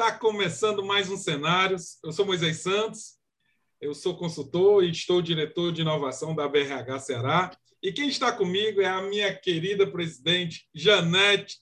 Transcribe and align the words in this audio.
Está 0.00 0.12
começando 0.12 0.82
mais 0.82 1.10
um 1.10 1.16
Cenários. 1.18 1.98
Eu 2.02 2.10
sou 2.10 2.24
Moisés 2.24 2.62
Santos, 2.62 3.18
eu 3.78 3.94
sou 3.94 4.16
consultor 4.16 4.82
e 4.82 4.90
estou 4.90 5.20
diretor 5.20 5.70
de 5.74 5.82
inovação 5.82 6.34
da 6.34 6.48
BRH 6.48 7.00
Ceará. 7.00 7.50
E 7.82 7.92
quem 7.92 8.08
está 8.08 8.32
comigo 8.32 8.80
é 8.80 8.86
a 8.86 9.02
minha 9.02 9.30
querida 9.36 9.86
presidente 9.86 10.66
Janete 10.74 11.58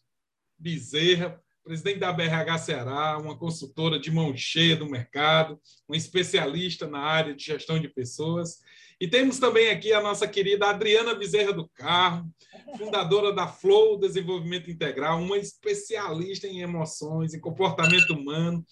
Bezerra, 0.56 1.42
presidente 1.64 1.98
da 1.98 2.12
BRH 2.12 2.58
Ceará, 2.58 3.18
uma 3.18 3.36
consultora 3.36 3.98
de 3.98 4.12
mão 4.12 4.32
cheia 4.36 4.76
do 4.76 4.88
mercado, 4.88 5.60
uma 5.88 5.96
especialista 5.96 6.86
na 6.86 7.00
área 7.00 7.34
de 7.34 7.44
gestão 7.44 7.80
de 7.80 7.88
pessoas. 7.88 8.60
E 9.00 9.06
temos 9.06 9.38
também 9.38 9.70
aqui 9.70 9.92
a 9.92 10.00
nossa 10.00 10.26
querida 10.26 10.66
Adriana 10.66 11.14
Bezerra 11.14 11.52
do 11.52 11.68
Carro, 11.68 12.28
fundadora 12.76 13.32
da 13.32 13.46
Flow 13.46 13.96
Desenvolvimento 13.96 14.70
Integral, 14.70 15.20
uma 15.20 15.38
especialista 15.38 16.48
em 16.48 16.62
emoções, 16.62 17.32
em 17.32 17.40
comportamento 17.40 18.10
humano. 18.10 18.64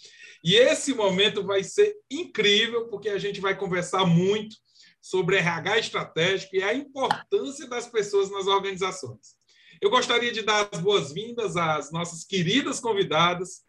E 0.42 0.56
esse 0.56 0.92
momento 0.92 1.44
vai 1.44 1.62
ser 1.62 1.94
incrível, 2.10 2.88
porque 2.88 3.08
a 3.08 3.18
gente 3.18 3.40
vai 3.40 3.56
conversar 3.56 4.04
muito 4.04 4.56
sobre 5.00 5.36
RH 5.36 5.78
estratégico 5.78 6.56
e 6.56 6.62
a 6.62 6.74
importância 6.74 7.68
das 7.68 7.86
pessoas 7.86 8.28
nas 8.28 8.48
organizações. 8.48 9.36
Eu 9.80 9.90
gostaria 9.90 10.32
de 10.32 10.42
dar 10.42 10.68
as 10.72 10.80
boas-vindas 10.80 11.56
às 11.56 11.92
nossas 11.92 12.24
queridas 12.24 12.80
convidadas 12.80 13.62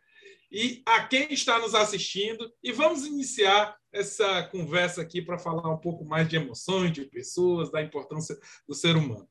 e 0.51 0.81
a 0.85 1.03
quem 1.03 1.31
está 1.31 1.59
nos 1.59 1.75
assistindo. 1.75 2.51
E 2.63 2.71
vamos 2.71 3.05
iniciar 3.05 3.75
essa 3.97 4.43
conversa 4.43 5.01
aqui 5.01 5.21
para 5.21 5.39
falar 5.39 5.69
um 5.69 5.77
pouco 5.77 6.05
mais 6.05 6.27
de 6.29 6.35
emoções, 6.35 6.91
de 6.91 7.05
pessoas, 7.05 7.71
da 7.71 7.81
importância 7.81 8.37
do 8.67 8.75
ser 8.75 8.95
humano. 8.95 9.27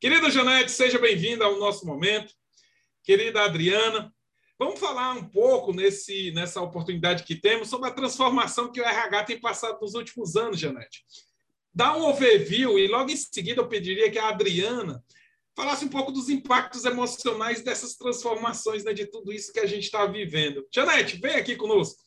Querida 0.00 0.30
Janete, 0.30 0.70
seja 0.70 0.98
bem-vinda 0.98 1.44
ao 1.44 1.58
nosso 1.58 1.84
momento. 1.84 2.32
Querida 3.02 3.42
Adriana, 3.42 4.14
vamos 4.58 4.78
falar 4.78 5.14
um 5.14 5.24
pouco 5.28 5.72
nesse, 5.72 6.30
nessa 6.32 6.60
oportunidade 6.60 7.24
que 7.24 7.34
temos 7.34 7.68
sobre 7.68 7.88
a 7.88 7.92
transformação 7.92 8.70
que 8.70 8.80
o 8.80 8.84
RH 8.84 9.24
tem 9.24 9.40
passado 9.40 9.80
nos 9.80 9.94
últimos 9.94 10.36
anos, 10.36 10.60
Janete. 10.60 11.04
Dá 11.74 11.96
um 11.96 12.04
overview 12.04 12.78
e 12.78 12.86
logo 12.86 13.10
em 13.10 13.16
seguida 13.16 13.60
eu 13.60 13.68
pediria 13.68 14.10
que 14.10 14.18
a 14.18 14.28
Adriana 14.28 15.04
falasse 15.54 15.84
um 15.84 15.88
pouco 15.88 16.12
dos 16.12 16.28
impactos 16.28 16.84
emocionais 16.84 17.62
dessas 17.62 17.96
transformações, 17.96 18.84
né, 18.84 18.92
de 18.92 19.06
tudo 19.06 19.32
isso 19.32 19.52
que 19.52 19.60
a 19.60 19.66
gente 19.66 19.84
está 19.84 20.06
vivendo. 20.06 20.64
Janete, 20.72 21.16
vem 21.16 21.34
aqui 21.34 21.56
conosco. 21.56 22.05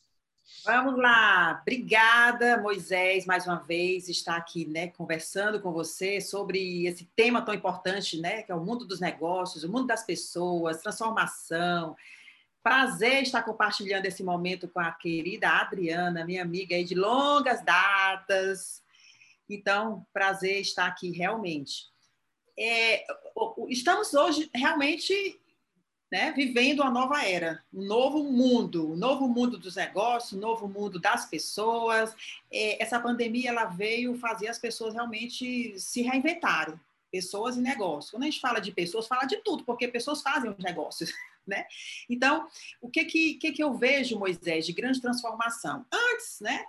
Vamos 0.65 0.97
lá, 0.97 1.59
obrigada, 1.61 2.57
Moisés, 2.61 3.25
mais 3.25 3.47
uma 3.47 3.55
vez, 3.55 4.09
estar 4.09 4.35
aqui, 4.35 4.65
né, 4.65 4.87
conversando 4.87 5.61
com 5.61 5.71
você 5.71 6.19
sobre 6.19 6.85
esse 6.85 7.05
tema 7.15 7.41
tão 7.41 7.53
importante, 7.53 8.19
né, 8.19 8.43
que 8.43 8.51
é 8.51 8.55
o 8.55 8.63
mundo 8.63 8.85
dos 8.85 8.99
negócios, 8.99 9.63
o 9.63 9.71
mundo 9.71 9.87
das 9.87 10.03
pessoas, 10.03 10.81
transformação. 10.81 11.95
Prazer 12.61 13.23
estar 13.23 13.41
compartilhando 13.43 14.05
esse 14.05 14.21
momento 14.21 14.67
com 14.67 14.79
a 14.79 14.91
querida 14.91 15.49
Adriana, 15.49 16.25
minha 16.25 16.41
amiga 16.41 16.75
aí 16.75 16.83
de 16.83 16.93
longas 16.93 17.63
datas. 17.63 18.83
Então, 19.49 20.05
prazer 20.13 20.59
estar 20.59 20.85
aqui 20.85 21.11
realmente 21.11 21.89
é, 22.59 23.05
estamos 23.69 24.13
hoje 24.13 24.49
realmente 24.53 25.39
né, 26.11 26.31
vivendo 26.31 26.81
uma 26.81 26.89
nova 26.89 27.23
era, 27.23 27.63
um 27.71 27.83
novo 27.83 28.23
mundo, 28.23 28.91
um 28.91 28.95
novo 28.95 29.27
mundo 29.27 29.57
dos 29.57 29.75
negócios, 29.75 30.33
um 30.33 30.41
novo 30.41 30.67
mundo 30.67 30.99
das 30.99 31.25
pessoas. 31.25 32.15
É, 32.51 32.81
essa 32.81 32.99
pandemia 32.99 33.49
ela 33.49 33.65
veio 33.65 34.17
fazer 34.17 34.47
as 34.47 34.57
pessoas 34.57 34.95
realmente 34.95 35.79
se 35.79 36.01
reinventarem, 36.01 36.79
pessoas 37.11 37.57
e 37.57 37.61
negócios. 37.61 38.11
Quando 38.11 38.23
a 38.23 38.25
gente 38.25 38.39
fala 38.39 38.59
de 38.59 38.71
pessoas, 38.71 39.07
fala 39.07 39.25
de 39.25 39.37
tudo, 39.37 39.63
porque 39.63 39.87
pessoas 39.87 40.21
fazem 40.21 40.49
os 40.49 40.57
negócios. 40.57 41.11
Né? 41.47 41.65
Então, 42.07 42.47
o 42.79 42.91
que 42.91 43.03
que, 43.05 43.33
que 43.33 43.51
que 43.51 43.63
eu 43.63 43.73
vejo, 43.73 44.19
Moisés, 44.19 44.67
de 44.67 44.71
grande 44.71 45.01
transformação? 45.01 45.83
Antes, 45.91 46.39
né? 46.41 46.63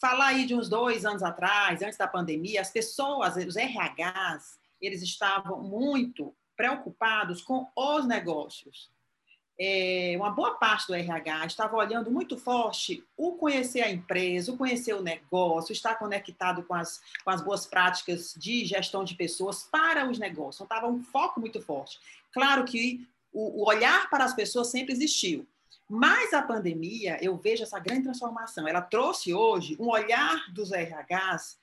Falar 0.00 0.26
aí 0.26 0.46
de 0.46 0.54
uns 0.54 0.68
dois 0.68 1.04
anos 1.04 1.24
atrás, 1.24 1.82
antes 1.82 1.98
da 1.98 2.06
pandemia, 2.06 2.60
as 2.60 2.70
pessoas, 2.70 3.34
os 3.34 3.56
RHs, 3.56 4.56
eles 4.80 5.02
estavam 5.02 5.60
muito 5.64 6.32
preocupados 6.60 7.40
com 7.40 7.66
os 7.74 8.06
negócios. 8.06 8.90
É, 9.58 10.12
uma 10.16 10.30
boa 10.30 10.56
parte 10.56 10.86
do 10.88 10.94
RH 10.94 11.46
estava 11.46 11.74
olhando 11.74 12.10
muito 12.10 12.36
forte 12.36 13.02
o 13.16 13.32
conhecer 13.32 13.80
a 13.80 13.90
empresa, 13.90 14.52
o 14.52 14.58
conhecer 14.58 14.92
o 14.92 15.02
negócio, 15.02 15.72
estar 15.72 15.94
conectado 15.94 16.62
com 16.64 16.74
as, 16.74 17.00
com 17.24 17.30
as 17.30 17.40
boas 17.40 17.64
práticas 17.64 18.34
de 18.36 18.66
gestão 18.66 19.04
de 19.04 19.14
pessoas 19.14 19.62
para 19.62 20.06
os 20.06 20.18
negócios. 20.18 20.56
Então, 20.56 20.66
estava 20.66 20.86
um 20.86 21.02
foco 21.02 21.40
muito 21.40 21.62
forte. 21.62 21.98
Claro 22.30 22.64
que 22.66 23.08
o, 23.32 23.62
o 23.62 23.66
olhar 23.66 24.10
para 24.10 24.24
as 24.24 24.34
pessoas 24.34 24.70
sempre 24.70 24.92
existiu, 24.92 25.46
mas 25.88 26.34
a 26.34 26.42
pandemia, 26.42 27.18
eu 27.22 27.38
vejo 27.38 27.62
essa 27.62 27.78
grande 27.78 28.02
transformação. 28.02 28.68
Ela 28.68 28.82
trouxe 28.82 29.32
hoje 29.32 29.78
um 29.80 29.88
olhar 29.88 30.44
dos 30.52 30.72
RHs 30.72 31.58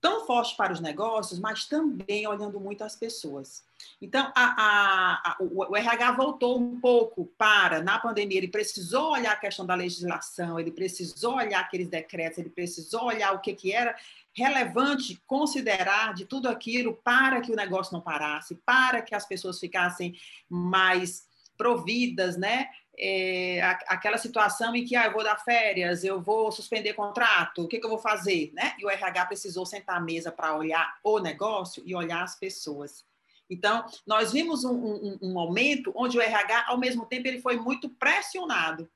tão 0.00 0.26
forte 0.26 0.56
para 0.56 0.72
os 0.72 0.80
negócios, 0.80 1.38
mas 1.38 1.66
também 1.66 2.26
olhando 2.26 2.60
muito 2.60 2.84
as 2.84 2.94
pessoas. 2.94 3.64
Então, 4.00 4.30
a, 4.34 4.44
a, 4.44 5.30
a, 5.30 5.36
o, 5.40 5.76
RH 5.76 6.12
voltou 6.12 6.58
um 6.58 6.80
pouco 6.80 7.26
para, 7.38 7.82
na 7.82 7.98
pandemia, 7.98 8.38
ele 8.38 8.48
precisou 8.48 9.12
olhar 9.12 9.32
a 9.32 9.36
questão 9.36 9.64
da 9.64 9.74
legislação, 9.74 10.60
ele 10.60 10.70
precisou 10.70 11.36
olhar 11.36 11.60
aqueles 11.60 11.88
decretos, 11.88 12.38
ele 12.38 12.50
precisou 12.50 13.04
olhar 13.04 13.32
o 13.32 13.40
que, 13.40 13.54
que 13.54 13.72
era 13.72 13.96
relevante 14.34 15.20
considerar 15.26 16.12
de 16.12 16.26
tudo 16.26 16.48
aquilo 16.48 16.94
para 17.02 17.40
que 17.40 17.50
o 17.50 17.56
negócio 17.56 17.94
não 17.94 18.00
parasse, 18.00 18.54
para 18.66 19.00
que 19.00 19.14
as 19.14 19.26
pessoas 19.26 19.58
ficassem 19.58 20.14
mais 20.48 21.26
providas, 21.56 22.36
né? 22.36 22.68
É, 22.98 23.60
aquela 23.86 24.18
situação 24.18 24.74
em 24.74 24.84
que 24.84 24.96
ah, 24.96 25.06
eu 25.06 25.12
vou 25.12 25.22
dar 25.22 25.36
férias, 25.36 26.02
eu 26.04 26.20
vou 26.20 26.50
suspender 26.50 26.94
contrato, 26.94 27.62
o 27.62 27.68
que, 27.68 27.78
que 27.78 27.84
eu 27.84 27.90
vou 27.90 27.98
fazer? 27.98 28.50
Né? 28.54 28.74
E 28.78 28.84
o 28.84 28.90
RH 28.90 29.26
precisou 29.26 29.66
sentar 29.66 29.96
à 29.96 30.00
mesa 30.00 30.32
para 30.32 30.56
olhar 30.56 30.98
o 31.04 31.18
negócio 31.18 31.82
e 31.86 31.94
olhar 31.94 32.22
as 32.22 32.36
pessoas. 32.38 33.04
Então, 33.48 33.84
nós 34.06 34.32
vimos 34.32 34.64
um, 34.64 34.74
um, 34.74 35.18
um 35.22 35.32
momento 35.32 35.92
onde 35.94 36.18
o 36.18 36.20
RH, 36.20 36.66
ao 36.68 36.78
mesmo 36.78 37.06
tempo, 37.06 37.28
ele 37.28 37.40
foi 37.40 37.56
muito 37.56 37.88
pressionado. 37.88 38.88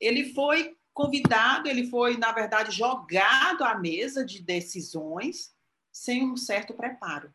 Ele 0.00 0.32
foi 0.32 0.76
convidado, 0.94 1.68
ele 1.68 1.88
foi, 1.88 2.16
na 2.16 2.32
verdade, 2.32 2.70
jogado 2.70 3.64
à 3.64 3.74
mesa 3.74 4.24
de 4.24 4.40
decisões 4.40 5.54
sem 5.90 6.24
um 6.24 6.36
certo 6.36 6.74
preparo. 6.74 7.32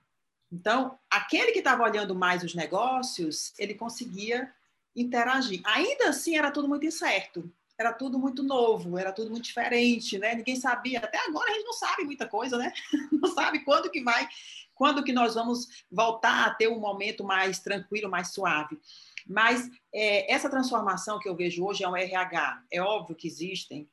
Então, 0.51 0.97
aquele 1.09 1.51
que 1.51 1.59
estava 1.59 1.83
olhando 1.83 2.13
mais 2.13 2.43
os 2.43 2.53
negócios, 2.53 3.53
ele 3.57 3.73
conseguia 3.73 4.53
interagir. 4.95 5.61
Ainda 5.63 6.09
assim, 6.09 6.37
era 6.37 6.51
tudo 6.51 6.67
muito 6.67 6.85
incerto, 6.85 7.51
era 7.77 7.91
tudo 7.91 8.19
muito 8.19 8.43
novo, 8.43 8.97
era 8.97 9.11
tudo 9.11 9.31
muito 9.31 9.45
diferente, 9.45 10.17
né? 10.17 10.35
Ninguém 10.35 10.55
sabia, 10.55 10.99
até 10.99 11.17
agora 11.25 11.51
a 11.51 11.53
gente 11.53 11.65
não 11.65 11.73
sabe 11.73 12.03
muita 12.03 12.27
coisa, 12.27 12.57
né? 12.57 12.71
Não 13.11 13.33
sabe 13.33 13.63
quando 13.63 13.91
que 13.91 14.01
vai, 14.03 14.27
quando 14.73 15.03
que 15.03 15.13
nós 15.13 15.35
vamos 15.35 15.85
voltar 15.91 16.47
a 16.47 16.53
ter 16.55 16.67
um 16.67 16.79
momento 16.79 17.23
mais 17.23 17.59
tranquilo, 17.59 18.09
mais 18.09 18.33
suave. 18.33 18.79
Mas 19.27 19.69
é, 19.93 20.31
essa 20.31 20.49
transformação 20.49 21.19
que 21.19 21.29
eu 21.29 21.35
vejo 21.35 21.63
hoje 21.63 21.83
é 21.83 21.87
um 21.87 21.95
RH. 21.95 22.63
É 22.71 22.81
óbvio 22.81 23.15
que 23.15 23.27
existem 23.27 23.87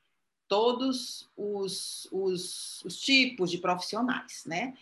todos 0.49 1.29
os, 1.37 2.09
os, 2.11 2.83
os 2.85 2.99
tipos 2.99 3.51
de 3.51 3.59
profissionais, 3.59 4.45
né? 4.47 4.75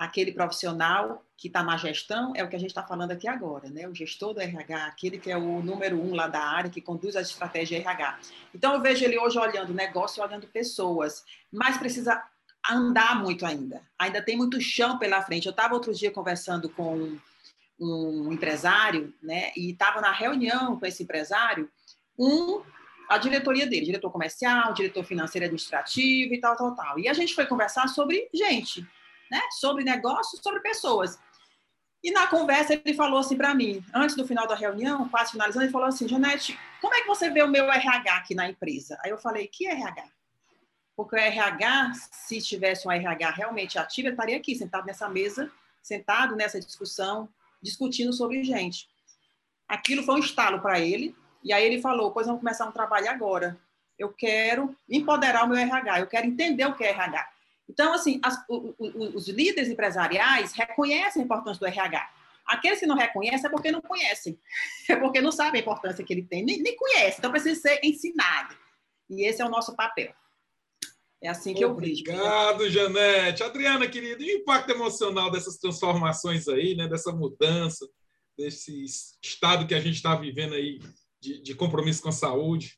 Aquele 0.00 0.32
profissional 0.32 1.22
que 1.36 1.46
está 1.46 1.62
na 1.62 1.76
gestão 1.76 2.32
é 2.34 2.42
o 2.42 2.48
que 2.48 2.56
a 2.56 2.58
gente 2.58 2.70
está 2.70 2.82
falando 2.82 3.10
aqui 3.10 3.28
agora, 3.28 3.68
né? 3.68 3.86
O 3.86 3.94
gestor 3.94 4.32
do 4.32 4.40
RH, 4.40 4.86
aquele 4.86 5.18
que 5.18 5.30
é 5.30 5.36
o 5.36 5.62
número 5.62 6.00
um 6.00 6.14
lá 6.14 6.26
da 6.26 6.40
área, 6.40 6.70
que 6.70 6.80
conduz 6.80 7.14
a 7.16 7.20
estratégia 7.20 7.76
RH. 7.76 8.18
Então, 8.54 8.72
eu 8.72 8.80
vejo 8.80 9.04
ele 9.04 9.18
hoje 9.18 9.38
olhando 9.38 9.74
negócio, 9.74 10.22
olhando 10.22 10.46
pessoas, 10.46 11.22
mas 11.52 11.76
precisa 11.76 12.18
andar 12.70 13.22
muito 13.22 13.44
ainda. 13.44 13.82
Ainda 13.98 14.22
tem 14.22 14.38
muito 14.38 14.58
chão 14.58 14.98
pela 14.98 15.20
frente. 15.20 15.44
Eu 15.44 15.50
estava 15.50 15.74
outro 15.74 15.92
dia 15.92 16.10
conversando 16.10 16.70
com 16.70 17.18
um 17.78 18.32
empresário, 18.32 19.12
né? 19.22 19.52
E 19.54 19.72
estava 19.72 20.00
na 20.00 20.12
reunião 20.12 20.80
com 20.80 20.86
esse 20.86 21.02
empresário, 21.02 21.70
um 22.18 22.62
a 23.06 23.18
diretoria 23.18 23.66
dele, 23.66 23.84
diretor 23.84 24.10
comercial, 24.10 24.72
diretor 24.72 25.04
financeiro 25.04 25.44
administrativo 25.44 26.32
e 26.32 26.40
tal, 26.40 26.56
tal, 26.56 26.74
tal. 26.74 26.98
E 26.98 27.06
a 27.06 27.12
gente 27.12 27.34
foi 27.34 27.44
conversar 27.44 27.86
sobre 27.88 28.30
gente, 28.32 28.86
né? 29.30 29.40
Sobre 29.52 29.84
negócios, 29.84 30.42
sobre 30.42 30.60
pessoas. 30.60 31.18
E 32.02 32.10
na 32.10 32.26
conversa 32.26 32.72
ele 32.72 32.94
falou 32.94 33.18
assim 33.20 33.36
para 33.36 33.54
mim, 33.54 33.84
antes 33.94 34.16
do 34.16 34.26
final 34.26 34.46
da 34.46 34.54
reunião, 34.54 35.08
quase 35.08 35.32
finalizando, 35.32 35.64
ele 35.64 35.72
falou 35.72 35.88
assim, 35.88 36.08
Janete, 36.08 36.58
como 36.80 36.94
é 36.94 37.02
que 37.02 37.06
você 37.06 37.28
vê 37.30 37.42
o 37.42 37.48
meu 37.48 37.70
RH 37.70 38.16
aqui 38.16 38.34
na 38.34 38.48
empresa? 38.48 38.98
Aí 39.04 39.10
eu 39.10 39.18
falei, 39.18 39.46
que 39.46 39.66
RH? 39.66 40.04
Porque 40.96 41.14
o 41.14 41.18
RH, 41.18 41.92
se 42.10 42.40
tivesse 42.40 42.88
um 42.88 42.90
RH 42.90 43.30
realmente 43.30 43.78
ativo, 43.78 44.08
ele 44.08 44.14
estaria 44.14 44.36
aqui, 44.36 44.54
sentado 44.54 44.86
nessa 44.86 45.08
mesa, 45.08 45.50
sentado 45.82 46.36
nessa 46.36 46.58
discussão, 46.58 47.28
discutindo 47.62 48.12
sobre 48.12 48.42
gente. 48.44 48.88
Aquilo 49.68 50.02
foi 50.02 50.16
um 50.16 50.20
estalo 50.20 50.60
para 50.60 50.80
ele, 50.80 51.14
e 51.42 51.52
aí 51.52 51.64
ele 51.64 51.80
falou, 51.80 52.10
pois 52.12 52.26
vamos 52.26 52.40
começar 52.40 52.66
um 52.66 52.72
trabalho 52.72 53.10
agora. 53.10 53.58
Eu 53.98 54.10
quero 54.10 54.74
empoderar 54.88 55.44
o 55.44 55.48
meu 55.48 55.58
RH, 55.58 56.00
eu 56.00 56.06
quero 56.06 56.26
entender 56.26 56.64
o 56.64 56.74
que 56.74 56.84
é 56.84 56.90
RH. 56.90 57.30
Então, 57.70 57.92
assim, 57.92 58.20
as, 58.22 58.36
o, 58.48 58.74
o, 58.76 59.16
os 59.16 59.28
líderes 59.28 59.70
empresariais 59.70 60.52
reconhecem 60.52 61.22
a 61.22 61.24
importância 61.24 61.60
do 61.60 61.66
RH. 61.66 62.10
Aqueles 62.44 62.80
que 62.80 62.86
não 62.86 62.96
reconhecem 62.96 63.46
é 63.46 63.48
porque 63.48 63.70
não 63.70 63.80
conhecem, 63.80 64.36
é 64.88 64.96
porque 64.96 65.20
não 65.20 65.30
sabem 65.30 65.60
a 65.60 65.62
importância 65.62 66.04
que 66.04 66.12
ele 66.12 66.24
tem, 66.24 66.44
nem, 66.44 66.60
nem 66.60 66.74
conhecem, 66.74 67.14
então 67.18 67.30
precisa 67.30 67.60
ser 67.60 67.80
ensinado. 67.84 68.56
E 69.08 69.24
esse 69.24 69.40
é 69.40 69.44
o 69.44 69.48
nosso 69.48 69.76
papel. 69.76 70.12
É 71.22 71.28
assim 71.28 71.54
que 71.54 71.64
Obrigado, 71.64 72.08
eu 72.08 72.58
vejo. 72.58 72.70
Obrigado, 72.70 72.70
Janete. 72.70 73.42
Adriana, 73.44 73.88
querida, 73.88 74.20
e 74.20 74.34
o 74.34 74.38
impacto 74.38 74.70
emocional 74.70 75.30
dessas 75.30 75.58
transformações 75.58 76.48
aí, 76.48 76.74
né, 76.74 76.88
dessa 76.88 77.12
mudança, 77.12 77.88
desse 78.36 78.84
estado 79.22 79.66
que 79.66 79.74
a 79.74 79.80
gente 79.80 79.96
está 79.96 80.16
vivendo 80.16 80.54
aí 80.54 80.80
de, 81.20 81.40
de 81.40 81.54
compromisso 81.54 82.02
com 82.02 82.08
a 82.08 82.12
saúde? 82.12 82.76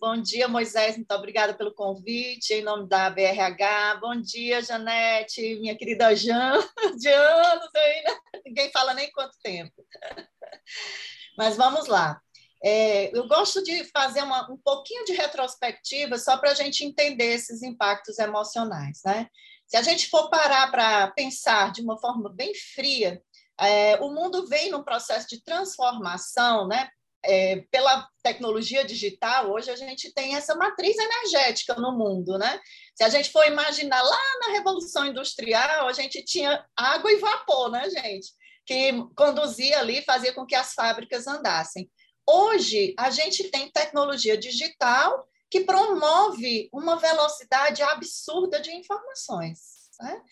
Bom 0.00 0.20
dia, 0.20 0.48
Moisés. 0.48 0.96
Muito 0.96 1.12
obrigada 1.12 1.54
pelo 1.54 1.74
convite, 1.74 2.54
em 2.54 2.62
nome 2.62 2.88
da 2.88 3.10
BRH. 3.10 3.98
Bom 4.00 4.20
dia, 4.20 4.62
Janete, 4.62 5.56
minha 5.60 5.76
querida 5.76 6.14
Jan, 6.14 6.58
de 6.98 7.08
anos 7.08 7.70
aí, 7.74 8.02
né? 8.02 8.40
Ninguém 8.44 8.70
fala 8.70 8.94
nem 8.94 9.10
quanto 9.12 9.36
tempo. 9.42 9.72
Mas 11.36 11.56
vamos 11.56 11.86
lá. 11.88 12.20
É, 12.64 13.16
eu 13.16 13.26
gosto 13.26 13.62
de 13.62 13.84
fazer 13.90 14.22
uma, 14.22 14.50
um 14.50 14.56
pouquinho 14.56 15.04
de 15.04 15.12
retrospectiva 15.12 16.16
só 16.18 16.36
para 16.36 16.52
a 16.52 16.54
gente 16.54 16.84
entender 16.84 17.34
esses 17.34 17.62
impactos 17.62 18.18
emocionais. 18.18 19.00
Né? 19.04 19.26
Se 19.66 19.76
a 19.76 19.82
gente 19.82 20.08
for 20.08 20.30
parar 20.30 20.70
para 20.70 21.10
pensar 21.10 21.72
de 21.72 21.82
uma 21.82 21.98
forma 21.98 22.32
bem 22.32 22.52
fria, 22.54 23.20
é, 23.60 23.96
o 24.00 24.10
mundo 24.10 24.46
vem 24.46 24.70
num 24.70 24.82
processo 24.82 25.28
de 25.28 25.42
transformação, 25.42 26.68
né? 26.68 26.88
É, 27.24 27.64
pela 27.70 28.08
tecnologia 28.22 28.84
digital, 28.84 29.52
hoje 29.52 29.70
a 29.70 29.76
gente 29.76 30.12
tem 30.12 30.34
essa 30.34 30.56
matriz 30.56 30.96
energética 30.98 31.74
no 31.74 31.96
mundo, 31.96 32.36
né? 32.36 32.60
Se 32.96 33.04
a 33.04 33.08
gente 33.08 33.30
for 33.30 33.46
imaginar 33.46 34.02
lá 34.02 34.20
na 34.40 34.52
Revolução 34.52 35.06
Industrial, 35.06 35.86
a 35.86 35.92
gente 35.92 36.24
tinha 36.24 36.64
água 36.76 37.12
e 37.12 37.16
vapor, 37.16 37.70
né, 37.70 37.88
gente? 37.88 38.32
Que 38.66 38.92
conduzia 39.16 39.78
ali, 39.78 40.02
fazia 40.02 40.32
com 40.32 40.44
que 40.44 40.54
as 40.54 40.74
fábricas 40.74 41.26
andassem. 41.26 41.88
Hoje, 42.26 42.94
a 42.98 43.10
gente 43.10 43.50
tem 43.50 43.70
tecnologia 43.70 44.36
digital 44.36 45.28
que 45.50 45.60
promove 45.60 46.70
uma 46.72 46.96
velocidade 46.96 47.82
absurda 47.82 48.58
de 48.58 48.72
informações. 48.72 49.58
Né? 50.00 50.22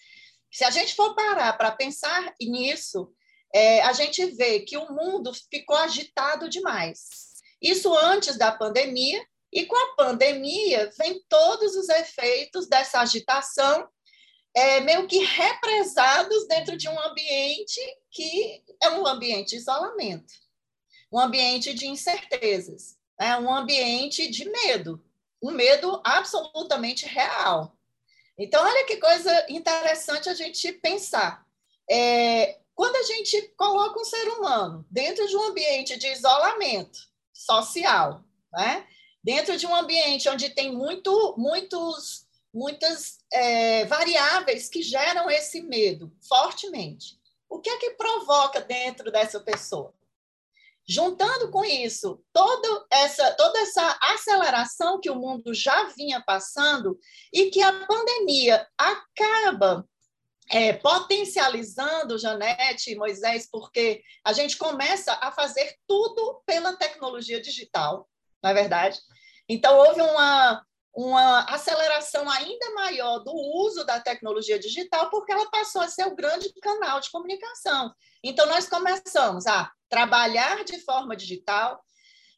Se 0.51 0.65
a 0.65 0.71
gente 0.71 0.95
for 0.95 1.15
parar 1.15 1.53
para 1.59 1.71
pensar 1.73 2.35
nisso, 2.41 3.13
é, 3.55 3.83
a 3.83 3.93
gente 3.93 4.25
vê 4.27 4.61
que 4.61 4.77
o 4.77 4.93
mundo 4.93 5.33
ficou 5.51 5.77
agitado 5.77 6.49
demais. 6.49 7.41
Isso 7.61 7.95
antes 7.95 8.37
da 8.37 8.53
pandemia, 8.53 9.25
e 9.53 9.67
com 9.67 9.77
a 9.77 9.95
pandemia 9.97 10.91
vem 10.97 11.23
todos 11.29 11.75
os 11.75 11.89
efeitos 11.89 12.69
dessa 12.69 13.01
agitação, 13.01 13.89
é, 14.55 14.81
meio 14.81 15.07
que 15.07 15.19
represados 15.19 16.47
dentro 16.49 16.77
de 16.77 16.89
um 16.89 17.01
ambiente 17.01 17.81
que 18.11 18.63
é 18.83 18.91
um 18.91 19.07
ambiente 19.07 19.51
de 19.51 19.57
isolamento 19.57 20.41
um 21.13 21.19
ambiente 21.19 21.75
de 21.75 21.87
incertezas, 21.87 22.97
né? 23.19 23.37
um 23.39 23.53
ambiente 23.53 24.31
de 24.31 24.49
medo, 24.49 25.03
um 25.43 25.51
medo 25.51 26.01
absolutamente 26.05 27.07
real. 27.07 27.77
Então, 28.39 28.65
olha 28.65 28.87
que 28.87 28.97
coisa 28.97 29.47
interessante 29.49 30.29
a 30.29 30.35
gente 30.35 30.73
pensar. 30.73 31.45
É, 31.91 32.60
quando 32.81 32.97
a 32.97 33.03
gente 33.03 33.43
coloca 33.59 34.01
um 34.01 34.05
ser 34.07 34.27
humano 34.31 34.87
dentro 34.91 35.29
de 35.29 35.37
um 35.37 35.49
ambiente 35.49 35.99
de 35.99 36.07
isolamento 36.07 36.99
social, 37.31 38.25
né? 38.51 38.87
dentro 39.23 39.55
de 39.59 39.67
um 39.67 39.77
ambiente 39.77 40.31
onde 40.31 40.49
tem 40.49 40.75
muito, 40.75 41.35
muitos, 41.37 42.27
muitas 42.51 43.19
é, 43.31 43.85
variáveis 43.85 44.71
que 44.71 44.81
geram 44.81 45.31
esse 45.31 45.61
medo 45.61 46.11
fortemente, 46.27 47.21
o 47.51 47.61
que 47.61 47.69
é 47.69 47.77
que 47.77 47.91
provoca 47.91 48.63
dentro 48.63 49.13
dessa 49.13 49.41
pessoa? 49.41 49.93
Juntando 50.89 51.51
com 51.51 51.63
isso 51.63 52.25
toda 52.33 52.87
essa, 52.91 53.31
toda 53.33 53.59
essa 53.59 53.99
aceleração 54.01 54.99
que 54.99 55.11
o 55.11 55.17
mundo 55.17 55.53
já 55.53 55.85
vinha 55.89 56.19
passando 56.23 56.99
e 57.31 57.51
que 57.51 57.61
a 57.61 57.85
pandemia 57.85 58.67
acaba 58.79 59.87
é, 60.51 60.73
potencializando, 60.73 62.19
Janete 62.19 62.91
e 62.91 62.97
Moisés, 62.97 63.49
porque 63.51 64.03
a 64.25 64.33
gente 64.33 64.57
começa 64.57 65.17
a 65.23 65.31
fazer 65.31 65.77
tudo 65.87 66.43
pela 66.45 66.77
tecnologia 66.77 67.41
digital, 67.41 68.09
não 68.43 68.51
é 68.51 68.55
verdade? 68.55 68.99
Então, 69.49 69.79
houve 69.79 70.01
uma, 70.01 70.67
uma 70.93 71.41
aceleração 71.45 72.29
ainda 72.29 72.75
maior 72.75 73.21
do 73.21 73.33
uso 73.33 73.85
da 73.85 74.01
tecnologia 74.01 74.59
digital, 74.59 75.09
porque 75.09 75.31
ela 75.31 75.49
passou 75.51 75.83
a 75.83 75.89
ser 75.89 76.07
o 76.09 76.17
grande 76.17 76.53
canal 76.61 77.01
de 77.01 77.11
comunicação. 77.11 77.95
Então, 78.23 78.45
nós 78.47 78.69
começamos 78.69 79.47
a 79.47 79.71
trabalhar 79.89 80.65
de 80.65 80.81
forma 80.81 81.15
digital, 81.15 81.81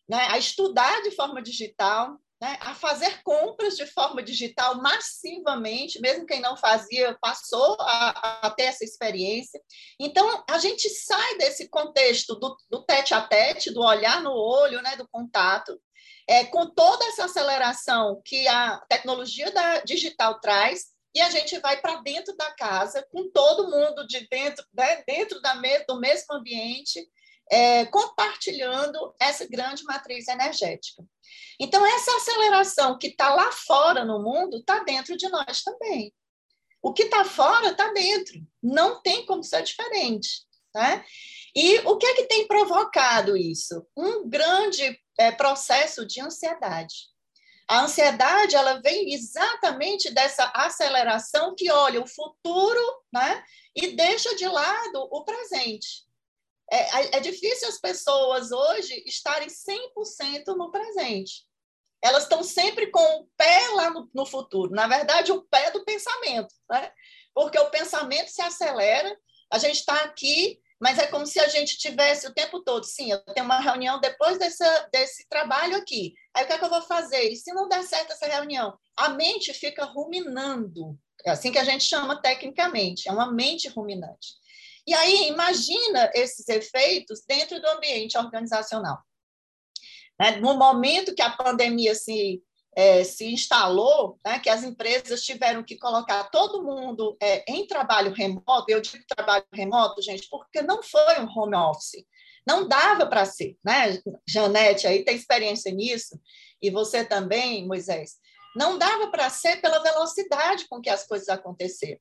né, 0.06 0.26
a 0.28 0.36
estudar 0.36 1.02
de 1.02 1.12
forma 1.12 1.40
digital, 1.40 2.18
né, 2.42 2.58
a 2.60 2.74
fazer 2.74 3.22
compras 3.22 3.76
de 3.76 3.86
forma 3.86 4.20
digital 4.20 4.82
massivamente, 4.82 6.00
mesmo 6.00 6.26
quem 6.26 6.40
não 6.40 6.56
fazia 6.56 7.16
passou 7.20 7.76
a, 7.78 8.46
a, 8.48 8.50
ter 8.50 8.64
essa 8.64 8.82
experiência. 8.82 9.60
Então, 10.00 10.42
a 10.50 10.58
gente 10.58 10.88
sai 10.88 11.38
desse 11.38 11.68
contexto 11.68 12.34
do, 12.34 12.56
do 12.68 12.82
tete 12.84 13.14
a 13.14 13.20
tete, 13.20 13.70
do 13.70 13.80
olhar 13.80 14.20
no 14.20 14.32
olho, 14.32 14.82
né, 14.82 14.96
do 14.96 15.06
contato, 15.08 15.80
é, 16.28 16.44
com 16.44 16.66
toda 16.66 17.04
essa 17.04 17.26
aceleração 17.26 18.20
que 18.24 18.48
a 18.48 18.78
tecnologia 18.88 19.52
da 19.52 19.78
digital 19.82 20.40
traz, 20.40 20.86
e 21.14 21.20
a 21.20 21.30
gente 21.30 21.56
vai 21.60 21.80
para 21.80 22.02
dentro 22.02 22.36
da 22.36 22.50
casa, 22.56 23.06
com 23.12 23.30
todo 23.30 23.70
mundo 23.70 24.04
de 24.04 24.26
dentro, 24.28 24.64
né, 24.74 25.04
dentro 25.06 25.40
da 25.40 25.54
do 25.86 26.00
mesmo 26.00 26.34
ambiente, 26.34 27.08
é, 27.52 27.84
compartilhando 27.84 29.14
essa 29.20 29.46
grande 29.46 29.84
matriz 29.84 30.26
energética. 30.26 31.04
Então, 31.60 31.84
essa 31.84 32.16
aceleração 32.16 32.96
que 32.96 33.08
está 33.08 33.34
lá 33.34 33.52
fora 33.52 34.06
no 34.06 34.22
mundo 34.22 34.56
está 34.56 34.82
dentro 34.84 35.18
de 35.18 35.28
nós 35.28 35.62
também. 35.62 36.14
O 36.80 36.94
que 36.94 37.02
está 37.02 37.26
fora 37.26 37.68
está 37.68 37.92
dentro, 37.92 38.40
não 38.62 39.02
tem 39.02 39.26
como 39.26 39.44
ser 39.44 39.62
diferente. 39.62 40.46
Né? 40.74 41.04
E 41.54 41.80
o 41.80 41.98
que 41.98 42.06
é 42.06 42.14
que 42.14 42.24
tem 42.24 42.48
provocado 42.48 43.36
isso? 43.36 43.86
Um 43.94 44.26
grande 44.26 44.98
é, 45.18 45.30
processo 45.30 46.06
de 46.06 46.22
ansiedade. 46.22 47.12
A 47.68 47.82
ansiedade 47.82 48.56
ela 48.56 48.80
vem 48.80 49.12
exatamente 49.12 50.10
dessa 50.10 50.50
aceleração 50.54 51.54
que 51.54 51.70
olha 51.70 52.00
o 52.00 52.08
futuro 52.08 52.80
né, 53.12 53.44
e 53.76 53.88
deixa 53.88 54.34
de 54.34 54.46
lado 54.46 55.06
o 55.10 55.22
presente. 55.22 56.10
É, 56.72 57.16
é 57.18 57.20
difícil 57.20 57.68
as 57.68 57.78
pessoas 57.78 58.50
hoje 58.50 59.02
estarem 59.06 59.48
100% 59.48 60.56
no 60.56 60.70
presente. 60.70 61.44
Elas 62.02 62.24
estão 62.24 62.42
sempre 62.42 62.90
com 62.90 63.20
o 63.20 63.28
pé 63.36 63.68
lá 63.74 63.90
no, 63.90 64.08
no 64.14 64.26
futuro. 64.26 64.72
Na 64.72 64.86
verdade, 64.86 65.30
o 65.30 65.42
pé 65.42 65.70
do 65.70 65.84
pensamento, 65.84 66.52
né? 66.70 66.90
porque 67.34 67.58
o 67.58 67.70
pensamento 67.70 68.28
se 68.28 68.42
acelera. 68.42 69.16
A 69.52 69.58
gente 69.58 69.76
está 69.76 70.02
aqui 70.02 70.60
mas 70.82 70.98
é 70.98 71.06
como 71.06 71.24
se 71.24 71.38
a 71.38 71.46
gente 71.46 71.78
tivesse 71.78 72.26
o 72.26 72.34
tempo 72.34 72.58
todo, 72.58 72.82
sim, 72.82 73.12
eu 73.12 73.20
tenho 73.32 73.46
uma 73.46 73.60
reunião 73.60 74.00
depois 74.00 74.36
dessa, 74.36 74.88
desse 74.92 75.28
trabalho 75.28 75.76
aqui. 75.76 76.12
Aí 76.34 76.42
o 76.42 76.46
que 76.48 76.54
é 76.54 76.58
que 76.58 76.64
eu 76.64 76.68
vou 76.68 76.82
fazer? 76.82 77.30
E 77.30 77.36
se 77.36 77.54
não 77.54 77.68
der 77.68 77.84
certo 77.84 78.10
essa 78.10 78.26
reunião? 78.26 78.76
A 78.96 79.10
mente 79.10 79.54
fica 79.54 79.84
ruminando. 79.84 80.98
É 81.24 81.30
assim 81.30 81.52
que 81.52 81.58
a 81.60 81.62
gente 81.62 81.84
chama 81.84 82.20
tecnicamente, 82.20 83.08
é 83.08 83.12
uma 83.12 83.30
mente 83.30 83.68
ruminante. 83.68 84.34
E 84.86 84.94
aí, 84.94 85.28
imagina 85.28 86.10
esses 86.14 86.48
efeitos 86.48 87.22
dentro 87.26 87.60
do 87.60 87.68
ambiente 87.68 88.18
organizacional. 88.18 88.98
Né? 90.20 90.36
No 90.36 90.56
momento 90.56 91.14
que 91.14 91.22
a 91.22 91.30
pandemia 91.30 91.94
se 91.94 92.42
é, 92.74 93.04
se 93.04 93.26
instalou, 93.26 94.18
né, 94.24 94.38
que 94.38 94.48
as 94.48 94.64
empresas 94.64 95.22
tiveram 95.22 95.62
que 95.62 95.76
colocar 95.76 96.24
todo 96.30 96.62
mundo 96.62 97.16
é, 97.20 97.44
em 97.46 97.66
trabalho 97.66 98.12
remoto, 98.12 98.64
eu 98.68 98.80
digo 98.80 99.04
trabalho 99.06 99.44
remoto, 99.52 100.00
gente, 100.00 100.26
porque 100.30 100.62
não 100.62 100.82
foi 100.82 101.20
um 101.20 101.28
home 101.28 101.54
office, 101.54 102.04
não 102.46 102.66
dava 102.66 103.06
para 103.06 103.24
ser, 103.24 103.56
né? 103.62 104.00
Janete 104.26 104.86
aí 104.86 105.04
tem 105.04 105.14
experiência 105.14 105.70
nisso, 105.70 106.18
e 106.60 106.70
você 106.70 107.04
também, 107.04 107.66
Moisés, 107.66 108.16
não 108.56 108.78
dava 108.78 109.10
para 109.10 109.28
ser 109.30 109.60
pela 109.60 109.82
velocidade 109.82 110.66
com 110.68 110.80
que 110.80 110.90
as 110.90 111.06
coisas 111.06 111.28
aconteceram. 111.28 112.00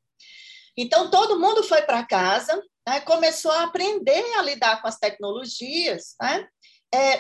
Então, 0.78 1.10
todo 1.10 1.40
mundo 1.40 1.64
foi 1.64 1.82
para 1.82 2.06
casa, 2.06 2.62
né, 2.88 3.02
começou 3.02 3.52
a 3.52 3.64
aprender 3.64 4.24
a 4.36 4.42
lidar 4.42 4.82
com 4.82 4.88
as 4.88 4.98
tecnologias, 4.98 6.16
né, 6.22 6.48
é, 6.94 7.20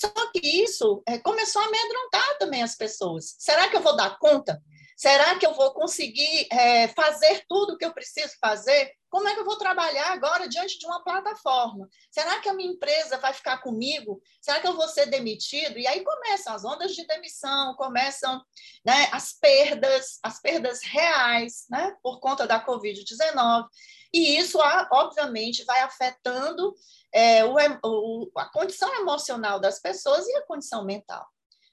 só 0.00 0.30
que 0.32 0.40
isso 0.62 1.02
é, 1.06 1.18
começou 1.18 1.62
a 1.62 1.66
amedrontar 1.66 2.38
também 2.38 2.62
as 2.62 2.76
pessoas. 2.76 3.34
Será 3.38 3.68
que 3.68 3.76
eu 3.76 3.80
vou 3.80 3.96
dar 3.96 4.18
conta? 4.18 4.60
Será 4.96 5.38
que 5.38 5.46
eu 5.46 5.54
vou 5.54 5.72
conseguir 5.72 6.46
é, 6.50 6.88
fazer 6.88 7.44
tudo 7.48 7.74
o 7.74 7.78
que 7.78 7.84
eu 7.84 7.92
preciso 7.92 8.34
fazer? 8.40 8.92
Como 9.10 9.28
é 9.28 9.34
que 9.34 9.40
eu 9.40 9.44
vou 9.44 9.56
trabalhar 9.56 10.12
agora 10.12 10.48
diante 10.48 10.78
de 10.78 10.86
uma 10.86 11.02
plataforma? 11.02 11.88
Será 12.10 12.40
que 12.40 12.48
a 12.48 12.54
minha 12.54 12.72
empresa 12.72 13.18
vai 13.18 13.32
ficar 13.32 13.58
comigo? 13.58 14.20
Será 14.40 14.60
que 14.60 14.66
eu 14.66 14.74
vou 14.74 14.88
ser 14.88 15.06
demitido? 15.06 15.78
E 15.78 15.86
aí 15.86 16.02
começam 16.02 16.54
as 16.54 16.64
ondas 16.64 16.94
de 16.94 17.06
demissão, 17.06 17.74
começam 17.74 18.42
né, 18.84 19.08
as 19.12 19.32
perdas, 19.32 20.18
as 20.22 20.40
perdas 20.40 20.82
reais, 20.82 21.66
né, 21.70 21.96
por 22.02 22.18
conta 22.18 22.46
da 22.46 22.64
Covid-19. 22.64 23.66
E 24.12 24.36
isso, 24.36 24.58
obviamente, 24.90 25.64
vai 25.64 25.80
afetando 25.80 26.74
é, 27.12 27.44
o, 27.44 27.54
o, 27.84 28.30
a 28.36 28.46
condição 28.46 28.92
emocional 28.96 29.60
das 29.60 29.80
pessoas 29.80 30.26
e 30.26 30.36
a 30.36 30.46
condição 30.46 30.84
mental. 30.84 31.26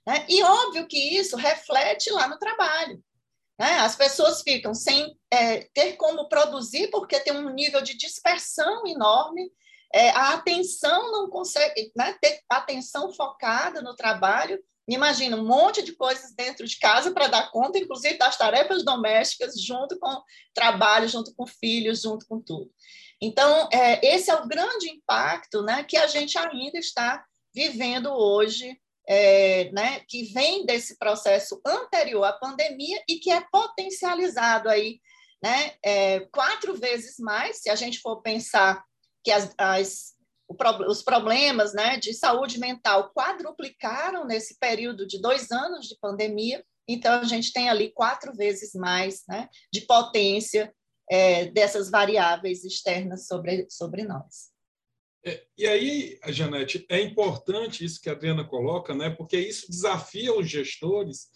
Né? 0.06 0.26
E 0.28 0.44
óbvio 0.44 0.88
que 0.88 1.18
isso 1.18 1.36
reflete 1.36 2.12
lá 2.12 2.28
no 2.28 2.38
trabalho. 2.38 3.04
Né? 3.62 3.78
As 3.82 3.96
pessoas 3.96 4.42
ficam 4.42 4.74
sem 4.74 5.16
é, 5.30 5.60
ter 5.72 5.94
como 5.96 6.28
produzir, 6.28 6.88
porque 6.90 7.20
tem 7.20 7.32
um 7.32 7.52
nível 7.52 7.80
de 7.84 7.96
dispersão 7.96 8.88
enorme, 8.88 9.52
é, 9.94 10.10
a 10.10 10.34
atenção 10.34 11.12
não 11.12 11.30
consegue 11.30 11.92
né, 11.96 12.18
ter 12.20 12.40
atenção 12.50 13.14
focada 13.14 13.80
no 13.80 13.96
trabalho. 13.96 14.60
Imagina 14.90 15.38
um 15.38 15.46
monte 15.46 15.84
de 15.84 15.96
coisas 15.96 16.34
dentro 16.34 16.66
de 16.66 16.80
casa 16.80 17.12
para 17.12 17.28
dar 17.28 17.52
conta, 17.52 17.78
inclusive 17.78 18.18
das 18.18 18.36
tarefas 18.36 18.84
domésticas, 18.84 19.54
junto 19.62 20.00
com 20.00 20.24
trabalho, 20.56 21.08
junto 21.08 21.32
com 21.36 21.46
filhos, 21.46 22.02
junto 22.02 22.26
com 22.26 22.42
tudo. 22.42 22.68
Então, 23.22 23.70
é, 23.72 24.04
esse 24.04 24.32
é 24.32 24.36
o 24.36 24.48
grande 24.48 24.90
impacto 24.90 25.62
né, 25.62 25.84
que 25.84 25.98
a 25.98 26.08
gente 26.08 26.36
ainda 26.36 26.80
está 26.80 27.24
vivendo 27.54 28.12
hoje 28.12 28.76
é, 29.08 29.72
né, 29.72 30.02
que 30.08 30.32
vem 30.34 30.66
desse 30.66 30.98
processo 30.98 31.60
anterior 31.66 32.24
à 32.24 32.34
pandemia 32.34 33.02
e 33.08 33.20
que 33.20 33.32
é 33.32 33.44
potencializado 33.52 34.70
aí, 34.70 35.00
né, 35.44 35.74
é, 35.84 36.20
quatro 36.32 36.76
vezes 36.76 37.18
mais, 37.20 37.62
se 37.62 37.70
a 37.70 37.76
gente 37.76 38.00
for 38.00 38.22
pensar 38.22 38.84
que 39.24 39.32
as, 39.32 39.54
as, 39.58 40.14
os 40.88 41.02
problemas 41.02 41.74
né, 41.74 41.98
de 41.98 42.14
saúde 42.14 42.60
mental 42.60 43.12
quadruplicaram 43.14 44.26
nesse 44.26 44.58
período 44.60 45.08
de 45.08 45.20
dois 45.20 45.52
anos 45.52 45.88
de 45.88 45.98
pandemia, 46.00 46.64
então 46.88 47.14
a 47.14 47.24
gente 47.24 47.54
tem 47.54 47.70
ali 47.70 47.92
quatro 47.92 48.34
vezes 48.36 48.74
mais 48.74 49.24
né, 49.28 49.48
de 49.72 49.82
potência 49.82 50.74
é, 51.10 51.46
dessas 51.46 51.90
variáveis 51.90 52.64
externas 52.64 53.28
sobre, 53.28 53.68
sobre 53.70 54.04
nós. 54.04 54.51
É, 55.24 55.44
e 55.58 55.68
aí, 55.68 56.20
Janete, 56.30 56.86
é 56.90 57.00
importante 57.00 57.86
isso 57.86 58.02
que 58.02 58.10
a 58.10 58.14
Adriana 58.14 58.44
coloca, 58.44 58.96
né? 58.96 59.10
porque 59.10 59.38
isso 59.38 59.70
desafia 59.70 60.34
os 60.34 60.50
gestores 60.50 61.28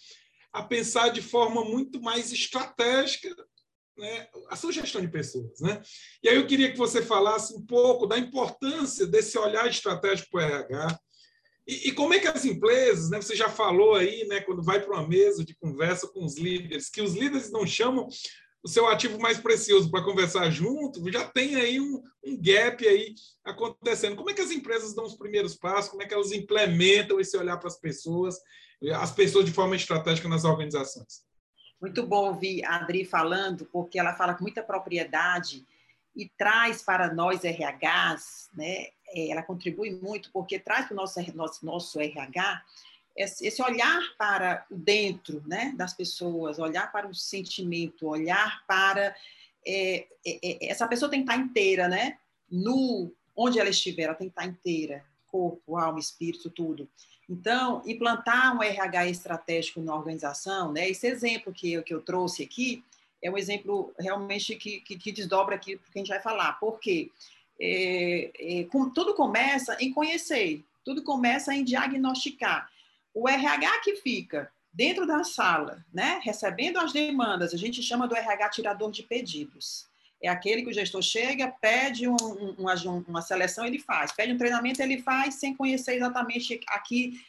a 0.51 0.63
pensar 0.63 1.10
de 1.10 1.22
forma 1.22 1.63
muito 1.63 2.01
mais 2.01 2.32
estratégica 2.32 3.30
né? 3.98 4.27
a 4.50 4.56
sua 4.56 4.72
gestão 4.72 5.01
de 5.01 5.08
pessoas. 5.08 5.60
Né? 5.60 5.82
E 6.24 6.30
aí 6.30 6.36
eu 6.36 6.48
queria 6.48 6.72
que 6.72 6.77
você 6.77 7.01
falasse 7.01 7.54
um 7.54 7.65
pouco 7.65 8.08
da 8.08 8.18
importância 8.18 9.06
desse 9.06 9.38
olhar 9.38 9.68
estratégico 9.70 10.32
para 10.32 10.39
o 10.39 10.50
RH, 10.50 11.00
e, 11.68 11.89
e, 11.89 11.92
como 11.94 12.13
é 12.13 12.20
que 12.20 12.27
as 12.27 12.46
empresas, 12.46 13.10
né, 13.10 13.20
você 13.20 13.36
já 13.36 13.50
falou 13.50 13.96
aí, 13.96 14.24
né, 14.27 14.39
quando 14.42 14.62
vai 14.62 14.80
para 14.80 14.94
uma 14.94 15.08
mesa 15.08 15.44
de 15.44 15.56
conversa 15.56 16.08
com 16.08 16.24
os 16.24 16.38
líderes, 16.38 16.89
que 16.89 17.01
os 17.01 17.15
líderes 17.15 17.51
não 17.51 17.65
chamam 17.65 18.08
o 18.65 18.67
seu 18.67 18.88
ativo 18.88 19.19
mais 19.19 19.38
precioso 19.38 19.91
para 19.91 20.03
conversar 20.03 20.50
junto, 20.50 21.12
já 21.12 21.24
tem 21.24 21.55
aí 21.55 21.79
um, 21.79 22.01
um, 22.25 22.36
gap 22.36 22.86
aí 22.88 23.13
acontecendo. 23.43 24.15
Como 24.15 24.31
é 24.31 24.34
que 24.34 24.41
as 24.41 24.50
empresas 24.50 24.95
dão 24.95 25.05
os 25.05 25.13
primeiros 25.13 25.55
passos? 25.55 25.91
Como 25.91 26.01
é 26.01 26.07
que 26.07 26.15
elas 26.15 26.31
implementam 26.31 27.19
esse 27.19 27.38
olhar 27.38 27.57
para 27.57 27.67
as 27.67 27.79
pessoas, 27.79 28.39
as 28.95 29.12
pessoas 29.12 29.45
de 29.45 29.51
forma 29.51 29.75
estratégica 29.75 30.27
nas 30.27 30.45
organizações? 30.45 31.24
Muito 31.79 32.07
bom 32.07 32.29
ouvir 32.29 32.65
a 32.65 32.77
Adri 32.77 33.05
falando, 33.05 33.65
porque 33.65 34.00
ela 34.00 34.15
fala 34.15 34.34
com 34.34 34.41
muita 34.41 34.63
propriedade 34.63 35.63
e 36.15 36.27
traz 36.36 36.81
para 36.81 37.13
nós 37.13 37.41
RHs, 37.43 38.50
né? 38.55 38.88
É, 39.10 39.29
ela 39.29 39.43
contribui 39.43 39.91
muito 39.91 40.31
porque 40.34 40.57
traz 40.57 40.88
para 40.88 40.93
o 40.95 40.98
nosso, 40.98 41.19
nosso, 41.36 41.63
nosso 41.63 42.00
RH 42.00 42.63
esse 43.15 43.62
olhar 43.62 44.01
para 44.17 44.65
o 44.69 44.75
dentro 44.75 45.41
né, 45.48 45.74
das 45.77 45.93
pessoas, 45.93 46.60
olhar 46.60 46.91
para 46.91 47.07
o 47.07 47.15
sentimento, 47.15 48.07
olhar 48.07 48.63
para. 48.67 49.15
É, 49.65 50.05
é, 50.25 50.39
é, 50.43 50.69
essa 50.69 50.88
pessoa 50.88 51.10
tem 51.10 51.24
que 51.24 51.31
estar 51.31 51.41
inteira, 51.41 51.88
né? 51.88 52.17
No, 52.51 53.12
onde 53.36 53.60
ela 53.60 53.69
estiver, 53.69 54.03
ela 54.03 54.13
tem 54.13 54.27
que 54.27 54.34
estar 54.34 54.45
inteira 54.45 55.03
corpo, 55.36 55.77
alma, 55.77 56.00
espírito, 56.00 56.50
tudo. 56.50 56.88
Então, 57.29 57.81
implantar 57.86 58.55
um 58.55 58.63
RH 58.63 59.07
estratégico 59.07 59.81
na 59.81 59.93
organização, 59.93 60.72
né? 60.72 60.88
Esse 60.88 61.07
exemplo 61.07 61.51
que 61.51 61.74
eu, 61.74 61.84
que 61.84 61.93
eu 61.93 62.01
trouxe 62.01 62.43
aqui 62.43 62.84
é 63.22 63.29
um 63.29 63.38
exemplo 63.38 63.93
realmente 64.00 64.55
que, 64.55 64.79
que, 64.79 64.98
que 64.98 65.12
desdobra 65.12 65.55
aqui 65.55 65.75
porque 65.75 66.00
a 66.00 66.01
gente 66.01 66.10
vai 66.10 66.22
falar. 66.22 66.53
Por 66.53 66.79
quê? 66.79 67.12
É, 67.60 68.31
é, 68.38 68.63
com, 68.65 68.89
tudo 68.89 69.13
começa 69.13 69.75
em 69.81 69.91
conhecer, 69.91 70.63
tudo 70.84 71.03
começa 71.03 71.53
em 71.53 71.63
diagnosticar 71.63 72.69
o 73.15 73.29
RH 73.29 73.79
que 73.79 73.95
fica 73.95 74.51
dentro 74.74 75.07
da 75.07 75.24
sala, 75.24 75.84
né, 75.93 76.19
recebendo 76.22 76.77
as 76.77 76.91
demandas, 76.91 77.53
a 77.53 77.57
gente 77.57 77.81
chama 77.81 78.10
do 78.10 78.15
RH 78.15 78.50
tirador 78.50 78.91
de 78.91 79.03
pedidos. 79.03 79.88
É 80.22 80.27
aquele 80.27 80.63
que 80.63 80.69
o 80.69 80.74
gestor 80.74 81.01
chega, 81.01 81.48
pede 81.62 82.10
um, 82.10 82.15
um, 82.15 82.55
uma, 82.57 82.75
uma 83.07 83.22
seleção, 83.22 83.65
ele 83.65 83.79
faz. 83.79 84.12
Pede 84.12 84.34
um 84.34 84.38
treinamento, 84.38 84.81
ele 84.81 85.01
faz, 85.01 85.36
sem 85.36 85.55
conhecer 85.55 85.95
exatamente 85.95 86.60
aqui 86.67 87.22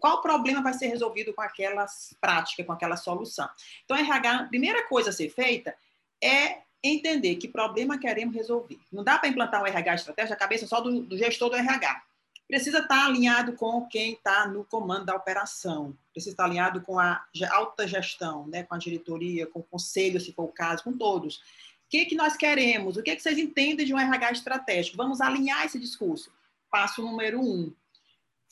qual, 0.00 0.22
problema 0.22 0.62
vai 0.62 0.72
ser 0.72 0.86
resolvido 0.86 1.34
com 1.34 1.42
aquela 1.42 1.84
prática, 2.18 2.64
com 2.64 2.72
aquela 2.72 2.96
solução. 2.96 3.48
Então, 3.84 3.96
RH, 3.96 4.36
a 4.36 4.44
primeira 4.44 4.86
coisa 4.86 5.10
a 5.10 5.12
ser 5.12 5.28
feita 5.28 5.74
é 6.22 6.60
entender 6.82 7.36
que 7.36 7.48
problema 7.48 7.98
queremos 7.98 8.34
resolver. 8.34 8.78
Não 8.90 9.04
dá 9.04 9.18
para 9.18 9.28
implantar 9.28 9.62
um 9.62 9.66
RH 9.66 9.94
estratégia, 9.96 10.34
a 10.34 10.38
cabeça 10.38 10.66
só 10.66 10.80
do, 10.80 11.02
do 11.02 11.18
gestor 11.18 11.50
do 11.50 11.56
RH 11.56 12.02
precisa 12.46 12.78
estar 12.78 13.06
alinhado 13.06 13.54
com 13.54 13.86
quem 13.86 14.12
está 14.12 14.46
no 14.46 14.64
comando 14.64 15.06
da 15.06 15.14
operação, 15.14 15.96
precisa 16.12 16.34
estar 16.34 16.44
alinhado 16.44 16.80
com 16.82 16.98
a 16.98 17.24
alta 17.50 17.86
gestão, 17.86 18.46
né, 18.46 18.62
com 18.62 18.74
a 18.74 18.78
diretoria, 18.78 19.46
com 19.46 19.60
o 19.60 19.64
conselho, 19.64 20.20
se 20.20 20.32
for 20.32 20.44
o 20.44 20.52
caso, 20.52 20.84
com 20.84 20.92
todos. 20.92 21.36
O 21.36 21.40
que, 21.88 22.06
que 22.06 22.14
nós 22.14 22.36
queremos? 22.36 22.96
O 22.96 23.02
que, 23.02 23.14
que 23.14 23.22
vocês 23.22 23.38
entendem 23.38 23.86
de 23.86 23.94
um 23.94 23.98
RH 23.98 24.32
estratégico? 24.32 24.96
Vamos 24.96 25.20
alinhar 25.20 25.64
esse 25.64 25.78
discurso. 25.78 26.32
Passo 26.70 27.02
número 27.02 27.40
um, 27.40 27.72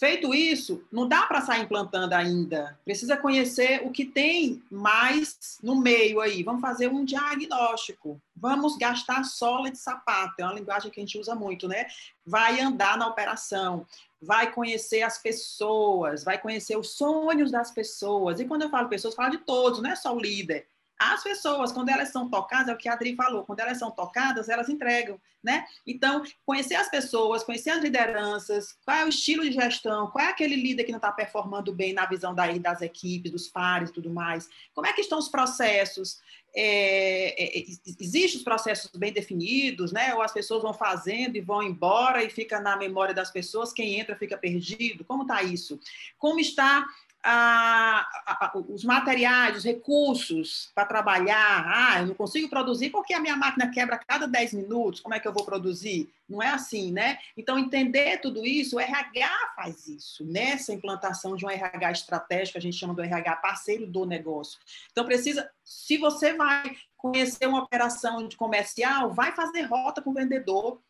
Feito 0.03 0.35
isso, 0.35 0.83
não 0.91 1.07
dá 1.07 1.27
para 1.27 1.43
sair 1.43 1.63
implantando 1.63 2.13
ainda. 2.13 2.77
Precisa 2.85 3.17
conhecer 3.17 3.87
o 3.87 3.93
que 3.93 4.05
tem 4.05 4.61
mais 4.69 5.61
no 5.63 5.77
meio 5.77 6.21
aí. 6.21 6.43
Vamos 6.43 6.61
fazer 6.61 6.89
um 6.89 7.05
diagnóstico. 7.05 8.21
Vamos 8.35 8.77
gastar 8.77 9.23
sola 9.23 9.71
de 9.71 9.79
sapato. 9.79 10.35
É 10.39 10.45
uma 10.45 10.55
linguagem 10.55 10.91
que 10.91 10.99
a 10.99 11.05
gente 11.05 11.17
usa 11.17 11.37
muito, 11.37 11.69
né? 11.69 11.87
Vai 12.27 12.61
andar 12.61 12.99
na 12.99 13.07
operação, 13.07 13.87
vai 14.21 14.51
conhecer 14.51 15.03
as 15.03 15.19
pessoas, 15.19 16.25
vai 16.25 16.37
conhecer 16.37 16.77
os 16.77 16.97
sonhos 16.97 17.53
das 17.53 17.71
pessoas. 17.71 18.41
E 18.41 18.45
quando 18.45 18.63
eu 18.63 18.71
falo 18.71 18.89
pessoas, 18.89 19.15
eu 19.15 19.17
falo 19.17 19.31
de 19.31 19.39
todos, 19.39 19.81
não 19.81 19.91
é 19.93 19.95
só 19.95 20.13
o 20.13 20.21
líder. 20.21 20.67
As 21.11 21.23
pessoas, 21.23 21.73
quando 21.73 21.89
elas 21.89 22.11
são 22.11 22.29
tocadas, 22.29 22.69
é 22.69 22.73
o 22.73 22.77
que 22.77 22.89
a 22.89 22.93
Adri 22.93 23.17
falou, 23.17 23.45
quando 23.45 23.61
elas 23.61 23.79
são 23.79 23.91
tocadas, 23.91 24.49
elas 24.49 24.69
entregam, 24.69 25.21
né? 25.43 25.67
Então, 25.87 26.23
conhecer 26.47 26.77
as 26.77 26.89
pessoas, 26.89 27.43
conhecer 27.43 27.71
as 27.71 27.83
lideranças, 27.83 28.77
qual 28.85 28.99
é 28.99 29.05
o 29.05 29.09
estilo 29.09 29.43
de 29.43 29.53
gestão, 29.53 30.09
qual 30.09 30.25
é 30.25 30.29
aquele 30.29 30.55
líder 30.55 30.85
que 30.85 30.93
não 30.93 30.99
está 30.99 31.11
performando 31.11 31.73
bem 31.73 31.93
na 31.93 32.07
visão 32.07 32.35
daí 32.35 32.59
das 32.59 32.83
equipes, 32.83 33.33
dos 33.33 33.49
pares 33.49 33.91
e 33.91 33.93
tudo 33.93 34.11
mais, 34.11 34.49
como 34.75 34.87
é 34.87 34.93
que 34.93 35.01
estão 35.01 35.19
os 35.19 35.29
processos, 35.29 36.21
é, 36.55 37.59
é, 37.59 37.65
existem 37.99 38.37
os 38.37 38.45
processos 38.45 38.91
bem 38.95 39.13
definidos, 39.13 39.91
né? 39.91 40.15
Ou 40.15 40.23
as 40.23 40.33
pessoas 40.33 40.63
vão 40.63 40.75
fazendo 40.75 41.37
e 41.37 41.41
vão 41.41 41.63
embora 41.63 42.23
e 42.23 42.31
fica 42.31 42.61
na 42.61 42.77
memória 42.77 43.15
das 43.15 43.31
pessoas, 43.31 43.73
quem 43.73 43.99
entra 43.99 44.15
fica 44.15 44.37
perdido, 44.37 45.05
como 45.05 45.23
está 45.23 45.43
isso? 45.43 45.81
Como 46.19 46.39
está 46.39 46.87
a, 47.23 48.01
a, 48.27 48.53
os 48.69 48.85
materiais, 48.85 49.59
os 49.59 49.65
recursos 49.65 50.71
para 50.75 50.85
trabalhar. 50.85 51.65
Ah, 51.67 52.01
eu 52.01 52.07
não 52.09 52.15
consigo 52.15 52.49
produzir 52.49 52.91
porque 52.91 53.15
a 53.15 53.21
minha 53.21 53.37
máquina 53.37 53.71
quebra 53.71 53.97
a 53.97 53.99
cada 53.99 54.27
10 54.27 54.55
minutos. 54.55 55.01
Como 55.01 55.15
é 55.15 55.21
que 55.21 55.29
eu 55.29 55.33
vou 55.33 55.45
produzir? 55.45 56.13
Não 56.29 56.43
é 56.43 56.49
assim, 56.49 56.91
né? 56.91 57.19
Então, 57.37 57.59
entender 57.59 58.19
tudo 58.21 58.45
isso, 58.45 58.77
o 58.77 58.81
RH 58.81 59.53
faz 59.55 59.87
isso, 59.87 60.25
nessa 60.25 60.73
implantação 60.73 61.37
de 61.37 61.45
um 61.45 61.51
RH 61.51 61.93
estratégico, 61.93 62.59
a 62.59 62.61
gente 62.61 62.77
chama 62.77 62.95
do 62.95 63.03
RH 63.03 63.37
parceiro 63.37 63.87
do 63.87 64.05
negócio. 64.05 64.59
Então, 64.91 65.05
precisa, 65.05 65.49
se 65.65 65.99
você 65.99 66.33
vai 66.33 66.77
conhecer 66.97 67.47
uma 67.47 67.63
operação 67.63 68.27
de 68.27 68.37
comercial, 68.37 69.13
vai 69.13 69.33
fazer 69.33 69.63
rota 69.63 70.01
com 70.01 70.11
o 70.11 70.15
vendedor, 70.15 70.81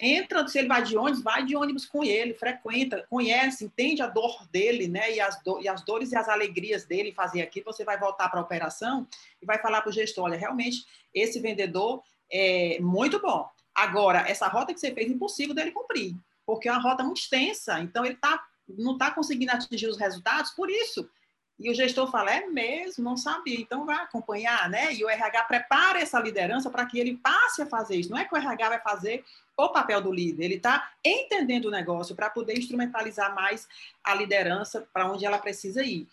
entra, 0.00 0.46
se 0.48 0.58
ele 0.58 0.68
vai 0.68 0.82
de 0.82 0.96
ônibus, 0.96 1.22
vai 1.22 1.44
de 1.44 1.56
ônibus 1.56 1.84
com 1.84 2.02
ele, 2.02 2.34
frequenta, 2.34 3.06
conhece, 3.08 3.64
entende 3.64 4.02
a 4.02 4.06
dor 4.06 4.46
dele, 4.50 4.88
né? 4.88 5.14
E 5.14 5.20
as, 5.20 5.42
do, 5.42 5.60
e 5.60 5.68
as 5.68 5.82
dores 5.84 6.12
e 6.12 6.16
as 6.16 6.28
alegrias 6.28 6.84
dele 6.84 7.12
fazer 7.12 7.42
aqui, 7.42 7.62
você 7.62 7.84
vai 7.84 7.98
voltar 7.98 8.28
para 8.28 8.40
a 8.40 8.42
operação 8.42 9.06
e 9.40 9.46
vai 9.46 9.58
falar 9.58 9.82
para 9.82 9.90
o 9.90 9.92
gestor: 9.92 10.24
olha, 10.24 10.38
realmente, 10.38 10.84
esse 11.14 11.40
vendedor 11.40 12.02
é 12.30 12.78
muito 12.80 13.20
bom. 13.20 13.48
Agora, 13.74 14.20
essa 14.28 14.48
rota 14.48 14.72
que 14.72 14.80
você 14.80 14.92
fez, 14.92 15.10
impossível 15.10 15.54
dele 15.54 15.70
cumprir, 15.70 16.14
porque 16.44 16.68
é 16.68 16.72
uma 16.72 16.80
rota 16.80 17.04
muito 17.04 17.18
extensa, 17.18 17.78
então 17.80 18.04
ele 18.04 18.16
tá, 18.16 18.42
não 18.66 18.92
está 18.94 19.10
conseguindo 19.10 19.52
atingir 19.52 19.88
os 19.88 19.98
resultados 19.98 20.50
por 20.52 20.70
isso. 20.70 21.08
E 21.58 21.70
o 21.70 21.74
gestor 21.74 22.10
fala, 22.10 22.30
é 22.30 22.46
mesmo, 22.46 23.02
não 23.02 23.16
sabia, 23.16 23.58
então 23.58 23.86
vai 23.86 23.96
acompanhar, 23.96 24.68
né? 24.68 24.92
E 24.92 25.02
o 25.02 25.08
RH 25.08 25.44
prepara 25.44 26.00
essa 26.00 26.20
liderança 26.20 26.68
para 26.68 26.84
que 26.84 26.98
ele 26.98 27.16
passe 27.16 27.62
a 27.62 27.66
fazer 27.66 27.96
isso. 27.96 28.10
Não 28.10 28.18
é 28.18 28.26
que 28.26 28.34
o 28.34 28.36
RH 28.36 28.68
vai 28.68 28.80
fazer 28.80 29.24
o 29.56 29.70
papel 29.70 30.02
do 30.02 30.12
líder, 30.12 30.44
ele 30.44 30.56
está 30.56 30.92
entendendo 31.02 31.66
o 31.66 31.70
negócio 31.70 32.14
para 32.14 32.28
poder 32.28 32.58
instrumentalizar 32.58 33.34
mais 33.34 33.66
a 34.04 34.14
liderança 34.14 34.86
para 34.92 35.10
onde 35.10 35.24
ela 35.24 35.38
precisa 35.38 35.82
ir. 35.82 36.06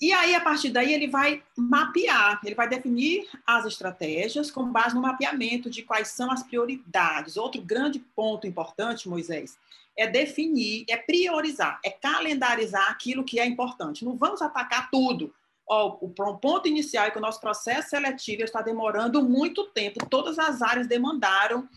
E 0.00 0.12
aí, 0.12 0.34
a 0.34 0.40
partir 0.40 0.70
daí, 0.70 0.92
ele 0.92 1.06
vai 1.06 1.42
mapear, 1.56 2.40
ele 2.44 2.56
vai 2.56 2.68
definir 2.68 3.28
as 3.46 3.64
estratégias 3.66 4.50
com 4.50 4.70
base 4.70 4.96
no 4.96 5.00
mapeamento 5.00 5.70
de 5.70 5.82
quais 5.82 6.08
são 6.08 6.30
as 6.30 6.42
prioridades. 6.42 7.36
Outro 7.36 7.62
grande 7.62 8.00
ponto 8.00 8.44
importante, 8.44 9.08
Moisés, 9.08 9.56
é 9.96 10.06
definir, 10.06 10.84
é 10.88 10.96
priorizar, 10.96 11.80
é 11.84 11.90
calendarizar 11.90 12.90
aquilo 12.90 13.24
que 13.24 13.38
é 13.38 13.46
importante. 13.46 14.04
Não 14.04 14.16
vamos 14.16 14.40
atacar 14.40 14.90
tudo. 14.90 15.34
O 15.66 16.08
ponto 16.38 16.68
inicial 16.68 17.06
é 17.06 17.10
que 17.10 17.18
o 17.18 17.20
nosso 17.20 17.40
processo 17.40 17.90
seletivo 17.90 18.42
está 18.42 18.60
demorando 18.60 19.22
muito 19.22 19.66
tempo. 19.70 20.04
Todas 20.08 20.38
as 20.38 20.60
áreas 20.60 20.86
demandaram 20.86 21.68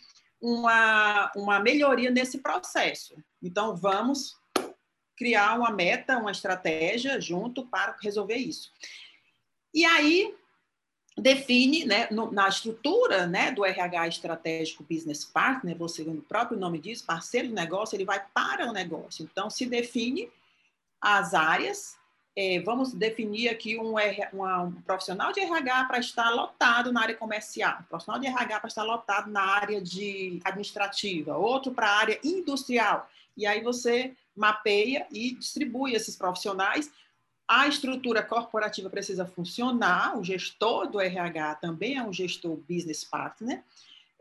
uma, 0.41 1.31
uma 1.35 1.59
melhoria 1.59 2.11
nesse 2.11 2.39
processo. 2.39 3.15
Então, 3.41 3.75
vamos 3.75 4.35
criar 5.15 5.57
uma 5.57 5.71
meta, 5.71 6.17
uma 6.17 6.31
estratégia 6.31 7.21
junto 7.21 7.65
para 7.67 7.95
resolver 8.01 8.35
isso. 8.35 8.69
E 9.73 9.85
aí, 9.85 10.33
define, 11.17 11.85
né, 11.85 12.07
no, 12.11 12.31
na 12.31 12.47
estrutura 12.49 13.25
né, 13.25 13.51
do 13.51 13.63
RH 13.63 14.07
estratégico 14.07 14.83
Business 14.83 15.23
Partner, 15.23 15.77
você, 15.77 16.01
o 16.01 16.21
próprio 16.21 16.59
nome 16.59 16.79
diz, 16.79 17.01
parceiro 17.01 17.47
de 17.47 17.53
negócio, 17.53 17.95
ele 17.95 18.05
vai 18.05 18.21
para 18.33 18.67
o 18.67 18.73
negócio. 18.73 19.23
Então, 19.23 19.49
se 19.49 19.65
define 19.65 20.29
as 20.99 21.33
áreas, 21.33 21.97
é, 22.35 22.59
vamos 22.59 22.93
definir 22.93 23.47
aqui 23.47 23.79
um, 23.79 23.95
uma, 24.33 24.63
um, 24.63 24.71
profissional 24.81 25.31
de 25.31 25.39
RH 25.39 25.85
para 25.85 25.99
estar 25.99 26.29
lotado 26.31 26.91
na 26.91 27.01
área 27.01 27.15
comercial, 27.15 27.77
um 27.79 27.83
profissional 27.83 28.19
de 28.19 28.27
RH 28.27 28.59
para 28.59 28.67
estar 28.67 28.83
lotado 28.83 29.31
na 29.31 29.41
área 29.41 29.81
de 29.81 30.41
administrativa, 30.43 31.37
outro 31.37 31.71
para 31.71 31.87
a 31.87 31.95
área 31.95 32.19
industrial. 32.23 33.09
E 33.37 33.45
aí 33.45 33.61
você 33.61 34.13
mapeia 34.35 35.07
e 35.11 35.33
distribui 35.35 35.93
esses 35.93 36.17
profissionais 36.17 36.91
a 37.47 37.67
estrutura 37.67 38.23
corporativa 38.23 38.89
precisa 38.89 39.25
funcionar, 39.25 40.17
o 40.17 40.23
gestor 40.23 40.89
do 40.89 40.99
RH 40.99 41.55
também 41.55 41.97
é 41.97 42.03
um 42.03 42.11
gestor 42.11 42.57
business 42.67 43.03
partner. 43.03 43.63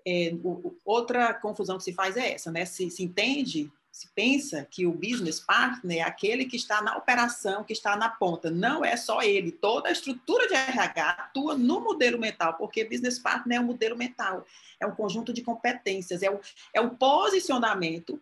É, 0.07 0.35
o, 0.45 0.77
outra 0.85 1.33
confusão 1.33 1.79
que 1.79 1.85
se 1.85 1.95
faz 1.95 2.17
é 2.17 2.35
essa, 2.35 2.53
né? 2.53 2.67
Se, 2.67 2.91
se 2.91 3.03
entende, 3.03 3.73
se 3.91 4.09
pensa 4.09 4.67
que 4.71 4.85
o 4.87 4.93
business 4.93 5.41
partner 5.41 5.99
é 5.99 6.03
aquele 6.03 6.45
que 6.45 6.57
está 6.57 6.83
na 6.83 6.97
operação, 6.99 7.65
que 7.65 7.73
está 7.73 7.97
na 7.97 8.11
ponta. 8.11 8.51
Não 8.51 8.85
é 8.85 8.97
só 8.97 9.23
ele. 9.23 9.51
Toda 9.53 9.89
a 9.89 9.93
estrutura 9.93 10.47
de 10.47 10.55
RH 10.55 11.11
atua 11.11 11.57
no 11.57 11.81
modelo 11.81 12.19
mental, 12.19 12.55
porque 12.55 12.85
business 12.85 13.19
partner 13.19 13.59
é 13.59 13.61
um 13.61 13.67
modelo 13.67 13.97
mental, 13.97 14.45
é 14.79 14.87
um 14.87 14.95
conjunto 14.95 15.33
de 15.33 15.41
competências, 15.41 16.23
é 16.23 16.31
o, 16.31 16.39
é 16.75 16.81
o 16.81 16.91
posicionamento 16.91 18.21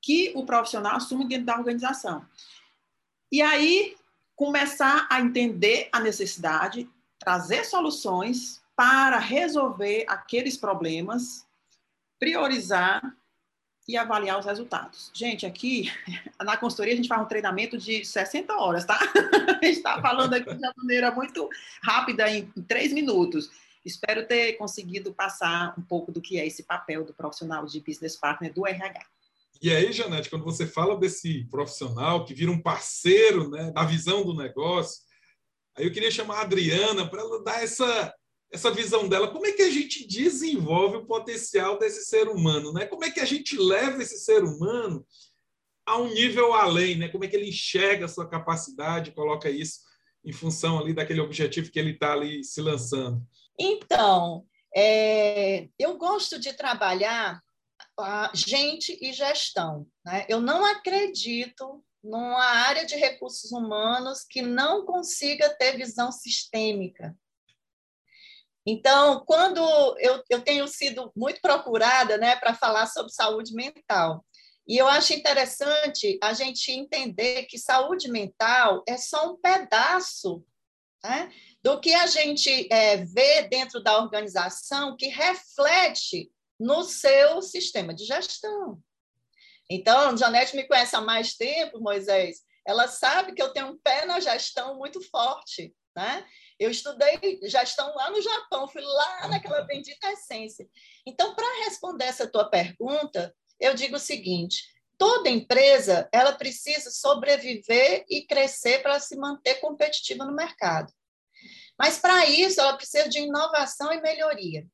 que 0.00 0.32
o 0.34 0.46
profissional 0.46 0.96
assume 0.96 1.28
dentro 1.28 1.44
da 1.44 1.58
organização. 1.58 2.24
E 3.30 3.42
aí, 3.42 3.97
começar 4.38 5.08
a 5.10 5.20
entender 5.20 5.88
a 5.90 5.98
necessidade, 5.98 6.88
trazer 7.18 7.64
soluções 7.64 8.62
para 8.76 9.18
resolver 9.18 10.04
aqueles 10.06 10.56
problemas, 10.56 11.44
priorizar 12.20 13.02
e 13.88 13.96
avaliar 13.96 14.38
os 14.38 14.46
resultados. 14.46 15.10
Gente, 15.12 15.44
aqui 15.44 15.90
na 16.40 16.56
consultoria 16.56 16.92
a 16.92 16.96
gente 16.96 17.08
faz 17.08 17.20
um 17.20 17.24
treinamento 17.24 17.76
de 17.76 18.04
60 18.04 18.54
horas, 18.54 18.84
tá? 18.84 18.96
A 19.60 19.64
gente 19.64 19.78
está 19.78 20.00
falando 20.00 20.32
aqui 20.34 20.54
de 20.54 20.56
uma 20.56 20.72
maneira 20.76 21.10
muito 21.10 21.50
rápida, 21.82 22.30
em 22.30 22.46
três 22.68 22.92
minutos. 22.92 23.50
Espero 23.84 24.24
ter 24.24 24.52
conseguido 24.52 25.12
passar 25.12 25.74
um 25.76 25.82
pouco 25.82 26.12
do 26.12 26.20
que 26.20 26.38
é 26.38 26.46
esse 26.46 26.62
papel 26.62 27.04
do 27.04 27.12
profissional 27.12 27.66
de 27.66 27.80
business 27.80 28.14
partner 28.14 28.52
do 28.52 28.64
RH. 28.64 29.04
E 29.60 29.74
aí, 29.74 29.92
Janete, 29.92 30.30
quando 30.30 30.44
você 30.44 30.66
fala 30.66 30.96
desse 30.96 31.44
profissional 31.50 32.24
que 32.24 32.34
vira 32.34 32.50
um 32.50 32.62
parceiro 32.62 33.50
né, 33.50 33.72
da 33.72 33.84
visão 33.84 34.24
do 34.24 34.34
negócio, 34.34 35.02
aí 35.76 35.84
eu 35.84 35.92
queria 35.92 36.10
chamar 36.10 36.38
a 36.38 36.42
Adriana 36.42 37.08
para 37.08 37.22
ela 37.22 37.42
dar 37.42 37.62
essa, 37.62 38.14
essa 38.52 38.70
visão 38.70 39.08
dela. 39.08 39.32
Como 39.32 39.46
é 39.46 39.52
que 39.52 39.62
a 39.62 39.70
gente 39.70 40.06
desenvolve 40.06 40.98
o 40.98 41.06
potencial 41.06 41.78
desse 41.78 42.04
ser 42.04 42.28
humano? 42.28 42.72
Né? 42.72 42.86
Como 42.86 43.04
é 43.04 43.10
que 43.10 43.20
a 43.20 43.24
gente 43.24 43.56
leva 43.56 44.00
esse 44.00 44.18
ser 44.18 44.44
humano 44.44 45.04
a 45.84 45.98
um 45.98 46.12
nível 46.12 46.54
além? 46.54 46.96
Né? 46.96 47.08
Como 47.08 47.24
é 47.24 47.28
que 47.28 47.34
ele 47.34 47.48
enxerga 47.48 48.04
a 48.04 48.08
sua 48.08 48.28
capacidade, 48.28 49.12
coloca 49.12 49.50
isso 49.50 49.80
em 50.24 50.32
função 50.32 50.78
ali 50.78 50.92
daquele 50.92 51.20
objetivo 51.20 51.70
que 51.70 51.78
ele 51.78 51.92
está 51.92 52.12
ali 52.12 52.44
se 52.44 52.60
lançando? 52.60 53.20
Então, 53.58 54.46
é, 54.74 55.68
eu 55.76 55.96
gosto 55.96 56.38
de 56.38 56.52
trabalhar 56.52 57.42
gente 58.34 58.98
e 59.00 59.12
gestão. 59.12 59.86
Né? 60.04 60.26
Eu 60.28 60.40
não 60.40 60.64
acredito 60.64 61.84
numa 62.02 62.44
área 62.44 62.86
de 62.86 62.96
recursos 62.96 63.50
humanos 63.50 64.24
que 64.28 64.40
não 64.40 64.84
consiga 64.84 65.50
ter 65.50 65.76
visão 65.76 66.12
sistêmica. 66.12 67.16
Então, 68.66 69.24
quando 69.24 69.60
eu, 69.98 70.22
eu 70.28 70.42
tenho 70.42 70.68
sido 70.68 71.10
muito 71.16 71.40
procurada 71.40 72.18
né, 72.18 72.36
para 72.36 72.54
falar 72.54 72.86
sobre 72.86 73.12
saúde 73.12 73.54
mental, 73.54 74.24
e 74.66 74.76
eu 74.76 74.86
acho 74.86 75.14
interessante 75.14 76.18
a 76.22 76.34
gente 76.34 76.70
entender 76.70 77.44
que 77.44 77.56
saúde 77.56 78.10
mental 78.10 78.82
é 78.86 78.98
só 78.98 79.32
um 79.32 79.36
pedaço 79.40 80.44
né, 81.02 81.32
do 81.62 81.80
que 81.80 81.94
a 81.94 82.06
gente 82.06 82.68
é, 82.70 82.98
vê 82.98 83.48
dentro 83.48 83.82
da 83.82 83.98
organização 83.98 84.94
que 84.96 85.08
reflete 85.08 86.30
no 86.58 86.82
seu 86.82 87.40
sistema 87.42 87.94
de 87.94 88.04
gestão. 88.04 88.82
Então, 89.70 90.16
Janete 90.16 90.56
me 90.56 90.66
conhece 90.66 90.96
há 90.96 91.00
mais 91.00 91.34
tempo, 91.34 91.80
Moisés, 91.80 92.38
ela 92.66 92.88
sabe 92.88 93.32
que 93.32 93.42
eu 93.42 93.52
tenho 93.52 93.68
um 93.68 93.78
pé 93.78 94.06
na 94.06 94.18
gestão 94.20 94.76
muito 94.76 95.00
forte, 95.10 95.74
né? 95.96 96.26
Eu 96.58 96.70
estudei 96.70 97.38
gestão 97.44 97.94
lá 97.94 98.10
no 98.10 98.20
Japão, 98.20 98.68
fui 98.68 98.82
lá 98.82 99.28
naquela 99.28 99.62
bendita 99.62 100.10
essência. 100.10 100.68
Então, 101.06 101.34
para 101.34 101.64
responder 101.64 102.04
essa 102.04 102.26
tua 102.26 102.48
pergunta, 102.48 103.34
eu 103.60 103.74
digo 103.74 103.96
o 103.96 104.00
seguinte: 104.00 104.64
toda 104.98 105.30
empresa 105.30 106.08
ela 106.12 106.32
precisa 106.32 106.90
sobreviver 106.90 108.04
e 108.08 108.26
crescer 108.26 108.82
para 108.82 108.98
se 108.98 109.16
manter 109.16 109.56
competitiva 109.60 110.24
no 110.24 110.34
mercado. 110.34 110.92
Mas 111.78 111.98
para 111.98 112.26
isso 112.26 112.60
ela 112.60 112.76
precisa 112.76 113.08
de 113.08 113.20
inovação 113.20 113.92
e 113.92 114.00
melhoria. 114.00 114.66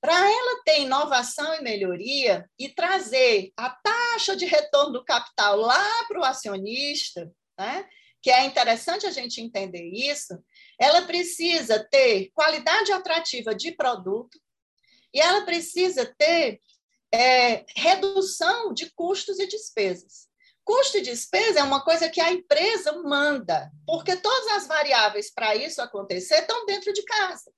Para 0.00 0.14
ela 0.14 0.62
ter 0.64 0.80
inovação 0.80 1.54
e 1.54 1.62
melhoria 1.62 2.48
e 2.58 2.70
trazer 2.70 3.52
a 3.54 3.68
taxa 3.68 4.34
de 4.34 4.46
retorno 4.46 4.94
do 4.94 5.04
capital 5.04 5.56
lá 5.56 6.04
para 6.08 6.20
o 6.20 6.24
acionista, 6.24 7.30
né? 7.58 7.86
que 8.22 8.30
é 8.30 8.44
interessante 8.44 9.06
a 9.06 9.10
gente 9.10 9.40
entender 9.40 9.84
isso, 9.84 10.42
ela 10.78 11.02
precisa 11.02 11.86
ter 11.90 12.30
qualidade 12.34 12.92
atrativa 12.92 13.54
de 13.54 13.72
produto 13.72 14.38
e 15.12 15.20
ela 15.20 15.42
precisa 15.42 16.06
ter 16.18 16.60
é, 17.12 17.64
redução 17.76 18.72
de 18.72 18.90
custos 18.90 19.38
e 19.38 19.46
despesas. 19.46 20.28
Custo 20.64 20.98
e 20.98 21.02
despesa 21.02 21.60
é 21.60 21.62
uma 21.62 21.82
coisa 21.82 22.08
que 22.08 22.20
a 22.20 22.32
empresa 22.32 22.92
manda, 23.02 23.70
porque 23.86 24.16
todas 24.16 24.48
as 24.52 24.66
variáveis 24.66 25.32
para 25.32 25.56
isso 25.56 25.82
acontecer 25.82 26.40
estão 26.40 26.64
dentro 26.64 26.92
de 26.92 27.02
casa 27.02 27.50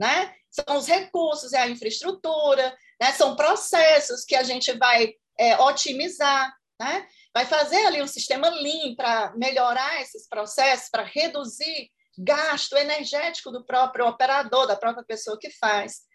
né? 0.00 0.34
São 0.50 0.78
os 0.78 0.86
recursos, 0.86 1.52
é 1.52 1.58
a 1.58 1.68
infraestrutura, 1.68 2.74
né? 2.98 3.12
são 3.12 3.36
processos 3.36 4.24
que 4.24 4.34
a 4.34 4.42
gente 4.42 4.72
vai 4.78 5.12
é, 5.38 5.60
otimizar, 5.60 6.50
né? 6.80 7.06
vai 7.34 7.44
fazer 7.44 7.84
ali 7.86 8.02
um 8.02 8.06
sistema 8.06 8.48
Lean 8.48 8.94
para 8.96 9.32
melhorar 9.36 10.00
esses 10.00 10.26
processos, 10.26 10.88
para 10.90 11.02
reduzir 11.02 11.90
gasto 12.18 12.76
energético 12.76 13.50
do 13.50 13.64
próprio 13.64 14.06
operador, 14.06 14.66
da 14.66 14.74
própria 14.74 15.04
pessoa 15.04 15.38
que 15.38 15.50
faz. 15.50 16.08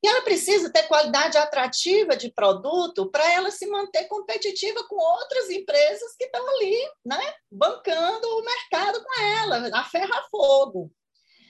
E 0.00 0.06
ela 0.06 0.22
precisa 0.22 0.72
ter 0.72 0.84
qualidade 0.84 1.36
atrativa 1.36 2.16
de 2.16 2.32
produto 2.32 3.10
para 3.10 3.32
ela 3.32 3.50
se 3.50 3.66
manter 3.66 4.04
competitiva 4.04 4.86
com 4.86 4.94
outras 4.94 5.50
empresas 5.50 6.14
que 6.16 6.24
estão 6.24 6.48
ali, 6.54 6.88
né, 7.04 7.34
bancando 7.50 8.28
o 8.28 8.44
mercado 8.44 9.02
com 9.02 9.20
ela, 9.20 9.70
a 9.76 9.84
ferro 9.84 10.14
a 10.14 10.22
fogo. 10.30 10.92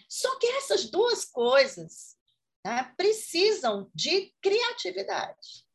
Só 0.09 0.39
que 0.39 0.47
essas 0.47 0.91
duas 0.91 1.25
coisas 1.27 2.17
né, 2.65 2.93
precisam 2.97 3.91
de 3.95 4.35
criatividade. 4.41 5.67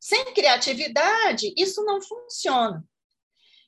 Sem 0.00 0.34
criatividade, 0.34 1.54
isso 1.56 1.84
não 1.84 2.02
funciona. 2.02 2.84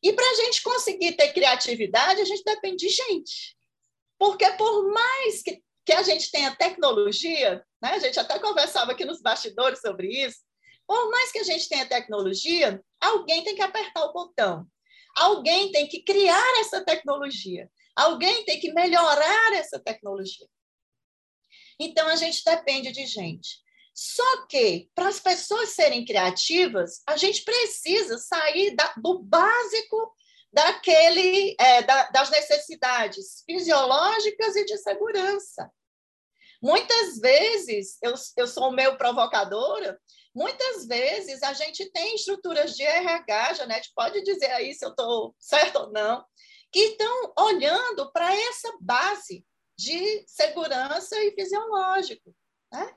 E 0.03 0.13
para 0.13 0.29
a 0.29 0.35
gente 0.35 0.63
conseguir 0.63 1.13
ter 1.13 1.33
criatividade, 1.33 2.21
a 2.21 2.25
gente 2.25 2.43
depende 2.45 2.87
de 2.87 2.89
gente. 2.89 3.57
Porque 4.19 4.51
por 4.53 4.93
mais 4.93 5.43
que, 5.43 5.63
que 5.87 5.93
a 5.93 6.03
gente 6.03 6.31
tenha 6.31 6.55
tecnologia, 6.55 7.65
né, 7.81 7.91
a 7.91 7.99
gente 7.99 8.19
até 8.19 8.39
conversava 8.39 8.93
aqui 8.93 9.05
nos 9.05 9.23
bastidores 9.23 9.81
sobre 9.81 10.09
isso, 10.09 10.41
por 10.87 11.11
mais 11.11 11.33
que 11.33 11.39
a 11.39 11.45
gente 11.45 11.69
tenha 11.69 11.89
tecnologia, 11.89 12.83
alguém 13.01 13.43
tem 13.43 13.55
que 13.55 13.63
apertar 13.63 14.05
o 14.05 14.13
botão. 14.13 14.67
Alguém 15.17 15.71
tem 15.71 15.87
que 15.87 16.03
criar 16.03 16.61
essa 16.61 16.85
tecnologia. 16.85 17.71
Alguém 17.97 18.45
tem 18.45 18.59
que 18.59 18.73
melhorar 18.73 19.53
essa 19.55 19.79
tecnologia. 19.79 20.47
Então, 21.79 22.07
a 22.09 22.17
gente 22.17 22.43
depende 22.45 22.93
de 22.93 23.07
gente. 23.07 23.63
Só 23.95 24.47
que, 24.47 24.91
para 24.95 25.09
as 25.09 25.21
pessoas 25.21 25.71
serem 25.71 26.05
criativas, 26.05 27.03
a 27.07 27.17
gente 27.17 27.45
precisa 27.45 28.19
sair 28.19 28.75
da, 28.75 28.93
do 28.97 29.21
básico 29.21 30.13
daquele, 30.53 31.55
é, 31.59 31.83
da, 31.83 32.11
das 32.11 32.31
necessidades 32.31 33.43
fisiológicas 33.47 34.57
e 34.57 34.65
de 34.65 34.79
segurança. 34.79 35.71
Muitas 36.61 37.19
vezes, 37.19 37.99
eu, 38.03 38.15
eu 38.37 38.47
sou 38.47 38.73
meio 38.73 38.97
provocadora, 38.97 40.01
muitas 40.35 40.87
vezes 40.87 41.43
a 41.43 41.53
gente 41.53 41.91
tem 41.91 42.15
estruturas 42.15 42.75
de 42.75 42.83
RH, 42.83 43.55
Janete 43.55 43.93
pode 43.95 44.23
dizer 44.23 44.51
aí 44.51 44.73
se 44.73 44.85
eu 44.85 44.91
estou 44.91 45.35
certo 45.39 45.77
ou 45.77 45.93
não, 45.93 46.25
que 46.75 46.81
estão 46.81 47.33
olhando 47.39 48.11
para 48.11 48.35
essa 48.35 48.77
base 48.81 49.47
de 49.79 50.25
segurança 50.27 51.17
e 51.23 51.33
fisiológico. 51.33 52.35
Né? 52.73 52.93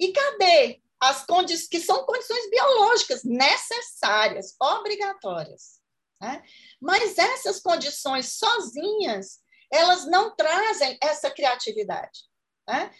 E 0.00 0.12
cadê 0.12 0.82
as 1.00 1.24
condições 1.24 1.68
que 1.68 1.78
são 1.78 2.04
condições 2.04 2.50
biológicas 2.50 3.22
necessárias, 3.22 4.56
obrigatórias? 4.60 5.80
Né? 6.20 6.42
Mas 6.80 7.16
essas 7.16 7.60
condições 7.60 8.36
sozinhas, 8.36 9.38
elas 9.72 10.06
não 10.06 10.34
trazem 10.34 10.98
essa 11.00 11.30
criatividade. 11.30 12.18
Né? 12.68 12.92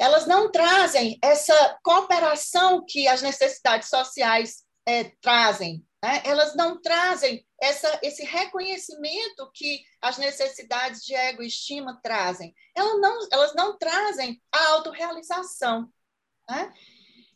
Elas 0.00 0.26
não 0.26 0.50
trazem 0.50 1.18
essa 1.22 1.78
cooperação 1.82 2.82
que 2.88 3.06
as 3.06 3.20
necessidades 3.20 3.90
sociais 3.90 4.64
é, 4.86 5.12
trazem. 5.20 5.86
Né? 6.02 6.22
Elas 6.24 6.56
não 6.56 6.80
trazem 6.80 7.46
essa, 7.60 8.00
esse 8.02 8.24
reconhecimento 8.24 9.50
que 9.54 9.82
as 10.00 10.18
necessidades 10.18 11.04
de 11.04 11.14
ego 11.14 11.42
e 11.42 11.46
estima 11.46 12.00
trazem. 12.02 12.54
Elas 12.74 13.00
não, 13.00 13.28
elas 13.30 13.54
não 13.54 13.78
trazem 13.78 14.42
a 14.50 14.68
autorrealização. 14.72 15.88
Né? 16.50 16.72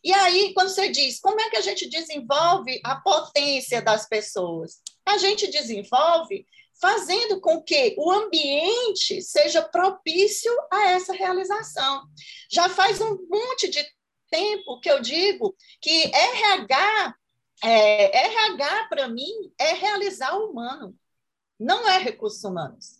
E 0.03 0.13
aí, 0.13 0.53
quando 0.53 0.69
você 0.69 0.89
diz 0.89 1.19
como 1.19 1.39
é 1.39 1.49
que 1.49 1.57
a 1.57 1.61
gente 1.61 1.89
desenvolve 1.89 2.79
a 2.83 2.95
potência 2.97 3.81
das 3.81 4.07
pessoas, 4.07 4.81
a 5.05 5.17
gente 5.17 5.47
desenvolve 5.47 6.45
fazendo 6.79 7.41
com 7.41 7.61
que 7.63 7.95
o 7.97 8.11
ambiente 8.11 9.21
seja 9.21 9.61
propício 9.63 10.51
a 10.71 10.89
essa 10.89 11.13
realização. 11.13 12.03
Já 12.51 12.69
faz 12.69 13.01
um 13.01 13.17
monte 13.29 13.67
de 13.69 13.83
tempo 14.29 14.79
que 14.79 14.91
eu 14.91 15.01
digo 15.01 15.55
que 15.81 16.11
RH, 16.13 17.15
é, 17.63 18.25
RH 18.27 18.87
para 18.89 19.07
mim 19.07 19.51
é 19.59 19.73
realizar 19.73 20.35
o 20.37 20.51
humano, 20.51 20.95
não 21.59 21.87
é 21.87 21.97
recursos 21.97 22.43
humanos. 22.43 22.97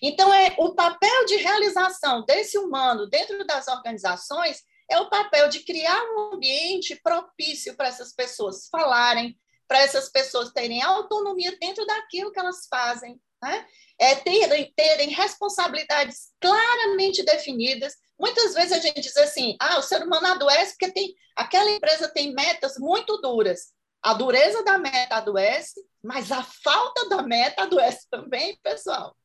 Então, 0.00 0.32
é 0.32 0.54
o 0.58 0.74
papel 0.74 1.26
de 1.26 1.36
realização 1.36 2.24
desse 2.24 2.56
humano 2.56 3.08
dentro 3.08 3.44
das 3.44 3.66
organizações 3.66 4.62
é 4.88 4.98
o 4.98 5.10
papel 5.10 5.48
de 5.48 5.60
criar 5.60 6.02
um 6.14 6.34
ambiente 6.34 6.96
propício 7.02 7.76
para 7.76 7.88
essas 7.88 8.14
pessoas 8.14 8.68
falarem, 8.70 9.38
para 9.66 9.80
essas 9.80 10.08
pessoas 10.08 10.52
terem 10.52 10.82
autonomia 10.82 11.56
dentro 11.58 11.84
daquilo 11.84 12.32
que 12.32 12.38
elas 12.38 12.66
fazem, 12.70 13.20
né? 13.42 13.66
é, 13.98 14.14
terem, 14.14 14.72
terem 14.74 15.10
responsabilidades 15.10 16.30
claramente 16.40 17.22
definidas. 17.24 17.94
Muitas 18.18 18.54
vezes 18.54 18.72
a 18.72 18.78
gente 18.78 19.00
diz 19.00 19.16
assim: 19.16 19.56
ah, 19.60 19.78
o 19.78 19.82
ser 19.82 20.02
humano 20.02 20.26
adoece 20.28 20.72
porque 20.72 20.92
tem, 20.92 21.14
aquela 21.36 21.70
empresa 21.70 22.08
tem 22.08 22.32
metas 22.32 22.78
muito 22.78 23.18
duras. 23.18 23.72
A 24.02 24.14
dureza 24.14 24.62
da 24.62 24.78
meta 24.78 25.16
adoece, 25.16 25.80
mas 26.02 26.30
a 26.30 26.42
falta 26.42 27.08
da 27.08 27.22
meta 27.22 27.62
adoece 27.62 28.06
também, 28.10 28.56
pessoal. 28.62 29.16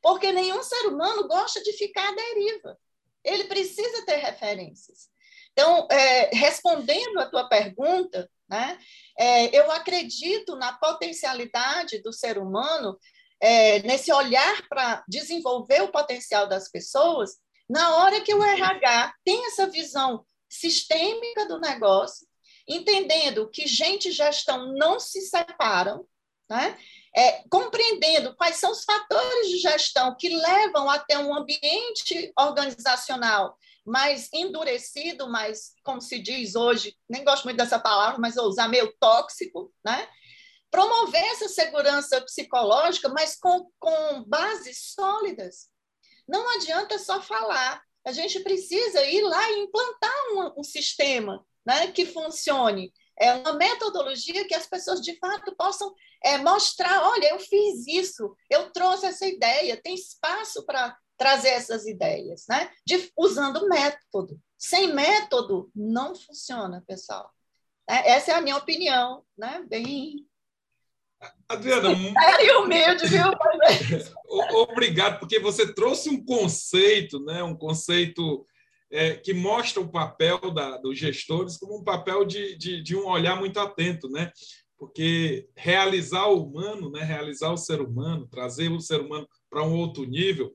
Porque 0.00 0.32
nenhum 0.32 0.62
ser 0.62 0.86
humano 0.88 1.28
gosta 1.28 1.62
de 1.62 1.72
ficar 1.74 2.08
à 2.08 2.14
deriva. 2.14 2.78
Ele 3.24 3.44
precisa 3.44 4.04
ter 4.04 4.16
referências. 4.16 5.08
Então, 5.52 5.86
é, 5.90 6.30
respondendo 6.34 7.18
a 7.20 7.26
tua 7.26 7.48
pergunta, 7.48 8.28
né, 8.48 8.78
é, 9.18 9.56
eu 9.56 9.70
acredito 9.70 10.56
na 10.56 10.72
potencialidade 10.72 12.02
do 12.02 12.12
ser 12.12 12.38
humano, 12.38 12.98
é, 13.40 13.80
nesse 13.80 14.12
olhar 14.12 14.66
para 14.68 15.04
desenvolver 15.06 15.82
o 15.82 15.92
potencial 15.92 16.48
das 16.48 16.70
pessoas, 16.70 17.36
na 17.68 17.96
hora 17.96 18.20
que 18.20 18.34
o 18.34 18.42
RH 18.42 19.14
tem 19.24 19.46
essa 19.46 19.66
visão 19.66 20.24
sistêmica 20.48 21.46
do 21.46 21.58
negócio, 21.58 22.26
entendendo 22.68 23.50
que 23.50 23.66
gente 23.66 24.08
e 24.08 24.12
gestão 24.12 24.72
não 24.74 24.98
se 25.00 25.20
separam, 25.22 26.06
né? 26.48 26.78
é, 27.14 27.44
compreendendo 27.48 28.34
quais 28.36 28.56
são 28.56 28.70
os 28.70 28.84
fatores 28.84 29.48
de 29.48 29.58
gestão 29.58 30.16
que 30.16 30.34
levam 30.34 30.88
a 30.88 30.98
ter 30.98 31.18
um 31.18 31.34
ambiente 31.34 32.32
organizacional 32.38 33.56
mais 33.84 34.28
endurecido, 34.32 35.28
mais, 35.28 35.72
como 35.84 36.00
se 36.00 36.18
diz 36.20 36.54
hoje, 36.54 36.96
nem 37.08 37.24
gosto 37.24 37.44
muito 37.44 37.56
dessa 37.56 37.78
palavra, 37.78 38.18
mas 38.18 38.36
vou 38.36 38.46
usar 38.46 38.68
meio 38.68 38.92
tóxico, 38.98 39.72
né? 39.84 40.08
Promover 40.70 41.22
essa 41.24 41.48
segurança 41.48 42.20
psicológica, 42.22 43.08
mas 43.10 43.36
com, 43.36 43.68
com 43.78 44.24
bases 44.24 44.92
sólidas. 44.94 45.68
Não 46.26 46.48
adianta 46.54 46.98
só 46.98 47.20
falar, 47.20 47.82
a 48.06 48.12
gente 48.12 48.40
precisa 48.40 49.04
ir 49.04 49.22
lá 49.22 49.50
e 49.50 49.58
implantar 49.58 50.14
um, 50.32 50.60
um 50.60 50.64
sistema 50.64 51.44
né, 51.64 51.88
que 51.92 52.06
funcione 52.06 52.92
é 53.18 53.32
uma 53.34 53.52
metodologia 53.54 54.46
que 54.46 54.54
as 54.54 54.66
pessoas 54.66 55.00
de 55.00 55.16
fato 55.18 55.54
possam 55.56 55.94
é, 56.24 56.38
mostrar: 56.38 57.02
olha, 57.08 57.30
eu 57.30 57.38
fiz 57.38 57.86
isso, 57.86 58.34
eu 58.50 58.70
trouxe 58.70 59.06
essa 59.06 59.26
ideia, 59.26 59.80
tem 59.80 59.94
espaço 59.94 60.64
para 60.64 60.96
trazer 61.16 61.50
essas 61.50 61.86
ideias, 61.86 62.44
né? 62.48 62.70
De, 62.84 63.12
usando 63.16 63.68
método. 63.68 64.40
Sem 64.58 64.92
método, 64.92 65.70
não 65.74 66.14
funciona, 66.14 66.82
pessoal. 66.86 67.30
É, 67.88 68.12
essa 68.12 68.32
é 68.32 68.34
a 68.34 68.40
minha 68.40 68.56
opinião, 68.56 69.24
né? 69.36 69.64
Bem. 69.68 70.26
Adriana, 71.48 71.94
sério 71.94 72.62
humilde, 72.62 73.06
viu? 73.06 73.26
Obrigado, 74.68 75.20
porque 75.20 75.38
você 75.38 75.72
trouxe 75.72 76.10
um 76.10 76.24
conceito, 76.24 77.20
né? 77.20 77.44
Um 77.44 77.54
conceito 77.54 78.44
é, 78.92 79.16
que 79.16 79.32
mostra 79.32 79.80
o 79.80 79.90
papel 79.90 80.38
da, 80.52 80.76
dos 80.76 80.98
gestores 80.98 81.56
como 81.56 81.78
um 81.78 81.84
papel 81.84 82.26
de, 82.26 82.56
de, 82.56 82.82
de, 82.82 82.94
um 82.94 83.06
olhar 83.06 83.36
muito 83.36 83.58
atento, 83.58 84.08
né? 84.10 84.30
Porque 84.78 85.48
realizar 85.56 86.26
o 86.26 86.44
humano, 86.44 86.90
né? 86.90 87.02
realizar 87.02 87.50
o 87.50 87.56
ser 87.56 87.80
humano, 87.80 88.28
trazer 88.28 88.70
o 88.70 88.80
ser 88.80 89.00
humano 89.00 89.26
para 89.48 89.62
um 89.62 89.74
outro 89.74 90.04
nível, 90.04 90.52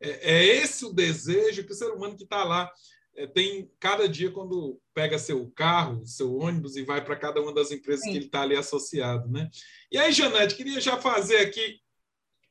é, 0.00 0.34
é, 0.34 0.44
esse 0.44 0.84
o 0.84 0.92
desejo 0.92 1.64
que 1.64 1.72
o 1.72 1.76
ser 1.76 1.90
humano 1.92 2.16
que 2.16 2.24
está 2.24 2.42
lá 2.42 2.70
é, 3.14 3.26
tem 3.26 3.70
cada 3.78 4.08
dia 4.08 4.32
quando 4.32 4.80
pega 4.92 5.18
seu 5.18 5.48
carro, 5.52 6.04
seu 6.04 6.36
ônibus 6.36 6.76
e 6.76 6.82
vai 6.82 7.04
para 7.04 7.16
cada 7.16 7.40
uma 7.40 7.54
das 7.54 7.70
empresas 7.70 8.04
Sim. 8.04 8.10
que 8.10 8.16
ele 8.16 8.26
está 8.26 8.42
ali 8.42 8.56
associado, 8.56 9.30
né? 9.30 9.48
E 9.92 9.96
aí, 9.96 10.12
Janete, 10.12 10.56
queria 10.56 10.80
já 10.80 11.00
fazer 11.00 11.38
aqui 11.38 11.78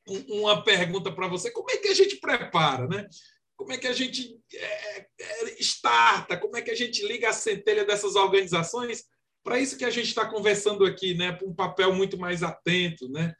uma 0.07 0.63
pergunta 0.63 1.11
para 1.11 1.27
você: 1.27 1.51
como 1.51 1.69
é 1.71 1.77
que 1.77 1.89
a 1.89 1.93
gente 1.93 2.17
prepara, 2.17 2.87
né? 2.87 3.07
Como 3.55 3.71
é 3.71 3.77
que 3.77 3.87
a 3.87 3.93
gente 3.93 4.39
é, 4.53 4.99
é, 4.99 5.61
starta, 5.61 6.37
como 6.37 6.57
é 6.57 6.61
que 6.61 6.71
a 6.71 6.75
gente 6.75 7.05
liga 7.05 7.29
a 7.29 7.33
centelha 7.33 7.85
dessas 7.85 8.15
organizações 8.15 9.05
para 9.43 9.59
isso 9.59 9.77
que 9.77 9.85
a 9.85 9.89
gente 9.89 10.07
está 10.07 10.25
conversando 10.25 10.85
aqui, 10.85 11.13
né? 11.13 11.31
Para 11.31 11.47
um 11.47 11.53
papel 11.53 11.93
muito 11.93 12.17
mais 12.17 12.41
atento, 12.41 13.07
né? 13.09 13.35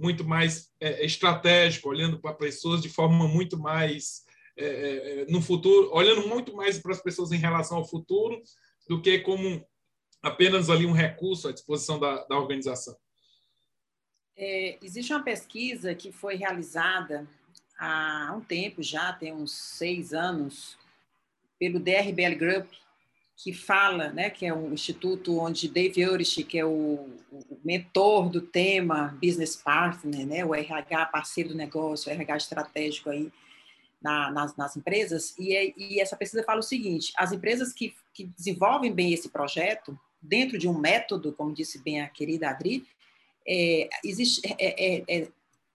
muito 0.00 0.24
mais 0.24 0.72
é, 0.80 1.04
estratégico, 1.04 1.90
olhando 1.90 2.18
para 2.18 2.32
pessoas 2.32 2.80
de 2.80 2.88
forma 2.88 3.28
muito 3.28 3.58
mais 3.58 4.24
é, 4.56 4.64
é, 4.64 5.26
no 5.26 5.42
futuro, 5.42 5.90
olhando 5.92 6.26
muito 6.26 6.56
mais 6.56 6.78
para 6.78 6.92
as 6.92 7.02
pessoas 7.02 7.30
em 7.32 7.36
relação 7.36 7.76
ao 7.76 7.84
futuro 7.84 8.42
do 8.88 9.00
que 9.00 9.18
como 9.18 9.62
apenas 10.22 10.70
ali 10.70 10.86
um 10.86 10.92
recurso 10.92 11.48
à 11.48 11.52
disposição 11.52 12.00
da, 12.00 12.24
da 12.24 12.38
organização. 12.38 12.96
É, 14.34 14.78
existe 14.82 15.12
uma 15.12 15.22
pesquisa 15.22 15.94
que 15.94 16.10
foi 16.10 16.34
realizada 16.34 17.28
há 17.80 18.34
um 18.36 18.42
tempo 18.42 18.82
já, 18.82 19.12
tem 19.12 19.32
uns 19.32 19.52
seis 19.52 20.12
anos, 20.12 20.76
pelo 21.58 21.80
DRBL 21.80 22.36
Group, 22.38 22.70
que 23.36 23.54
fala, 23.54 24.10
né, 24.10 24.28
que 24.28 24.44
é 24.44 24.52
um 24.52 24.72
instituto 24.72 25.38
onde 25.38 25.66
Dave 25.66 26.06
Urich, 26.06 26.44
que 26.44 26.58
é 26.58 26.64
o, 26.64 27.08
o, 27.32 27.58
mentor 27.64 28.28
do 28.28 28.42
tema 28.42 29.18
Business 29.22 29.56
Partner, 29.56 30.26
né, 30.26 30.44
o 30.44 30.54
RH 30.54 31.06
parceiro 31.06 31.48
do 31.48 31.54
negócio, 31.54 32.10
o 32.10 32.14
RH 32.14 32.36
estratégico 32.36 33.08
aí 33.08 33.32
na, 34.02 34.30
nas, 34.30 34.56
nas, 34.56 34.76
empresas, 34.76 35.34
e, 35.38 35.56
é, 35.56 35.72
e, 35.74 36.00
essa 36.00 36.16
pesquisa 36.16 36.44
fala 36.44 36.60
o 36.60 36.62
seguinte, 36.62 37.12
as 37.16 37.32
empresas 37.32 37.72
que, 37.72 37.94
que 38.12 38.24
desenvolvem 38.26 38.92
bem 38.92 39.12
esse 39.12 39.30
projeto, 39.30 39.98
dentro 40.20 40.58
de 40.58 40.68
um 40.68 40.78
método, 40.78 41.32
como 41.32 41.54
disse 41.54 41.82
bem 41.82 42.02
a 42.02 42.08
querida 42.08 42.50
Adri, 42.50 42.86
é, 43.48 43.88
existe, 44.04 44.42
é, 44.58 44.98
é, 44.98 45.04
é 45.08 45.28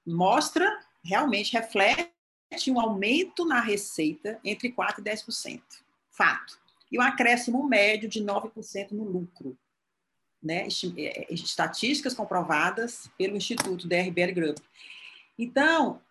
mostra 0.06 0.85
realmente 1.06 1.54
reflete 1.54 2.12
um 2.70 2.80
aumento 2.80 3.46
na 3.46 3.60
receita 3.60 4.40
entre 4.44 4.72
4% 4.72 5.00
e 5.00 5.02
10%. 5.02 5.62
Fato. 6.10 6.60
E 6.92 6.98
um 6.98 7.02
acréscimo 7.02 7.64
médio 7.68 8.10
de 8.10 8.24
9% 8.24 8.92
no 8.92 9.04
lucro. 9.04 9.58
né, 10.42 10.68
é, 10.98 11.34
estatísticas 11.34 12.14
comprovadas 12.14 13.10
pelo 13.18 13.36
Instituto 13.36 13.88
DRBR 13.88 14.32
Group. 14.32 14.60
Então, 15.40 16.02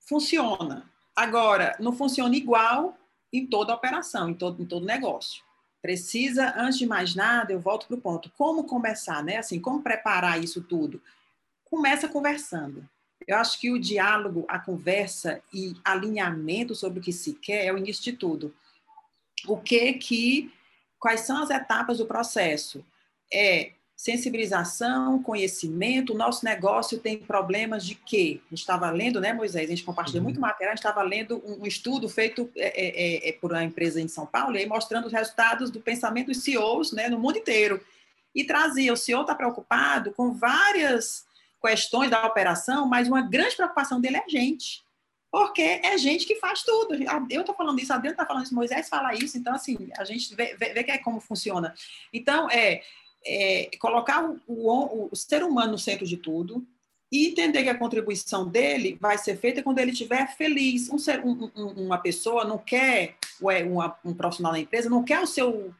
funciona. 0.00 0.90
Agora, 1.14 1.76
não 1.78 1.92
funciona 1.92 2.34
igual 2.34 2.96
em 3.30 3.46
toda 3.46 3.74
operação, 3.74 4.30
em 4.30 4.34
todo, 4.34 4.62
em 4.62 4.66
todo 4.66 4.86
negócio. 4.86 5.42
Precisa, 5.82 6.54
antes 6.56 6.78
de 6.78 6.86
mais 6.86 7.14
nada, 7.14 7.52
eu 7.52 7.60
volto 7.60 7.86
para 7.86 7.96
o 7.96 8.00
ponto. 8.00 8.30
Como 8.38 8.64
começar, 8.64 9.22
né? 9.22 9.36
Assim, 9.36 9.60
como 9.60 9.82
preparar 9.82 10.42
isso 10.42 10.62
tudo? 10.62 11.02
Começa 11.64 12.08
conversando. 12.08 12.88
Eu 13.26 13.36
acho 13.36 13.58
que 13.60 13.70
o 13.70 13.78
diálogo, 13.78 14.44
a 14.48 14.58
conversa 14.58 15.42
e 15.52 15.74
alinhamento 15.84 16.74
sobre 16.74 17.00
o 17.00 17.02
que 17.02 17.12
se 17.12 17.34
quer 17.34 17.66
é 17.66 17.72
o 17.72 17.78
início 17.78 18.02
de 18.02 18.12
tudo. 18.12 18.54
O 19.46 19.56
que 19.56 19.92
que 19.94 20.52
quais 20.98 21.20
são 21.20 21.42
as 21.42 21.50
etapas 21.50 21.98
do 21.98 22.06
processo? 22.06 22.84
É 23.32 23.72
sensibilização, 24.02 25.22
conhecimento. 25.22 26.12
O 26.12 26.16
nosso 26.16 26.44
negócio 26.44 26.98
tem 26.98 27.18
problemas 27.18 27.86
de 27.86 27.94
quê? 27.94 28.40
A 28.46 28.50
gente 28.50 28.58
estava 28.58 28.90
lendo, 28.90 29.20
né, 29.20 29.32
Moisés? 29.32 29.66
A 29.66 29.70
gente 29.70 29.84
compartilhou 29.84 30.22
uhum. 30.22 30.24
muito 30.24 30.40
material. 30.40 30.72
A 30.72 30.74
gente 30.74 30.84
estava 30.84 31.02
lendo 31.02 31.40
um, 31.44 31.62
um, 31.62 31.66
estudo 31.66 32.08
feito 32.08 32.50
é, 32.56 32.66
é, 32.66 32.88
é, 32.88 33.28
é, 33.28 33.32
por 33.34 33.52
uma 33.52 33.62
empresa 33.62 34.00
em 34.00 34.08
São 34.08 34.26
Paulo, 34.26 34.56
e 34.56 34.58
aí 34.58 34.66
mostrando 34.66 35.06
os 35.06 35.12
resultados 35.12 35.70
do 35.70 35.80
pensamento 35.80 36.26
dos 36.26 36.42
CEOs 36.42 36.90
né, 36.92 37.08
no 37.08 37.20
mundo 37.20 37.38
inteiro. 37.38 37.80
E 38.34 38.42
trazia: 38.42 38.92
o 38.92 38.96
CEO 38.96 39.20
está 39.20 39.36
preocupado 39.36 40.10
com 40.12 40.32
várias 40.32 41.24
questões 41.62 42.10
da 42.10 42.26
operação, 42.26 42.86
mas 42.86 43.08
uma 43.08 43.22
grande 43.22 43.56
preocupação 43.56 44.00
dele 44.00 44.16
é 44.16 44.24
a 44.24 44.28
gente. 44.28 44.82
Porque 45.30 45.62
é 45.62 45.96
gente 45.96 46.26
que 46.26 46.36
faz 46.36 46.62
tudo. 46.62 46.94
Eu 47.30 47.40
estou 47.40 47.54
falando 47.54 47.80
isso, 47.80 47.90
a 47.90 47.96
Adriana 47.96 48.14
está 48.14 48.26
falando 48.26 48.44
isso, 48.44 48.54
Moisés 48.54 48.88
fala 48.88 49.14
isso, 49.14 49.38
então, 49.38 49.54
assim, 49.54 49.88
a 49.96 50.04
gente 50.04 50.34
vê, 50.34 50.54
vê, 50.56 50.74
vê 50.74 50.84
que 50.84 50.90
é 50.90 50.98
como 50.98 51.20
funciona. 51.20 51.72
Então, 52.12 52.50
é, 52.50 52.82
é, 53.24 53.70
colocar 53.80 54.22
o, 54.22 54.38
o, 54.46 55.08
o, 55.10 55.16
ser 55.16 55.42
humano 55.42 55.72
no 55.72 55.78
centro 55.78 56.06
de 56.06 56.18
tudo 56.18 56.66
e 57.10 57.28
entender 57.28 57.62
que 57.62 57.70
a 57.70 57.78
contribuição 57.78 58.46
dele 58.46 58.98
vai 59.00 59.16
ser 59.16 59.38
feita 59.38 59.62
quando 59.62 59.78
ele 59.78 59.92
estiver 59.92 60.26
feliz. 60.36 60.90
Um 60.90 60.98
ser, 60.98 61.24
um, 61.24 61.50
um, 61.56 61.86
uma 61.86 61.96
pessoa 61.98 62.44
não 62.44 62.58
quer, 62.58 63.16
ué, 63.40 63.64
uma, 63.64 63.96
um 64.04 64.12
profissional 64.12 64.52
da 64.52 64.58
empresa, 64.58 64.90
não 64.90 65.02
quer 65.02 65.20
o 65.20 65.26
seu 65.26 65.74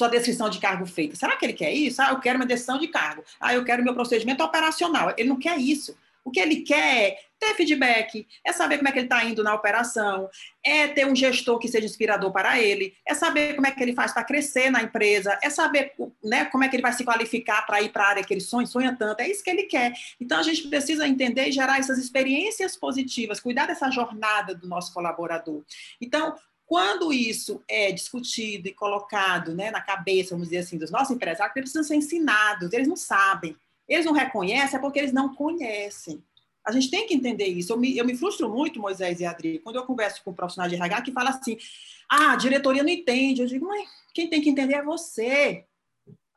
sua 0.00 0.08
descrição 0.08 0.48
de 0.48 0.58
cargo 0.58 0.86
feita. 0.86 1.14
Será 1.14 1.36
que 1.36 1.44
ele 1.44 1.52
quer 1.52 1.72
isso? 1.72 2.00
Ah, 2.00 2.10
eu 2.10 2.20
quero 2.20 2.38
uma 2.38 2.46
decisão 2.46 2.78
de 2.78 2.88
cargo. 2.88 3.22
Ah, 3.38 3.52
eu 3.52 3.62
quero 3.62 3.84
meu 3.84 3.92
procedimento 3.92 4.42
operacional. 4.42 5.12
Ele 5.16 5.28
não 5.28 5.36
quer 5.36 5.58
isso. 5.58 5.94
O 6.24 6.30
que 6.30 6.40
ele 6.40 6.56
quer 6.62 7.06
é 7.06 7.18
ter 7.38 7.54
feedback, 7.54 8.26
é 8.44 8.52
saber 8.52 8.76
como 8.76 8.88
é 8.88 8.92
que 8.92 8.98
ele 8.98 9.06
está 9.06 9.24
indo 9.24 9.42
na 9.42 9.54
operação, 9.54 10.28
é 10.62 10.88
ter 10.88 11.06
um 11.06 11.16
gestor 11.16 11.58
que 11.58 11.68
seja 11.68 11.86
inspirador 11.86 12.30
para 12.30 12.60
ele, 12.60 12.94
é 13.06 13.14
saber 13.14 13.54
como 13.54 13.66
é 13.66 13.70
que 13.70 13.82
ele 13.82 13.94
faz 13.94 14.12
para 14.12 14.24
crescer 14.24 14.70
na 14.70 14.82
empresa, 14.82 15.38
é 15.42 15.48
saber 15.48 15.92
né, 16.22 16.44
como 16.46 16.62
é 16.62 16.68
que 16.68 16.76
ele 16.76 16.82
vai 16.82 16.92
se 16.92 17.02
qualificar 17.02 17.64
para 17.66 17.80
ir 17.80 17.88
para 17.90 18.04
a 18.04 18.08
área 18.08 18.24
que 18.24 18.34
ele 18.34 18.42
sonha, 18.42 18.66
sonha 18.66 18.94
tanto. 18.94 19.20
É 19.20 19.28
isso 19.30 19.42
que 19.42 19.48
ele 19.48 19.62
quer. 19.62 19.92
Então 20.20 20.38
a 20.38 20.42
gente 20.42 20.68
precisa 20.68 21.08
entender 21.08 21.48
e 21.48 21.52
gerar 21.52 21.78
essas 21.78 21.98
experiências 21.98 22.76
positivas, 22.76 23.40
cuidar 23.40 23.66
dessa 23.66 23.90
jornada 23.90 24.54
do 24.54 24.68
nosso 24.68 24.92
colaborador. 24.92 25.62
Então, 25.98 26.34
quando 26.70 27.12
isso 27.12 27.64
é 27.66 27.90
discutido 27.90 28.68
e 28.68 28.72
colocado 28.72 29.52
né, 29.56 29.72
na 29.72 29.80
cabeça, 29.80 30.36
vamos 30.36 30.50
dizer 30.50 30.58
assim, 30.58 30.78
dos 30.78 30.88
nossos 30.88 31.10
empresários, 31.10 31.56
eles 31.56 31.72
precisam 31.72 31.82
ser 31.82 31.96
ensinados, 31.96 32.72
eles 32.72 32.86
não 32.86 32.94
sabem. 32.94 33.56
Eles 33.88 34.06
não 34.06 34.12
reconhecem 34.12 34.78
é 34.78 34.80
porque 34.80 35.00
eles 35.00 35.12
não 35.12 35.34
conhecem. 35.34 36.22
A 36.64 36.70
gente 36.70 36.88
tem 36.88 37.08
que 37.08 37.14
entender 37.14 37.46
isso. 37.46 37.72
Eu 37.72 37.76
me, 37.76 37.98
eu 37.98 38.04
me 38.04 38.16
frustro 38.16 38.48
muito, 38.48 38.78
Moisés 38.78 39.18
e 39.18 39.26
Adri, 39.26 39.58
quando 39.58 39.74
eu 39.74 39.82
converso 39.84 40.22
com 40.22 40.30
um 40.30 40.34
profissional 40.34 40.68
de 40.68 40.76
RH 40.76 41.02
que 41.02 41.10
fala 41.10 41.30
assim: 41.30 41.58
ah, 42.08 42.34
a 42.34 42.36
diretoria 42.36 42.84
não 42.84 42.90
entende. 42.90 43.42
Eu 43.42 43.48
digo, 43.48 43.66
mas 43.66 43.88
quem 44.14 44.30
tem 44.30 44.40
que 44.40 44.48
entender 44.48 44.74
é 44.74 44.82
você. 44.84 45.64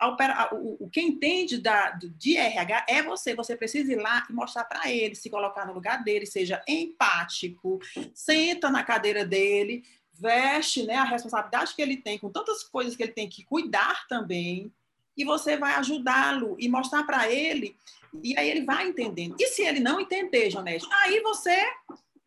Opera, 0.02 0.50
o, 0.52 0.86
o, 0.86 0.90
quem 0.90 1.10
entende 1.10 1.60
da, 1.60 1.92
de 1.92 2.38
RH 2.38 2.88
é 2.90 3.04
você. 3.04 3.36
Você 3.36 3.56
precisa 3.56 3.94
ir 3.94 3.98
lá 3.98 4.26
e 4.28 4.34
mostrar 4.34 4.64
para 4.64 4.92
ele, 4.92 5.14
se 5.14 5.30
colocar 5.30 5.68
no 5.68 5.74
lugar 5.74 6.04
dele, 6.04 6.26
seja 6.26 6.60
empático, 6.68 7.80
senta 8.16 8.72
na 8.72 8.84
cadeira 8.84 9.24
dele, 9.24 9.84
veste 10.14 10.84
né, 10.84 10.96
a 10.96 11.04
responsabilidade 11.04 11.74
que 11.76 11.82
ele 11.82 11.98
tem, 11.98 12.18
com 12.20 12.30
tantas 12.30 12.64
coisas 12.64 12.96
que 12.96 13.04
ele 13.04 13.12
tem 13.12 13.28
que 13.28 13.44
cuidar 13.44 14.08
também, 14.08 14.72
e 15.18 15.26
você 15.26 15.58
vai 15.58 15.74
ajudá-lo 15.76 16.56
e 16.60 16.70
mostrar 16.70 17.04
para 17.04 17.30
ele, 17.32 17.76
e 18.22 18.38
aí 18.38 18.50
ele 18.50 18.66
vai 18.66 18.88
entendendo. 18.88 19.36
E 19.40 19.48
se 19.48 19.64
ele 19.64 19.80
não 19.80 20.00
entender, 20.00 20.50
Janete, 20.50 20.88
aí 21.04 21.20
você 21.22 21.60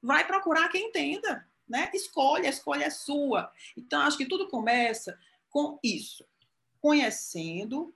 vai 0.03 0.27
procurar 0.27 0.68
quem 0.68 0.88
entenda, 0.88 1.46
né? 1.68 1.90
Escolha, 1.94 2.46
a 2.46 2.51
escolha 2.51 2.85
é 2.85 2.90
sua. 2.90 3.51
Então, 3.77 4.03
acho 4.03 4.16
que 4.16 4.27
tudo 4.27 4.49
começa 4.49 5.18
com 5.49 5.79
isso, 5.83 6.25
conhecendo, 6.81 7.94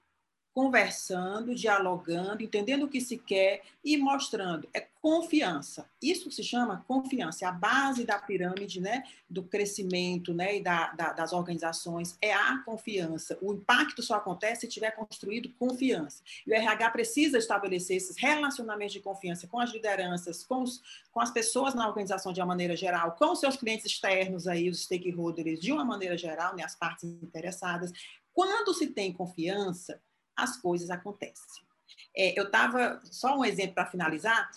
conversando, 0.53 1.55
dialogando, 1.55 2.43
entendendo 2.43 2.85
o 2.85 2.89
que 2.89 3.01
se 3.01 3.17
quer 3.17 3.63
e 3.85 3.97
mostrando. 3.97 4.69
É 4.75 4.89
confiança. 5.01 5.89
Isso 6.03 6.31
se 6.31 6.43
chama 6.43 6.85
confiança. 6.87 7.45
É 7.45 7.49
a 7.49 7.53
base 7.53 8.05
da 8.05 8.19
pirâmide, 8.19 8.81
né, 8.81 9.05
do 9.29 9.43
crescimento, 9.43 10.35
né, 10.35 10.59
e 10.59 10.63
da, 10.63 10.93
da, 10.93 11.13
das 11.13 11.33
organizações 11.33 12.19
é 12.21 12.35
a 12.35 12.59
confiança. 12.59 13.39
O 13.41 13.55
impacto 13.55 14.03
só 14.03 14.17
acontece 14.17 14.63
se 14.63 14.69
tiver 14.69 14.91
construído 14.91 15.51
confiança. 15.59 16.23
E 16.47 16.51
o 16.51 16.55
RH 16.55 16.91
precisa 16.91 17.39
estabelecer 17.39 17.97
esses 17.97 18.17
relacionamentos 18.19 18.93
de 18.93 19.01
confiança 19.01 19.47
com 19.47 19.59
as 19.59 19.71
lideranças, 19.71 20.45
com, 20.45 20.63
os, 20.63 20.83
com 21.13 21.21
as 21.21 21.31
pessoas 21.31 21.75
na 21.75 21.87
organização 21.87 22.33
de 22.33 22.41
uma 22.41 22.47
maneira 22.47 22.77
geral, 22.77 23.13
com 23.13 23.33
os 23.33 23.41
seus 23.41 23.57
clientes 23.57 23.87
externos 23.87 24.47
aí, 24.49 24.69
os 24.69 24.83
stakeholders 24.83 25.61
de 25.61 25.73
uma 25.73 25.85
maneira 25.85 26.19
geral, 26.19 26.57
né, 26.57 26.65
as 26.65 26.75
partes 26.75 27.05
interessadas. 27.05 27.93
Quando 28.33 28.75
se 28.75 28.89
tem 28.89 29.13
confiança, 29.13 30.01
as 30.37 30.57
coisas 30.57 30.91
acontecem. 30.91 31.63
É, 32.17 32.39
eu 32.39 32.45
estava, 32.45 33.01
só 33.05 33.37
um 33.39 33.45
exemplo 33.45 33.75
para 33.75 33.87
finalizar, 33.87 34.51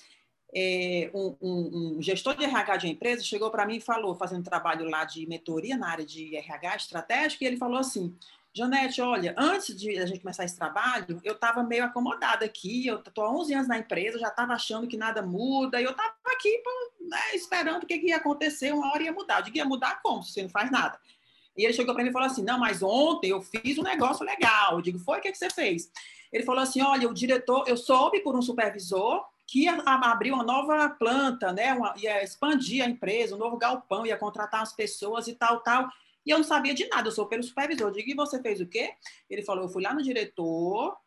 é, 0.56 1.10
um, 1.14 1.36
um, 1.42 1.98
um, 1.98 2.02
gestor 2.02 2.36
de 2.36 2.44
RH 2.44 2.78
de 2.78 2.86
uma 2.86 2.94
empresa 2.94 3.24
chegou 3.24 3.50
para 3.50 3.66
mim 3.66 3.78
e 3.78 3.82
falou, 3.82 4.16
fazendo 4.16 4.44
trabalho 4.44 4.88
lá 4.88 5.04
de 5.04 5.26
mentoria 5.28 5.76
na 5.76 5.90
área 5.90 6.06
de 6.06 6.36
RH 6.36 6.76
estratégico, 6.76 7.44
e 7.44 7.48
ele 7.48 7.58
falou 7.58 7.80
assim, 7.80 8.16
Janete, 8.56 9.02
olha, 9.02 9.34
antes 9.36 9.76
de 9.76 9.98
a 9.98 10.06
gente 10.06 10.20
começar 10.20 10.46
esse 10.46 10.56
trabalho, 10.56 11.20
eu 11.24 11.34
estava 11.34 11.64
meio 11.64 11.84
acomodada 11.84 12.46
aqui, 12.46 12.86
eu 12.86 13.00
estou 13.00 13.26
há 13.26 13.32
11 13.32 13.54
anos 13.56 13.68
na 13.68 13.80
empresa, 13.80 14.20
já 14.20 14.28
estava 14.28 14.54
achando 14.54 14.88
que 14.88 14.96
nada 14.96 15.24
muda, 15.24 15.82
e 15.82 15.84
eu 15.84 15.92
estava 15.92 16.14
aqui 16.28 16.62
né, 17.02 17.36
esperando 17.36 17.84
o 17.84 17.88
que, 17.88 17.98
que 17.98 18.08
ia 18.08 18.18
acontecer, 18.18 18.72
uma 18.72 18.92
hora 18.94 19.02
ia 19.02 19.12
mudar. 19.12 19.40
Eu 19.40 19.46
digo, 19.46 19.58
ia 19.58 19.66
mudar 19.66 20.02
como, 20.04 20.22
se 20.22 20.34
você 20.34 20.44
não 20.44 20.50
faz 20.50 20.70
nada? 20.70 21.00
E 21.58 21.64
ele 21.64 21.74
chegou 21.74 21.94
para 21.94 22.04
mim 22.04 22.10
e 22.10 22.14
falou 22.14 22.28
assim: 22.28 22.44
Não, 22.44 22.60
mas 22.60 22.82
ontem 22.82 23.30
eu 23.30 23.42
fiz 23.42 23.78
um 23.78 23.84
negócio 23.84 24.26
legal. 24.26 24.74
Eu 24.74 24.82
digo: 24.82 25.00
Foi? 25.00 25.20
O 25.20 25.22
que, 25.22 25.32
que 25.32 25.38
você 25.38 25.50
fez? 25.50 25.92
Ele 26.32 26.44
falou 26.44 26.62
assim: 26.62 26.82
Olha, 26.82 27.08
o 27.08 27.14
diretor, 27.14 27.64
eu 27.68 27.78
soube 27.78 28.20
por 28.22 28.36
um 28.36 28.42
supervisor 28.42 29.24
que 29.46 29.64
ia 29.64 29.74
abrir 29.86 30.32
uma 30.32 30.44
nova 30.44 30.90
planta, 30.90 31.52
né? 31.52 31.74
Uma, 31.74 31.94
ia 31.98 32.24
expandir 32.24 32.84
a 32.84 32.90
empresa, 32.90 33.36
um 33.36 33.40
novo 33.40 33.58
galpão, 33.58 34.06
ia 34.06 34.18
contratar 34.18 34.62
as 34.62 34.74
pessoas 34.74 35.28
e 35.28 35.36
tal, 35.36 35.60
tal. 35.60 35.90
E 36.26 36.32
eu 36.32 36.38
não 36.38 36.46
sabia 36.46 36.74
de 36.74 36.88
nada, 36.88 37.08
eu 37.08 37.12
sou 37.12 37.28
pelo 37.28 37.44
supervisor. 37.44 37.88
Eu 37.88 37.94
digo: 37.94 38.10
E 38.10 38.16
você 38.16 38.42
fez 38.42 38.60
o 38.60 38.66
quê? 38.66 38.94
Ele 39.30 39.44
falou: 39.44 39.66
Eu 39.66 39.70
fui 39.70 39.84
lá 39.84 39.94
no 39.94 40.02
diretor, 40.02 40.98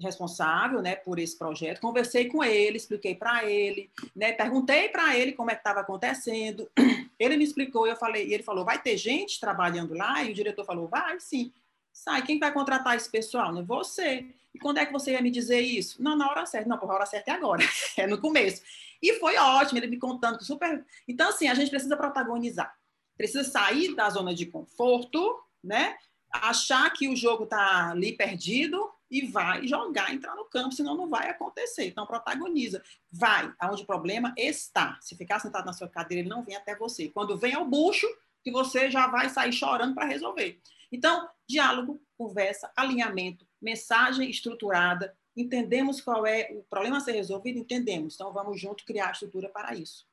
responsável 0.00 0.82
né, 0.82 0.96
por 0.96 1.18
esse 1.18 1.38
projeto, 1.38 1.80
conversei 1.80 2.26
com 2.26 2.42
ele, 2.42 2.76
expliquei 2.76 3.14
para 3.14 3.44
ele, 3.44 3.90
né, 4.14 4.32
perguntei 4.32 4.88
para 4.88 5.16
ele 5.16 5.32
como 5.32 5.50
é 5.50 5.54
que 5.54 5.60
estava 5.60 5.80
acontecendo, 5.80 6.68
ele 7.18 7.36
me 7.36 7.44
explicou, 7.44 7.86
eu 7.86 7.96
falei, 7.96 8.26
e 8.26 8.34
ele 8.34 8.42
falou, 8.42 8.64
vai 8.64 8.80
ter 8.80 8.96
gente 8.96 9.38
trabalhando 9.38 9.94
lá? 9.94 10.22
E 10.22 10.32
o 10.32 10.34
diretor 10.34 10.64
falou, 10.64 10.88
vai 10.88 11.18
sim. 11.20 11.52
Sai, 11.92 12.22
quem 12.22 12.40
vai 12.40 12.52
contratar 12.52 12.96
esse 12.96 13.08
pessoal? 13.08 13.52
Não, 13.52 13.64
você. 13.64 14.26
E 14.52 14.58
quando 14.58 14.78
é 14.78 14.86
que 14.86 14.92
você 14.92 15.12
ia 15.12 15.22
me 15.22 15.30
dizer 15.30 15.60
isso? 15.60 16.02
Não, 16.02 16.16
na 16.16 16.28
hora 16.28 16.44
certa. 16.44 16.68
Não, 16.68 16.76
por 16.76 16.90
hora 16.90 17.06
certa 17.06 17.30
é 17.30 17.34
agora, 17.34 17.62
é 17.96 18.04
no 18.06 18.20
começo. 18.20 18.62
E 19.00 19.14
foi 19.14 19.36
ótimo, 19.36 19.78
ele 19.78 19.86
me 19.86 19.98
contando 19.98 20.42
super. 20.42 20.84
Então, 21.06 21.28
assim, 21.28 21.46
a 21.46 21.54
gente 21.54 21.70
precisa 21.70 21.96
protagonizar. 21.96 22.74
Precisa 23.16 23.44
sair 23.44 23.94
da 23.94 24.10
zona 24.10 24.34
de 24.34 24.46
conforto, 24.46 25.40
né? 25.62 25.96
Achar 26.32 26.90
que 26.90 27.08
o 27.08 27.14
jogo 27.14 27.44
está 27.44 27.90
ali 27.90 28.12
perdido 28.12 28.90
e 29.14 29.24
vai 29.24 29.64
jogar, 29.64 30.12
entrar 30.12 30.34
no 30.34 30.44
campo, 30.44 30.74
senão 30.74 30.96
não 30.96 31.08
vai 31.08 31.30
acontecer. 31.30 31.86
Então, 31.86 32.04
protagoniza. 32.04 32.82
Vai 33.12 33.54
aonde 33.60 33.84
o 33.84 33.86
problema 33.86 34.34
está. 34.36 34.98
Se 35.00 35.14
ficar 35.16 35.38
sentado 35.38 35.64
na 35.64 35.72
sua 35.72 35.88
cadeira, 35.88 36.22
ele 36.22 36.28
não 36.28 36.42
vem 36.42 36.56
até 36.56 36.74
você. 36.74 37.08
Quando 37.08 37.36
vem 37.36 37.54
ao 37.54 37.64
bucho, 37.64 38.08
que 38.42 38.50
você 38.50 38.90
já 38.90 39.06
vai 39.06 39.28
sair 39.28 39.52
chorando 39.52 39.94
para 39.94 40.04
resolver. 40.04 40.60
Então, 40.90 41.28
diálogo, 41.46 42.02
conversa, 42.18 42.72
alinhamento, 42.74 43.46
mensagem 43.62 44.28
estruturada, 44.28 45.16
entendemos 45.36 46.00
qual 46.00 46.26
é 46.26 46.48
o 46.50 46.64
problema 46.64 46.96
a 46.96 47.00
ser 47.00 47.12
resolvido, 47.12 47.60
entendemos. 47.60 48.14
Então, 48.14 48.32
vamos 48.32 48.60
junto 48.60 48.84
criar 48.84 49.10
a 49.10 49.12
estrutura 49.12 49.48
para 49.48 49.76
isso. 49.76 50.08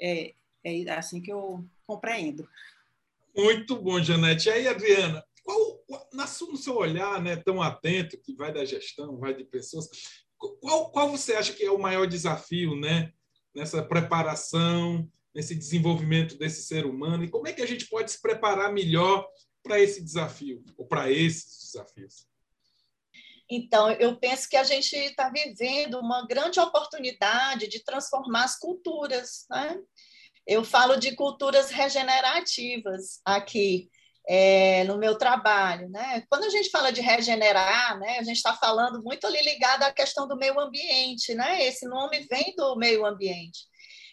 É, 0.00 0.32
é 0.64 0.90
assim 0.92 1.20
que 1.20 1.30
eu 1.30 1.62
compreendo. 1.86 2.48
Muito 3.36 3.76
bom, 3.76 4.02
Janete. 4.02 4.48
E 4.48 4.52
aí, 4.52 4.66
Adriana, 4.66 5.22
qual, 5.44 5.79
no 6.48 6.56
seu 6.56 6.76
olhar, 6.76 7.20
né, 7.20 7.36
tão 7.36 7.60
atento, 7.60 8.20
que 8.20 8.34
vai 8.34 8.52
da 8.52 8.64
gestão, 8.64 9.18
vai 9.18 9.34
de 9.34 9.44
pessoas, 9.44 9.88
qual, 10.60 10.90
qual 10.90 11.10
você 11.10 11.34
acha 11.34 11.52
que 11.52 11.64
é 11.64 11.70
o 11.70 11.78
maior 11.78 12.06
desafio 12.06 12.74
né, 12.76 13.12
nessa 13.54 13.82
preparação, 13.82 15.08
nesse 15.34 15.54
desenvolvimento 15.54 16.38
desse 16.38 16.62
ser 16.62 16.86
humano? 16.86 17.24
E 17.24 17.30
como 17.30 17.46
é 17.46 17.52
que 17.52 17.62
a 17.62 17.66
gente 17.66 17.86
pode 17.88 18.10
se 18.10 18.20
preparar 18.20 18.72
melhor 18.72 19.26
para 19.62 19.78
esse 19.78 20.02
desafio, 20.02 20.64
ou 20.76 20.86
para 20.86 21.10
esses 21.10 21.72
desafios? 21.72 22.26
Então, 23.50 23.90
eu 23.90 24.16
penso 24.16 24.48
que 24.48 24.56
a 24.56 24.62
gente 24.62 24.94
está 24.94 25.28
vivendo 25.28 25.98
uma 25.98 26.24
grande 26.26 26.60
oportunidade 26.60 27.66
de 27.66 27.82
transformar 27.82 28.44
as 28.44 28.56
culturas. 28.56 29.44
Né? 29.50 29.76
Eu 30.46 30.64
falo 30.64 30.96
de 30.96 31.16
culturas 31.16 31.70
regenerativas 31.70 33.20
aqui 33.24 33.90
é, 34.28 34.84
no 34.84 34.98
meu 34.98 35.16
trabalho. 35.16 35.88
Né? 35.88 36.24
Quando 36.28 36.44
a 36.44 36.50
gente 36.50 36.70
fala 36.70 36.92
de 36.92 37.00
regenerar, 37.00 37.98
né, 37.98 38.18
a 38.18 38.22
gente 38.22 38.36
está 38.36 38.54
falando 38.54 39.02
muito 39.02 39.26
ali 39.26 39.42
ligado 39.42 39.82
à 39.82 39.92
questão 39.92 40.26
do 40.26 40.36
meio 40.36 40.58
ambiente. 40.58 41.34
Né? 41.34 41.64
Esse 41.64 41.86
nome 41.86 42.26
vem 42.30 42.54
do 42.56 42.76
meio 42.76 43.04
ambiente. 43.04 43.68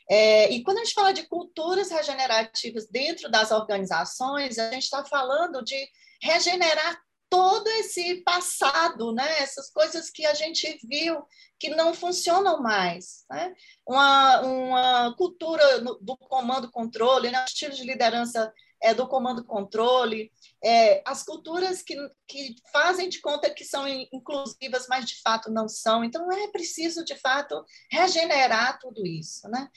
É, 0.10 0.50
e 0.52 0.63
quando 0.63 0.78
a 0.78 0.84
gente 0.86 0.93
fala 0.93 1.12
de 1.12 1.28
culturas 1.28 1.91
regenerativas 1.91 2.88
dentro 2.89 3.30
das 3.30 3.52
organizações, 3.52 4.58
a 4.58 4.72
gente 4.72 4.84
está 4.84 5.04
falando 5.04 5.62
de 5.63 5.76
regenerar 6.22 6.98
todo 7.30 7.67
esse 7.72 8.24
passado, 8.24 9.12
né? 9.13 9.39
essas 9.39 9.70
coisas 9.70 10.10
que 10.10 10.26
a 10.26 10.34
gente 10.34 10.80
viu 10.88 11.22
que 11.60 11.70
não 11.70 11.93
funcionam 11.93 12.62
mais. 12.62 13.26
Né? 13.30 13.54
Uma, 13.86 14.41
uma 14.41 15.15
cultura 15.17 15.80
do 15.80 16.17
comando-controle, 16.17 17.30
né? 17.30 17.43
estilo 17.46 17.74
de 17.74 17.84
liderança 17.84 18.52
é, 18.81 18.93
do 18.93 19.07
comando-controle, 19.07 20.31
é, 20.63 21.01
as 21.05 21.23
culturas 21.23 21.81
que, 21.81 21.95
que 22.27 22.55
fazem 22.71 23.09
de 23.09 23.19
conta 23.19 23.49
que 23.49 23.65
são 23.65 23.87
inclusivas, 23.87 24.87
mas 24.87 25.05
de 25.05 25.19
fato 25.21 25.51
não 25.51 25.67
são. 25.67 26.03
Então, 26.03 26.31
é 26.31 26.47
preciso, 26.47 27.03
de 27.03 27.15
fato, 27.15 27.63
regenerar 27.91 28.79
tudo 28.79 29.05
isso. 29.05 29.47
Né? 29.49 29.67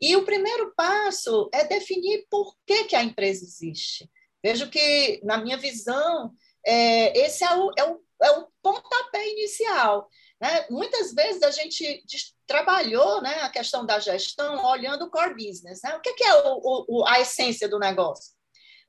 E 0.00 0.16
o 0.16 0.24
primeiro 0.24 0.72
passo 0.76 1.48
é 1.52 1.64
definir 1.64 2.26
por 2.30 2.54
que, 2.66 2.84
que 2.84 2.96
a 2.96 3.02
empresa 3.02 3.44
existe. 3.44 4.10
Vejo 4.42 4.70
que, 4.70 5.20
na 5.22 5.38
minha 5.38 5.56
visão, 5.56 6.32
é, 6.66 7.18
esse 7.18 7.44
é 7.44 7.54
o, 7.54 7.70
é, 7.78 7.84
o, 7.84 8.00
é 8.22 8.30
o 8.38 8.48
pontapé 8.62 9.26
inicial. 9.28 10.08
Né? 10.40 10.66
Muitas 10.70 11.12
vezes 11.12 11.42
a 11.42 11.50
gente 11.50 12.02
trabalhou 12.46 13.20
né, 13.20 13.42
a 13.42 13.50
questão 13.50 13.84
da 13.84 13.98
gestão 13.98 14.64
olhando 14.64 15.04
o 15.04 15.10
core 15.10 15.34
business. 15.34 15.80
Né? 15.82 15.94
O 15.94 16.00
que, 16.00 16.14
que 16.14 16.24
é 16.24 16.34
o, 16.44 16.86
o, 16.88 17.06
a 17.06 17.20
essência 17.20 17.68
do 17.68 17.78
negócio? 17.78 18.39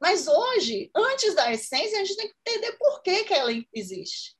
Mas 0.02 0.28
hoje, 0.28 0.90
antes 0.96 1.36
da 1.36 1.52
essência, 1.54 2.02
a 2.02 2.04
gente 2.04 2.18
tem 2.18 2.28
que 2.28 2.36
entender 2.48 2.72
por 2.74 3.04
que, 3.04 3.24
que 3.24 3.34
ela 3.34 3.52
existe. 3.74 4.36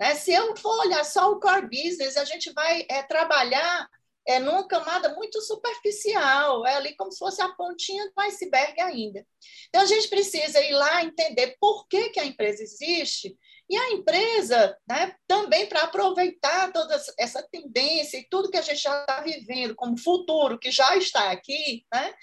Né? 0.00 0.14
Se 0.16 0.32
eu 0.32 0.56
for 0.56 0.76
olhar 0.80 1.04
só 1.04 1.30
o 1.30 1.38
core 1.38 1.68
business, 1.68 2.16
a 2.16 2.24
gente 2.24 2.52
vai 2.52 2.84
é, 2.90 3.02
trabalhar 3.02 3.88
é 4.26 4.38
numa 4.38 4.66
camada 4.66 5.14
muito 5.14 5.38
superficial, 5.42 6.66
é 6.66 6.76
ali 6.76 6.96
como 6.96 7.12
se 7.12 7.18
fosse 7.18 7.42
a 7.42 7.48
pontinha 7.50 8.06
do 8.06 8.22
iceberg 8.22 8.80
ainda. 8.80 9.24
Então, 9.68 9.82
a 9.82 9.86
gente 9.86 10.08
precisa 10.08 10.60
ir 10.62 10.72
lá 10.72 11.04
entender 11.04 11.56
por 11.60 11.86
que, 11.86 12.08
que 12.08 12.18
a 12.18 12.24
empresa 12.24 12.62
existe, 12.62 13.36
e 13.68 13.76
a 13.76 13.92
empresa, 13.92 14.76
né, 14.88 15.14
também 15.26 15.66
para 15.66 15.82
aproveitar 15.82 16.72
toda 16.72 17.00
essa 17.18 17.42
tendência 17.42 18.18
e 18.18 18.28
tudo 18.28 18.50
que 18.50 18.56
a 18.56 18.62
gente 18.62 18.82
já 18.82 18.98
está 19.00 19.20
vivendo 19.20 19.74
como 19.74 19.98
futuro, 19.98 20.58
que 20.58 20.70
já 20.70 20.96
está 20.96 21.30
aqui, 21.30 21.84
né, 21.92 22.14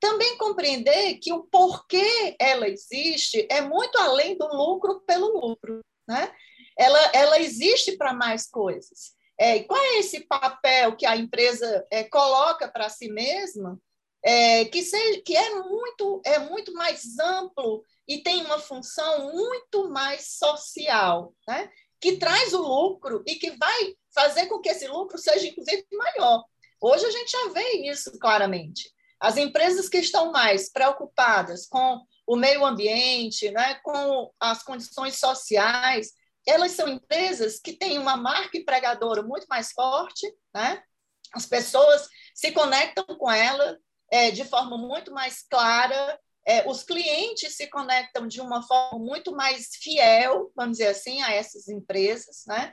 também 0.00 0.36
compreender 0.36 1.18
que 1.18 1.32
o 1.32 1.44
porquê 1.44 2.36
ela 2.38 2.68
existe 2.68 3.46
é 3.50 3.60
muito 3.60 3.98
além 3.98 4.36
do 4.36 4.46
lucro 4.48 5.00
pelo 5.00 5.40
lucro. 5.40 5.80
Né? 6.08 6.32
Ela, 6.78 6.98
ela 7.12 7.40
existe 7.40 7.96
para 7.96 8.12
mais 8.12 8.48
coisas. 8.48 9.14
É, 9.38 9.62
qual 9.64 9.80
é 9.80 9.98
esse 9.98 10.20
papel 10.20 10.96
que 10.96 11.04
a 11.04 11.16
empresa 11.16 11.86
é, 11.90 12.04
coloca 12.04 12.68
para 12.68 12.88
si 12.88 13.08
mesma, 13.08 13.78
é, 14.22 14.64
que, 14.64 14.82
seja, 14.82 15.20
que 15.24 15.36
é, 15.36 15.62
muito, 15.62 16.20
é 16.24 16.38
muito 16.38 16.72
mais 16.72 17.18
amplo 17.18 17.84
e 18.08 18.22
tem 18.22 18.44
uma 18.44 18.58
função 18.58 19.32
muito 19.32 19.88
mais 19.90 20.36
social, 20.38 21.34
né? 21.46 21.70
que 22.00 22.18
traz 22.18 22.52
o 22.52 22.62
lucro 22.62 23.22
e 23.26 23.36
que 23.36 23.50
vai 23.52 23.94
fazer 24.14 24.46
com 24.46 24.58
que 24.60 24.68
esse 24.68 24.86
lucro 24.88 25.18
seja, 25.18 25.46
inclusive, 25.46 25.86
maior. 25.92 26.44
Hoje 26.80 27.06
a 27.06 27.10
gente 27.10 27.30
já 27.30 27.48
vê 27.52 27.90
isso 27.90 28.18
claramente. 28.18 28.90
As 29.26 29.36
empresas 29.36 29.88
que 29.88 29.98
estão 29.98 30.30
mais 30.30 30.70
preocupadas 30.70 31.66
com 31.66 32.00
o 32.24 32.36
meio 32.36 32.64
ambiente, 32.64 33.50
né, 33.50 33.74
com 33.82 34.30
as 34.38 34.62
condições 34.62 35.18
sociais, 35.18 36.12
elas 36.46 36.70
são 36.72 36.86
empresas 36.88 37.58
que 37.58 37.72
têm 37.72 37.98
uma 37.98 38.16
marca 38.16 38.56
empregadora 38.56 39.24
muito 39.24 39.46
mais 39.48 39.72
forte, 39.72 40.32
né? 40.54 40.80
as 41.32 41.44
pessoas 41.44 42.08
se 42.36 42.52
conectam 42.52 43.04
com 43.04 43.28
ela 43.28 43.76
é, 44.12 44.30
de 44.30 44.44
forma 44.44 44.78
muito 44.78 45.12
mais 45.12 45.42
clara, 45.42 46.20
é, 46.46 46.70
os 46.70 46.84
clientes 46.84 47.56
se 47.56 47.66
conectam 47.66 48.28
de 48.28 48.40
uma 48.40 48.62
forma 48.62 49.00
muito 49.00 49.32
mais 49.32 49.70
fiel, 49.82 50.52
vamos 50.54 50.78
dizer 50.78 50.90
assim, 50.90 51.20
a 51.22 51.34
essas 51.34 51.66
empresas. 51.66 52.44
Né? 52.46 52.72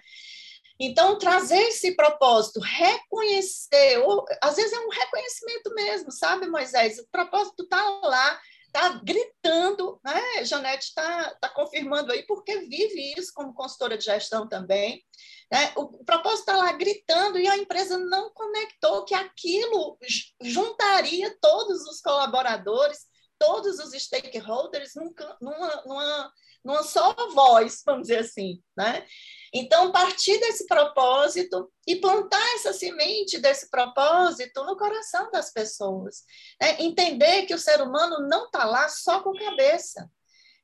Então, 0.79 1.17
trazer 1.17 1.59
esse 1.69 1.95
propósito, 1.95 2.59
reconhecer, 2.59 3.99
ou, 3.99 4.25
às 4.41 4.55
vezes 4.55 4.73
é 4.73 4.79
um 4.79 4.89
reconhecimento 4.89 5.73
mesmo, 5.73 6.11
sabe, 6.11 6.47
Moisés? 6.47 6.97
O 6.99 7.07
propósito 7.11 7.63
está 7.63 7.81
lá, 8.03 8.41
está 8.65 8.89
gritando, 9.03 9.99
né? 10.03 10.43
Janete 10.43 10.87
está 10.87 11.35
tá 11.35 11.49
confirmando 11.49 12.11
aí, 12.11 12.23
porque 12.25 12.61
vive 12.61 13.13
isso 13.17 13.31
como 13.33 13.53
consultora 13.53 13.97
de 13.97 14.05
gestão 14.05 14.49
também. 14.49 15.03
Né? 15.51 15.71
O, 15.75 16.03
propósito 16.03 16.39
está 16.39 16.57
lá 16.57 16.71
gritando 16.71 17.37
e 17.37 17.47
a 17.47 17.55
empresa 17.55 17.95
não 17.97 18.31
conectou 18.33 19.05
que 19.05 19.13
aquilo 19.13 19.97
juntaria 20.41 21.37
todos 21.39 21.83
os 21.87 22.01
colaboradores, 22.01 23.05
todos 23.37 23.77
os 23.77 23.91
stakeholders 23.93 24.93
numa, 24.95 25.81
numa, 25.85 26.33
numa 26.65 26.83
só 26.83 27.13
voz, 27.33 27.83
vamos 27.85 28.07
dizer 28.07 28.19
assim. 28.19 28.63
Né? 28.75 29.05
Então, 29.53 29.91
partir 29.91 30.39
desse 30.39 30.65
propósito 30.65 31.71
e 31.85 31.95
plantar 31.97 32.43
essa 32.55 32.73
semente 32.73 33.37
desse 33.37 33.69
propósito 33.69 34.63
no 34.63 34.75
coração 34.75 35.29
das 35.29 35.53
pessoas. 35.53 36.23
Né? 36.59 36.77
Entender 36.79 37.45
que 37.45 37.53
o 37.53 37.59
ser 37.59 37.79
humano 37.79 38.27
não 38.27 38.45
está 38.45 38.65
lá 38.65 38.89
só 38.89 39.21
com 39.21 39.31
cabeça. 39.33 40.09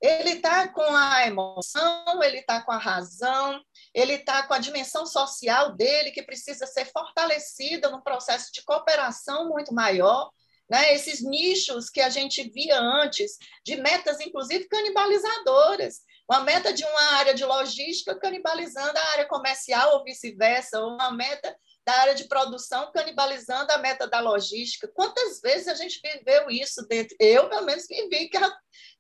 Ele 0.02 0.32
está 0.32 0.68
com 0.70 0.82
a 0.82 1.28
emoção, 1.28 2.24
ele 2.24 2.40
está 2.40 2.62
com 2.64 2.72
a 2.72 2.78
razão, 2.78 3.62
ele 3.94 4.14
está 4.14 4.44
com 4.48 4.54
a 4.54 4.60
dimensão 4.60 5.06
social 5.06 5.76
dele, 5.76 6.12
que 6.12 6.24
precisa 6.24 6.66
ser 6.66 6.86
fortalecida 6.86 7.92
num 7.92 8.02
processo 8.02 8.52
de 8.52 8.64
cooperação 8.64 9.50
muito 9.50 9.72
maior. 9.72 10.32
Né? 10.68 10.96
Esses 10.96 11.22
nichos 11.22 11.92
que 11.92 12.02
a 12.02 12.10
gente 12.10 12.50
via 12.50 12.80
antes, 12.80 13.38
de 13.64 13.76
metas, 13.76 14.20
inclusive, 14.20 14.68
canibalizadoras 14.68 16.02
uma 16.30 16.42
meta 16.42 16.72
de 16.72 16.84
uma 16.84 17.18
área 17.18 17.34
de 17.34 17.44
logística 17.44 18.14
canibalizando 18.20 18.98
a 18.98 19.12
área 19.14 19.28
comercial 19.28 19.96
ou 19.96 20.04
vice-versa, 20.04 20.80
ou 20.80 20.94
uma 20.94 21.12
meta 21.12 21.56
da 21.86 21.94
área 22.02 22.14
de 22.14 22.28
produção 22.28 22.92
canibalizando 22.92 23.72
a 23.72 23.80
meta 23.80 24.08
da 24.08 24.20
logística. 24.20 24.88
Quantas 24.94 25.42
vezes 25.42 25.68
a 25.68 25.74
gente 25.74 26.00
viveu 26.02 26.48
isso 26.52 26.86
dentro? 26.88 27.16
Eu, 27.20 27.50
pelo 27.50 27.66
menos, 27.66 27.88
vivi, 27.88 28.30
que 28.30 28.38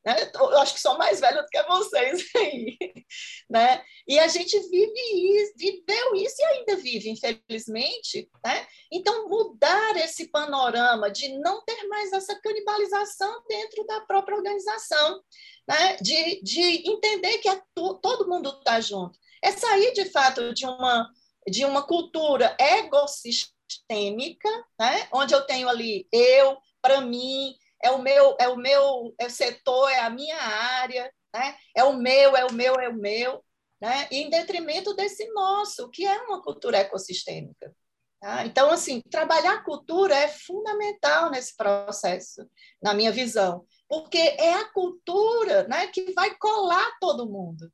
né? 0.05 0.31
eu 0.33 0.57
acho 0.59 0.73
que 0.73 0.79
sou 0.79 0.97
mais 0.97 1.19
velha 1.19 1.41
do 1.41 1.49
que 1.49 1.61
vocês 1.63 2.25
aí. 2.35 2.77
Né? 3.49 3.83
E 4.07 4.17
a 4.17 4.27
gente 4.27 4.57
vive 4.69 5.41
isso, 5.41 5.53
viveu 5.57 6.15
isso 6.15 6.35
e 6.39 6.45
ainda 6.45 6.75
vive, 6.77 7.09
infelizmente. 7.09 8.29
Né? 8.45 8.67
Então, 8.91 9.27
mudar 9.27 9.97
esse 9.97 10.29
panorama 10.29 11.11
de 11.11 11.37
não 11.39 11.63
ter 11.65 11.87
mais 11.87 12.13
essa 12.13 12.39
canibalização 12.39 13.43
dentro 13.47 13.85
da 13.85 14.01
própria 14.01 14.37
organização 14.37 15.21
né? 15.67 15.97
de, 15.97 16.41
de 16.41 16.89
entender 16.89 17.39
que 17.39 17.49
é 17.49 17.61
todo 17.73 18.27
mundo 18.27 18.49
está 18.57 18.79
junto. 18.79 19.17
É 19.43 19.51
sair, 19.51 19.93
de 19.93 20.05
fato, 20.05 20.53
de 20.53 20.65
uma, 20.65 21.09
de 21.47 21.65
uma 21.65 21.81
cultura 21.81 22.55
egossistêmica, 22.59 24.49
né? 24.79 25.07
onde 25.11 25.33
eu 25.33 25.45
tenho 25.45 25.67
ali 25.67 26.07
eu, 26.11 26.57
para 26.81 27.01
mim, 27.01 27.55
é 27.83 27.91
o 27.91 28.01
meu, 28.01 28.35
é 28.39 28.47
o 28.47 28.55
meu 28.55 29.13
é 29.19 29.25
o 29.25 29.29
setor, 29.29 29.89
é 29.89 29.99
a 29.99 30.09
minha 30.09 30.37
área, 30.37 31.11
né? 31.33 31.55
é 31.75 31.83
o 31.83 31.97
meu, 31.97 32.35
é 32.35 32.45
o 32.45 32.53
meu, 32.53 32.75
é 32.75 32.89
o 32.89 32.95
meu, 32.95 33.43
né? 33.81 34.07
e 34.11 34.17
em 34.17 34.29
detrimento 34.29 34.93
desse 34.95 35.25
nosso, 35.33 35.89
que 35.89 36.05
é 36.05 36.21
uma 36.23 36.41
cultura 36.41 36.77
ecossistêmica. 36.77 37.73
Tá? 38.19 38.45
Então, 38.45 38.69
assim, 38.69 39.01
trabalhar 39.09 39.53
a 39.53 39.63
cultura 39.63 40.13
é 40.13 40.27
fundamental 40.27 41.29
nesse 41.29 41.55
processo, 41.55 42.45
na 42.81 42.93
minha 42.93 43.11
visão 43.11 43.65
porque 43.89 44.19
é 44.19 44.53
a 44.53 44.71
cultura 44.71 45.67
né, 45.67 45.87
que 45.87 46.13
vai 46.13 46.35
colar 46.37 46.95
todo 47.01 47.29
mundo. 47.29 47.69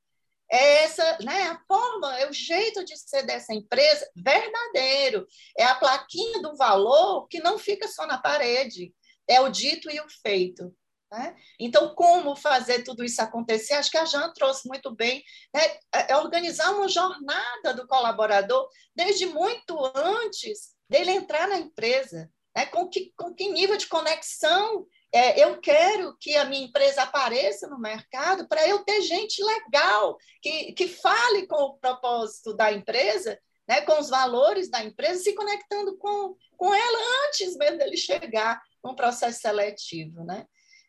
É 0.49 0.83
essa, 0.83 1.17
né, 1.21 1.49
a 1.49 1.59
forma, 1.67 2.17
é 2.17 2.29
o 2.29 2.33
jeito 2.33 2.85
de 2.85 2.97
ser 2.97 3.23
dessa 3.23 3.53
empresa 3.53 4.09
verdadeiro. 4.15 5.27
É 5.57 5.65
a 5.65 5.75
plaquinha 5.75 6.41
do 6.41 6.55
valor 6.55 7.27
que 7.27 7.39
não 7.41 7.59
fica 7.59 7.87
só 7.89 8.07
na 8.07 8.17
parede, 8.17 8.93
é 9.27 9.39
o 9.41 9.49
dito 9.49 9.89
e 9.89 9.99
o 9.99 10.09
feito. 10.21 10.73
Né? 11.11 11.35
Então, 11.59 11.93
como 11.95 12.35
fazer 12.35 12.83
tudo 12.83 13.03
isso 13.03 13.21
acontecer? 13.21 13.73
Acho 13.73 13.91
que 13.91 13.97
a 13.97 14.05
Jean 14.05 14.33
trouxe 14.33 14.67
muito 14.67 14.93
bem. 14.93 15.23
Né? 15.53 15.61
É, 15.93 16.11
é 16.11 16.17
organizar 16.17 16.71
uma 16.71 16.87
jornada 16.87 17.73
do 17.73 17.87
colaborador 17.87 18.67
desde 18.95 19.25
muito 19.25 19.77
antes 19.95 20.75
dele 20.89 21.11
entrar 21.11 21.47
na 21.47 21.57
empresa. 21.57 22.29
Né? 22.55 22.65
Com, 22.67 22.89
que, 22.89 23.13
com 23.15 23.33
que 23.33 23.49
nível 23.49 23.77
de 23.77 23.87
conexão 23.87 24.85
é, 25.15 25.41
eu 25.41 25.61
quero 25.61 26.17
que 26.19 26.35
a 26.35 26.43
minha 26.43 26.65
empresa 26.65 27.03
apareça 27.03 27.69
no 27.69 27.79
mercado 27.79 28.47
para 28.49 28.67
eu 28.67 28.83
ter 28.83 29.01
gente 29.01 29.41
legal, 29.41 30.17
que, 30.41 30.73
que 30.73 30.89
fale 30.89 31.47
com 31.47 31.55
o 31.55 31.77
propósito 31.77 32.53
da 32.53 32.73
empresa, 32.73 33.39
né, 33.65 33.79
com 33.81 33.97
os 33.97 34.09
valores 34.09 34.69
da 34.69 34.83
empresa, 34.83 35.23
se 35.23 35.33
conectando 35.33 35.97
com, 35.97 36.35
com 36.57 36.73
ela 36.73 37.27
antes 37.27 37.55
mesmo 37.55 37.77
dele 37.77 37.95
chegar 37.95 38.61
no 38.85 38.95
processo 38.95 39.41
seletivo. 39.41 40.23
Né? 40.23 40.45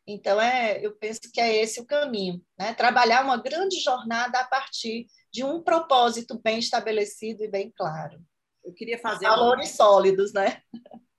Então, 0.06 0.40
é, 0.40 0.84
eu 0.84 0.94
penso 0.96 1.20
que 1.32 1.40
é 1.40 1.56
esse 1.62 1.80
o 1.80 1.86
caminho, 1.86 2.40
né? 2.58 2.74
trabalhar 2.74 3.24
uma 3.24 3.38
grande 3.38 3.80
jornada 3.80 4.38
a 4.38 4.44
partir 4.46 5.06
de 5.32 5.42
um 5.42 5.62
propósito 5.62 6.40
bem 6.42 6.58
estabelecido 6.58 7.42
e 7.42 7.48
bem 7.48 7.72
claro. 7.74 8.20
Eu 8.62 8.72
queria 8.72 8.98
fazer. 8.98 9.26
Valores 9.26 9.70
uma... 9.70 9.76
sólidos, 9.76 10.32
né? 10.32 10.60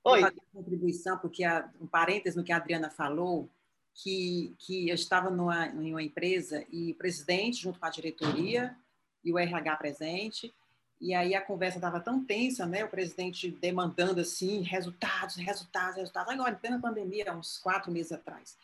Oi. 0.04 0.22
Fazer 0.22 0.36
uma 0.36 0.64
contribuição, 0.64 1.18
porque 1.18 1.44
a, 1.44 1.70
um 1.82 1.88
parênteses 1.88 2.36
no 2.36 2.44
que 2.44 2.52
a 2.52 2.58
Adriana 2.58 2.90
falou, 2.90 3.50
que, 3.94 4.56
que 4.60 4.90
eu 4.90 4.96
estava 4.96 5.30
numa, 5.30 5.68
em 5.68 5.92
uma 5.92 6.04
empresa 6.04 6.66
e 6.72 6.92
o 6.92 6.98
presidente, 6.98 7.62
junto 7.62 7.80
com 7.80 7.86
a 7.86 7.90
diretoria 7.90 8.76
e 9.24 9.34
o 9.34 9.40
RH 9.40 9.76
presente, 9.78 10.54
e 11.00 11.14
aí 11.14 11.36
a 11.36 11.42
conversa 11.42 11.78
estava 11.78 12.00
tão 12.00 12.24
tensa, 12.24 12.66
né? 12.66 12.84
O 12.84 12.90
presidente 12.90 13.52
demandando 13.52 14.20
assim 14.20 14.62
resultados, 14.62 15.36
resultados, 15.36 15.96
resultados. 15.96 16.34
Agora, 16.34 16.52
em 16.52 16.56
plena 16.56 16.80
pandemia, 16.80 17.34
uns 17.34 17.60
quatro 17.60 17.92
meses 17.92 18.12
atrás. 18.12 18.58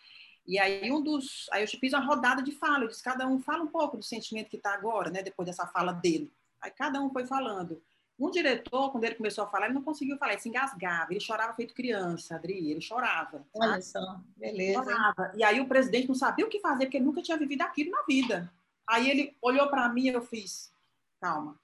E 0.45 0.59
aí 0.59 0.91
um 0.91 1.01
dos, 1.01 1.47
aí 1.51 1.63
eu 1.63 1.67
fiz 1.67 1.93
uma 1.93 2.03
rodada 2.03 2.41
de 2.41 2.51
fala, 2.51 2.83
eu 2.83 2.89
disse 2.89 3.03
cada 3.03 3.25
um 3.25 3.39
fala 3.39 3.63
um 3.63 3.67
pouco 3.67 3.97
do 3.97 4.03
sentimento 4.03 4.49
que 4.49 4.57
está 4.57 4.73
agora, 4.73 5.09
né? 5.09 5.21
Depois 5.21 5.45
dessa 5.45 5.67
fala 5.67 5.93
dele. 5.93 6.31
Aí 6.61 6.71
cada 6.71 6.99
um 7.01 7.09
foi 7.11 7.25
falando. 7.25 7.81
Um 8.19 8.29
diretor, 8.29 8.91
quando 8.91 9.05
ele 9.05 9.15
começou 9.15 9.43
a 9.43 9.47
falar, 9.47 9.65
ele 9.65 9.75
não 9.75 9.81
conseguiu 9.81 10.17
falar, 10.17 10.33
ele 10.33 10.41
se 10.41 10.49
engasgava, 10.49 11.11
ele 11.11 11.19
chorava 11.19 11.53
feito 11.53 11.73
criança, 11.73 12.35
Adri, 12.35 12.71
ele 12.71 12.81
chorava. 12.81 13.45
Olha 13.53 13.81
só, 13.81 14.19
beleza. 14.35 14.83
Chorava. 14.83 15.31
E 15.35 15.43
aí 15.43 15.59
o 15.59 15.67
presidente 15.67 16.07
não 16.07 16.15
sabia 16.15 16.45
o 16.45 16.49
que 16.49 16.59
fazer, 16.59 16.85
porque 16.85 16.97
ele 16.97 17.05
nunca 17.05 17.21
tinha 17.21 17.37
vivido 17.37 17.61
aquilo 17.61 17.91
na 17.91 18.03
vida. 18.03 18.51
Aí 18.87 19.09
ele 19.09 19.35
olhou 19.41 19.67
para 19.67 19.89
mim 19.89 20.03
e 20.03 20.09
eu 20.09 20.21
fiz, 20.21 20.71
calma. 21.19 21.59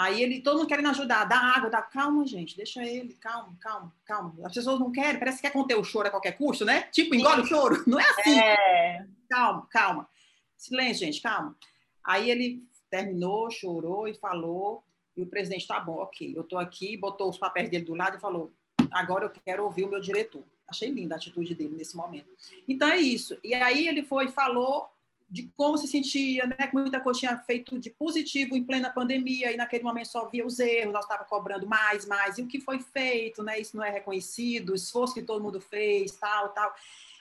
Aí 0.00 0.22
ele, 0.22 0.40
todo 0.40 0.56
mundo 0.56 0.66
querendo 0.66 0.88
ajudar, 0.88 1.26
dá 1.26 1.36
água, 1.36 1.68
dá, 1.68 1.82
calma, 1.82 2.26
gente, 2.26 2.56
deixa 2.56 2.82
ele, 2.82 3.12
calma, 3.16 3.54
calma, 3.60 3.94
calma. 4.06 4.34
As 4.46 4.54
pessoas 4.54 4.80
não 4.80 4.90
querem, 4.90 5.18
parece 5.18 5.36
que 5.36 5.46
quer 5.46 5.52
conter 5.52 5.74
o 5.74 5.84
choro 5.84 6.08
a 6.08 6.10
qualquer 6.10 6.38
custo, 6.38 6.64
né? 6.64 6.84
Tipo, 6.84 7.14
engole 7.14 7.42
o 7.42 7.46
choro, 7.46 7.84
não 7.86 8.00
é 8.00 8.08
assim. 8.08 8.40
É. 8.40 9.06
Calma, 9.28 9.66
calma. 9.70 10.08
Silêncio, 10.56 11.04
gente, 11.04 11.20
calma. 11.20 11.54
Aí 12.02 12.30
ele 12.30 12.66
terminou, 12.88 13.50
chorou 13.50 14.08
e 14.08 14.14
falou, 14.14 14.82
e 15.14 15.20
o 15.20 15.26
presidente, 15.26 15.66
tá 15.66 15.78
bom, 15.78 15.96
ok, 15.98 16.32
eu 16.34 16.44
tô 16.44 16.56
aqui, 16.56 16.96
botou 16.96 17.28
os 17.28 17.36
papéis 17.36 17.68
dele 17.68 17.84
do 17.84 17.94
lado 17.94 18.16
e 18.16 18.20
falou, 18.20 18.50
agora 18.90 19.26
eu 19.26 19.30
quero 19.44 19.64
ouvir 19.64 19.84
o 19.84 19.90
meu 19.90 20.00
diretor. 20.00 20.44
Achei 20.66 20.90
linda 20.90 21.16
a 21.16 21.18
atitude 21.18 21.54
dele 21.54 21.76
nesse 21.76 21.94
momento. 21.94 22.30
Então 22.66 22.88
é 22.88 22.96
isso. 22.96 23.36
E 23.44 23.52
aí 23.52 23.86
ele 23.86 24.02
foi 24.02 24.28
falou 24.28 24.88
de 25.30 25.50
como 25.56 25.78
se 25.78 25.86
sentia, 25.86 26.44
né? 26.46 26.66
Que 26.66 26.74
muita 26.74 27.00
coisa 27.00 27.20
tinha 27.20 27.38
feito 27.38 27.78
de 27.78 27.90
positivo 27.90 28.56
em 28.56 28.64
plena 28.64 28.90
pandemia 28.90 29.52
e 29.52 29.56
naquele 29.56 29.84
momento 29.84 30.08
só 30.08 30.28
via 30.28 30.44
os 30.44 30.58
erros, 30.58 30.92
nós 30.92 31.04
estava 31.04 31.24
cobrando 31.24 31.66
mais, 31.66 32.04
mais 32.06 32.36
e 32.36 32.42
o 32.42 32.48
que 32.48 32.60
foi 32.60 32.80
feito, 32.80 33.42
né? 33.42 33.60
Isso 33.60 33.76
não 33.76 33.84
é 33.84 33.90
reconhecido, 33.90 34.70
o 34.70 34.74
esforço 34.74 35.14
que 35.14 35.22
todo 35.22 35.42
mundo 35.42 35.60
fez, 35.60 36.12
tal, 36.16 36.48
tal. 36.48 36.74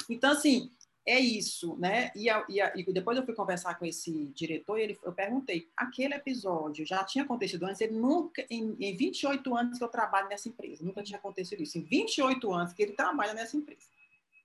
Então 0.10 0.32
assim 0.32 0.72
é 1.06 1.20
isso, 1.20 1.76
né? 1.78 2.12
E, 2.16 2.30
a, 2.30 2.46
e, 2.50 2.62
a, 2.62 2.74
e 2.76 2.84
depois 2.94 3.18
eu 3.18 3.26
fui 3.26 3.34
conversar 3.34 3.76
com 3.76 3.86
esse 3.86 4.26
diretor 4.28 4.78
e 4.78 4.84
ele, 4.84 5.00
eu 5.04 5.12
perguntei, 5.12 5.68
aquele 5.76 6.14
episódio 6.14 6.86
já 6.86 7.04
tinha 7.04 7.24
acontecido 7.24 7.66
antes? 7.66 7.82
Ele 7.82 7.98
nunca, 7.98 8.46
em, 8.50 8.76
em 8.80 8.96
28 8.96 9.56
anos 9.56 9.78
que 9.78 9.84
eu 9.84 9.88
trabalho 9.88 10.30
nessa 10.30 10.50
empresa, 10.50 10.84
nunca 10.84 11.02
tinha 11.02 11.18
acontecido 11.18 11.64
isso. 11.64 11.78
Em 11.78 11.82
28 11.82 12.54
anos 12.54 12.74
que 12.74 12.84
ele 12.84 12.94
trabalha 12.94 13.34
nessa 13.34 13.58
empresa. 13.58 13.88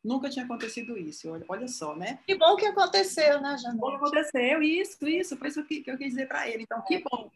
Nunca 0.05 0.28
tinha 0.28 0.44
acontecido 0.44 0.98
isso, 0.98 1.30
olha, 1.30 1.44
olha 1.48 1.66
só, 1.66 1.96
né? 1.96 2.18
Que 2.26 2.36
bom 2.36 2.57
que 2.57 2.66
aconteceu, 2.66 3.40
né, 3.40 3.57
Janete? 3.57 3.72
Que 3.72 3.80
bom 3.80 3.90
que 3.90 3.96
aconteceu, 3.96 4.62
isso, 4.62 5.09
isso, 5.09 5.36
foi 5.36 5.48
isso 5.48 5.64
que, 5.64 5.80
que 5.80 5.90
eu 5.90 5.96
quis 5.96 6.11
dizer 6.11 6.28
para 6.28 6.46
ele. 6.48 6.64
Então, 6.64 6.82
que 6.82 7.02
bom. 7.02 7.30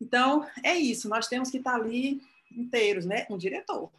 Então, 0.00 0.48
é 0.64 0.74
isso, 0.74 1.08
nós 1.08 1.28
temos 1.28 1.50
que 1.50 1.58
estar 1.58 1.74
ali 1.74 2.22
inteiros, 2.50 3.04
né? 3.04 3.26
Um 3.28 3.36
diretor. 3.36 3.90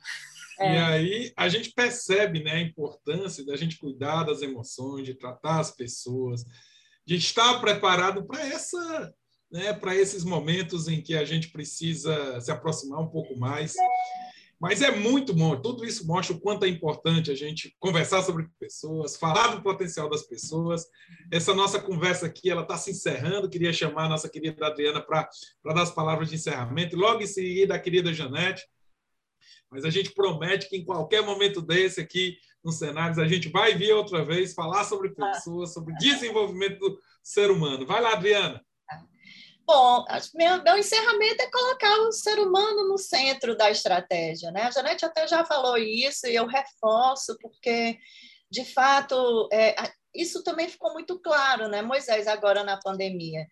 É. 0.59 0.73
E 0.73 0.77
aí 0.77 1.33
a 1.35 1.47
gente 1.49 1.71
percebe 1.71 2.43
né, 2.43 2.53
a 2.53 2.61
importância 2.61 3.45
da 3.45 3.55
gente 3.55 3.77
cuidar 3.77 4.23
das 4.23 4.41
emoções, 4.41 5.05
de 5.05 5.13
tratar 5.13 5.59
as 5.59 5.71
pessoas, 5.71 6.45
de 7.05 7.15
estar 7.15 7.59
preparado 7.59 8.23
para 8.25 8.45
essa, 8.47 9.13
né, 9.51 9.73
para 9.73 9.95
esses 9.95 10.23
momentos 10.23 10.87
em 10.87 11.01
que 11.01 11.15
a 11.15 11.25
gente 11.25 11.49
precisa 11.49 12.39
se 12.41 12.51
aproximar 12.51 12.99
um 12.99 13.09
pouco 13.09 13.37
mais. 13.37 13.75
Mas 14.63 14.81
é 14.81 14.91
muito 14.91 15.33
bom, 15.33 15.59
tudo 15.59 15.83
isso 15.83 16.07
mostra 16.07 16.33
o 16.33 16.39
quanto 16.39 16.63
é 16.63 16.69
importante 16.69 17.29
a 17.29 17.35
gente 17.35 17.75
conversar 17.81 18.21
sobre 18.21 18.47
pessoas, 18.57 19.17
falar 19.17 19.47
do 19.47 19.61
potencial 19.61 20.09
das 20.09 20.23
pessoas. 20.23 20.85
Essa 21.29 21.53
nossa 21.53 21.81
conversa 21.81 22.27
aqui, 22.27 22.49
ela 22.49 22.61
está 22.61 22.77
se 22.77 22.91
encerrando. 22.91 23.49
Queria 23.49 23.73
chamar 23.73 24.05
a 24.05 24.07
nossa 24.07 24.29
querida 24.29 24.65
Adriana 24.65 25.01
para 25.01 25.27
dar 25.65 25.81
as 25.81 25.91
palavras 25.91 26.29
de 26.29 26.35
encerramento. 26.35 26.95
E 26.95 26.97
logo 26.97 27.21
em 27.21 27.27
seguida, 27.27 27.75
a 27.75 27.79
querida 27.79 28.13
Janete. 28.13 28.65
Mas 29.69 29.83
a 29.83 29.89
gente 29.89 30.11
promete 30.11 30.69
que 30.69 30.77
em 30.77 30.85
qualquer 30.85 31.21
momento 31.21 31.61
desse 31.61 31.99
aqui 31.99 32.37
nos 32.63 32.75
cenários, 32.75 33.19
a 33.19 33.27
gente 33.27 33.49
vai 33.49 33.75
vir 33.75 33.91
outra 33.91 34.23
vez 34.23 34.53
falar 34.53 34.85
sobre 34.85 35.09
pessoas, 35.09 35.73
sobre 35.73 35.93
desenvolvimento 35.95 36.79
do 36.79 36.97
ser 37.21 37.51
humano. 37.51 37.85
Vai 37.85 38.01
lá, 38.01 38.13
Adriana. 38.13 38.63
Bom, 39.65 40.03
meu, 40.35 40.61
meu 40.61 40.77
encerramento 40.77 41.41
é 41.41 41.49
colocar 41.49 41.97
o 42.01 42.11
ser 42.11 42.37
humano 42.39 42.87
no 42.87 42.97
centro 42.97 43.55
da 43.55 43.71
estratégia. 43.71 44.51
Né? 44.51 44.63
A 44.63 44.71
Janete 44.71 45.05
até 45.05 45.25
já 45.27 45.45
falou 45.45 45.77
isso 45.77 46.27
e 46.27 46.35
eu 46.35 46.45
reforço, 46.45 47.37
porque, 47.39 47.97
de 48.49 48.65
fato, 48.65 49.47
é, 49.51 49.75
isso 50.13 50.43
também 50.43 50.67
ficou 50.67 50.93
muito 50.93 51.19
claro, 51.19 51.67
né, 51.67 51.81
Moisés, 51.81 52.27
agora 52.27 52.63
na 52.63 52.77
pandemia 52.77 53.47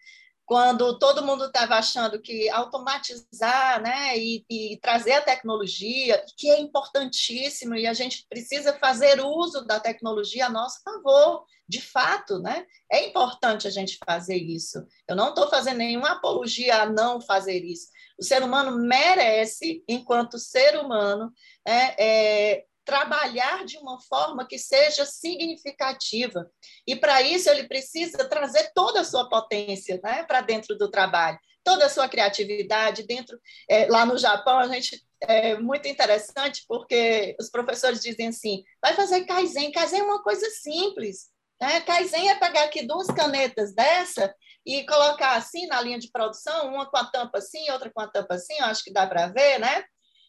quando 0.52 1.00
todo 1.00 1.26
mundo 1.26 1.46
estava 1.46 1.76
achando 1.76 2.22
que 2.22 2.50
automatizar 2.50 3.82
né, 3.82 4.18
e, 4.18 4.44
e, 4.50 4.78
trazer 4.82 5.14
a 5.14 5.22
tecnologia, 5.22 6.22
que 6.36 6.50
é 6.50 6.60
importantíssimo, 6.60 7.74
e 7.74 7.88
a 7.88 7.94
gente 7.94 8.26
precisa 8.28 8.78
fazer 8.78 9.22
uso 9.22 9.66
da 9.66 9.80
tecnologia 9.80 10.48
a 10.48 10.50
nosso 10.50 10.82
favor, 10.84 11.46
de 11.66 11.80
fato, 11.80 12.38
né? 12.40 12.66
É 12.92 13.08
importante 13.08 13.66
a 13.66 13.72
gente 13.72 13.98
fazer 14.06 14.36
isso. 14.36 14.86
Eu 15.08 15.16
não 15.16 15.30
estou 15.30 15.50
fazendo 15.50 15.78
nenhuma 15.78 16.12
apologia 16.12 16.82
a 16.82 16.86
não 16.86 17.22
fazer 17.22 17.64
isso. 17.64 17.88
O 18.20 18.24
ser 18.24 18.44
humano 18.44 18.78
merece, 18.78 19.82
enquanto 19.88 20.38
ser 20.38 20.78
humano, 20.78 21.32
né, 21.66 21.96
é, 21.98 22.66
trabalhar 22.92 23.64
de 23.64 23.78
uma 23.78 24.02
forma 24.02 24.46
que 24.46 24.60
seja 24.60 25.06
significativa. 25.06 26.46
E 26.86 26.94
para 26.94 27.22
isso 27.22 27.50
ele 27.50 27.66
precisa 27.66 28.28
trazer 28.28 28.70
toda 28.76 29.00
a 29.00 29.06
sua 29.06 29.30
potência 29.30 29.98
né, 30.04 30.24
para 30.24 30.42
dentro 30.42 30.78
do 30.78 30.92
trabalho, 30.92 31.40
toda 31.64 31.86
a 31.86 31.90
sua 31.90 32.10
criatividade 32.10 33.04
dentro. 33.04 33.40
É, 33.70 33.86
lá 33.86 34.06
no 34.06 34.18
Japão 34.18 34.60
a 34.60 34.68
gente 34.68 35.02
é 35.22 35.58
muito 35.58 35.88
interessante 35.88 36.66
porque 36.68 37.34
os 37.40 37.50
professores 37.50 38.02
dizem 38.02 38.28
assim: 38.28 38.62
vai 38.82 38.94
fazer 38.94 39.24
kaizen. 39.24 39.72
Kaizen 39.72 40.02
é 40.02 40.04
uma 40.04 40.22
coisa 40.22 40.50
simples. 40.50 41.30
Né? 41.62 41.80
Kaizen 41.80 42.30
é 42.30 42.36
pegar 42.36 42.66
aqui 42.66 42.86
duas 42.86 43.08
canetas 43.08 43.74
dessa 43.74 44.36
e 44.66 44.86
colocar 44.86 45.38
assim 45.38 45.66
na 45.68 45.80
linha 45.80 45.98
de 45.98 46.12
produção, 46.12 46.74
uma 46.74 46.86
com 46.86 46.98
a 46.98 47.06
tampa 47.06 47.38
assim, 47.38 47.72
outra 47.72 47.90
com 47.90 48.02
a 48.02 48.08
tampa 48.08 48.36
assim, 48.36 48.58
eu 48.60 48.66
acho 48.66 48.84
que 48.84 48.92
dá 48.92 49.08
para 49.08 49.28
ver, 49.28 49.60
né? 49.60 49.86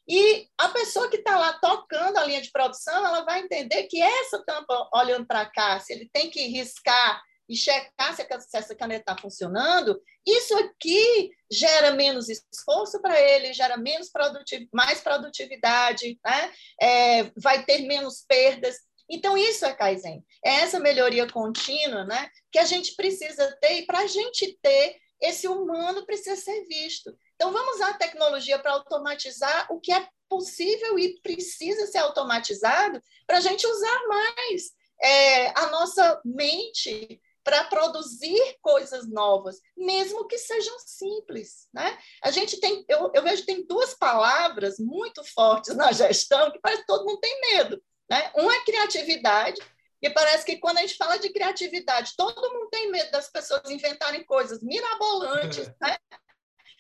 E 0.09 0.49
a 0.59 0.69
pessoa 0.69 1.09
que 1.09 1.17
está 1.17 1.39
lá 1.39 1.53
tocando 1.55 2.17
a 2.17 2.25
linha 2.25 2.43
de 2.43 2.51
produção, 2.51 3.07
ela 3.07 3.25
vai 3.25 3.41
entender 3.41 3.85
que 3.85 4.01
essa 4.01 4.43
tampa 4.45 4.89
olhando 4.95 5.27
para 5.27 5.47
cá, 5.47 5.79
se 5.79 5.93
ele 5.93 6.09
tem 6.13 6.29
que 6.31 6.47
riscar 6.49 7.23
e 7.49 7.57
checar 7.57 8.15
se 8.15 8.27
essa 8.55 8.75
caneta 8.75 9.13
está 9.13 9.21
funcionando, 9.21 10.01
isso 10.27 10.57
aqui 10.57 11.31
gera 11.51 11.91
menos 11.93 12.29
esforço 12.29 13.01
para 13.01 13.21
ele, 13.21 13.53
gera 13.53 13.77
menos 13.77 14.11
produtiv 14.11 14.69
mais 14.73 15.01
produtividade, 15.01 16.19
né? 16.25 16.53
É, 16.81 17.31
vai 17.37 17.65
ter 17.65 17.83
menos 17.83 18.25
perdas. 18.27 18.77
Então, 19.11 19.37
isso 19.37 19.67
é 19.67 19.75
Kaizen. 19.75 20.25
É 20.45 20.61
essa 20.61 20.81
melhoria 20.81 21.29
contínua 21.29 22.05
né, 22.05 22.31
que 22.51 22.59
a 22.59 22.65
gente 22.65 22.95
precisa 22.97 23.55
ter, 23.61 23.81
e 23.81 23.87
para 23.87 24.01
a 24.01 24.07
gente 24.07 24.59
ter, 24.63 24.97
esse 25.21 25.47
humano 25.47 26.07
precisa 26.07 26.37
ser 26.37 26.65
visto. 26.67 27.15
Então, 27.43 27.53
vamos 27.53 27.75
usar 27.75 27.89
a 27.89 27.95
tecnologia 27.95 28.57
para 28.57 28.71
automatizar 28.71 29.67
o 29.69 29.81
que 29.81 29.93
é 29.93 30.09
possível 30.29 30.97
e 30.97 31.21
precisa 31.23 31.89
ser 31.89 31.99
automatizado 31.99 33.03
para 33.27 33.39
a 33.39 33.41
gente 33.41 33.67
usar 33.67 34.07
mais 34.07 34.71
é, 35.03 35.49
a 35.59 35.67
nossa 35.67 36.23
mente 36.25 37.21
para 37.43 37.65
produzir 37.65 38.41
coisas 38.63 39.11
novas, 39.11 39.61
mesmo 39.77 40.25
que 40.29 40.39
sejam 40.39 40.79
simples. 40.79 41.69
Né? 41.75 41.99
A 42.23 42.31
gente 42.31 42.61
tem, 42.61 42.85
eu, 42.89 43.11
eu 43.13 43.25
vejo 43.25 43.41
que 43.41 43.53
tem 43.53 43.67
duas 43.67 43.93
palavras 43.93 44.79
muito 44.79 45.25
fortes 45.25 45.75
na 45.75 45.91
gestão 45.91 46.49
que 46.53 46.61
parece 46.61 46.83
que 46.83 46.87
todo 46.87 47.05
mundo 47.05 47.19
tem 47.19 47.41
medo. 47.41 47.83
Né? 48.09 48.31
Um 48.37 48.49
é 48.53 48.65
criatividade, 48.65 49.61
e 50.01 50.09
parece 50.11 50.47
que 50.47 50.59
quando 50.59 50.79
a 50.79 50.83
gente 50.83 50.97
fala 50.97 51.17
de 51.17 51.33
criatividade, 51.33 52.13
todo 52.17 52.53
mundo 52.53 52.69
tem 52.71 52.89
medo 52.89 53.11
das 53.11 53.29
pessoas 53.29 53.69
inventarem 53.69 54.25
coisas 54.25 54.63
mirabolantes, 54.63 55.67
né? 55.81 55.97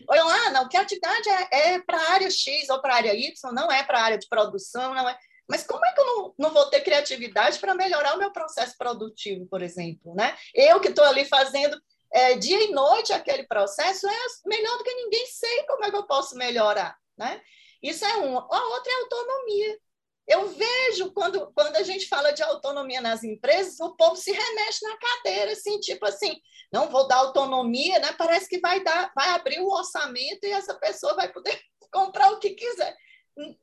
Olham 0.08 0.26
lá, 0.26 0.50
não, 0.50 0.68
criatividade 0.68 1.28
é, 1.28 1.74
é 1.74 1.78
para 1.80 1.98
a 1.98 2.10
área 2.12 2.30
X 2.30 2.68
ou 2.68 2.80
para 2.80 2.94
a 2.94 2.96
área 2.96 3.14
Y, 3.14 3.52
não 3.52 3.70
é 3.70 3.82
para 3.82 3.98
a 3.98 4.02
área 4.02 4.18
de 4.18 4.28
produção, 4.28 4.94
não 4.94 5.08
é. 5.08 5.18
Mas 5.48 5.64
como 5.64 5.84
é 5.84 5.92
que 5.92 6.00
eu 6.00 6.06
não, 6.06 6.34
não 6.38 6.50
vou 6.50 6.66
ter 6.70 6.80
criatividade 6.80 7.58
para 7.58 7.74
melhorar 7.74 8.14
o 8.14 8.18
meu 8.18 8.32
processo 8.32 8.76
produtivo, 8.78 9.46
por 9.46 9.62
exemplo? 9.62 10.14
Né? 10.14 10.36
Eu 10.54 10.80
que 10.80 10.88
estou 10.88 11.04
ali 11.04 11.24
fazendo 11.24 11.76
é, 12.12 12.34
dia 12.36 12.62
e 12.64 12.72
noite 12.72 13.12
aquele 13.12 13.44
processo 13.44 14.06
é 14.06 14.18
melhor 14.46 14.78
do 14.78 14.84
que 14.84 14.94
ninguém 14.94 15.26
sei 15.26 15.64
como 15.64 15.84
é 15.84 15.90
que 15.90 15.96
eu 15.96 16.06
posso 16.06 16.36
melhorar. 16.36 16.96
Né? 17.16 17.40
Isso 17.82 18.04
é 18.04 18.16
uma. 18.16 18.40
A 18.50 18.68
outra 18.68 18.92
é 18.92 19.02
autonomia. 19.02 19.78
Eu 20.26 20.48
vejo 20.50 21.12
quando, 21.12 21.52
quando 21.52 21.76
a 21.76 21.82
gente 21.82 22.06
fala 22.06 22.32
de 22.32 22.42
autonomia 22.42 23.00
nas 23.00 23.24
empresas, 23.24 23.80
o 23.80 23.96
povo 23.96 24.16
se 24.16 24.30
remexe 24.30 24.86
na 24.86 24.96
cadeira, 24.96 25.52
assim, 25.52 25.80
tipo 25.80 26.06
assim, 26.06 26.40
não 26.72 26.88
vou 26.88 27.08
dar 27.08 27.16
autonomia, 27.16 27.98
né? 27.98 28.12
Parece 28.12 28.48
que 28.48 28.60
vai 28.60 28.82
dar, 28.82 29.12
vai 29.14 29.30
abrir 29.30 29.60
o 29.60 29.68
orçamento 29.68 30.44
e 30.44 30.52
essa 30.52 30.74
pessoa 30.74 31.14
vai 31.14 31.32
poder 31.32 31.60
comprar 31.92 32.30
o 32.30 32.38
que 32.38 32.50
quiser. 32.50 32.96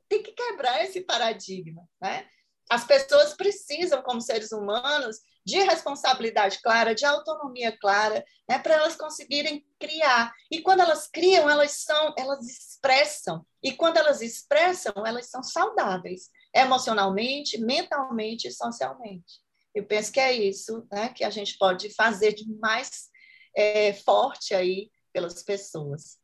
Tem 0.08 0.22
que 0.22 0.32
quebrar 0.32 0.84
esse 0.84 1.00
paradigma, 1.00 1.82
né? 2.00 2.26
As 2.70 2.84
pessoas 2.84 3.34
precisam, 3.34 4.00
como 4.02 4.20
seres 4.20 4.52
humanos, 4.52 5.16
de 5.44 5.58
responsabilidade 5.58 6.60
clara, 6.62 6.94
de 6.94 7.04
autonomia 7.04 7.76
clara, 7.76 8.24
né, 8.48 8.58
para 8.60 8.74
elas 8.74 8.94
conseguirem 8.94 9.66
criar. 9.78 10.32
E 10.50 10.60
quando 10.60 10.80
elas 10.80 11.08
criam, 11.08 11.50
elas 11.50 11.72
são, 11.82 12.14
elas 12.16 12.46
expressam. 12.46 13.44
E 13.60 13.72
quando 13.72 13.96
elas 13.96 14.22
expressam, 14.22 14.92
elas 15.04 15.28
são 15.28 15.42
saudáveis, 15.42 16.30
emocionalmente, 16.54 17.58
mentalmente 17.58 18.48
e 18.48 18.52
socialmente. 18.52 19.40
Eu 19.74 19.84
penso 19.84 20.12
que 20.12 20.20
é 20.20 20.32
isso 20.32 20.86
né, 20.90 21.10
que 21.10 21.24
a 21.24 21.30
gente 21.30 21.56
pode 21.56 21.94
fazer 21.94 22.34
de 22.34 22.44
mais 22.58 23.08
é, 23.54 23.92
forte 23.92 24.54
aí 24.54 24.90
pelas 25.12 25.42
pessoas. 25.42 26.18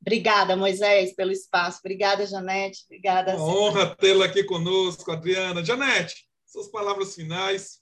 Obrigada, 0.00 0.54
Moisés, 0.54 1.14
pelo 1.14 1.32
espaço. 1.32 1.78
Obrigada, 1.78 2.26
Janete. 2.26 2.84
Obrigada. 2.84 3.36
Uma 3.36 3.46
honra 3.46 3.96
tê-la 3.96 4.26
aqui 4.26 4.44
conosco, 4.44 5.10
Adriana. 5.10 5.64
Janete, 5.64 6.26
suas 6.44 6.68
palavras 6.68 7.14
finais. 7.14 7.80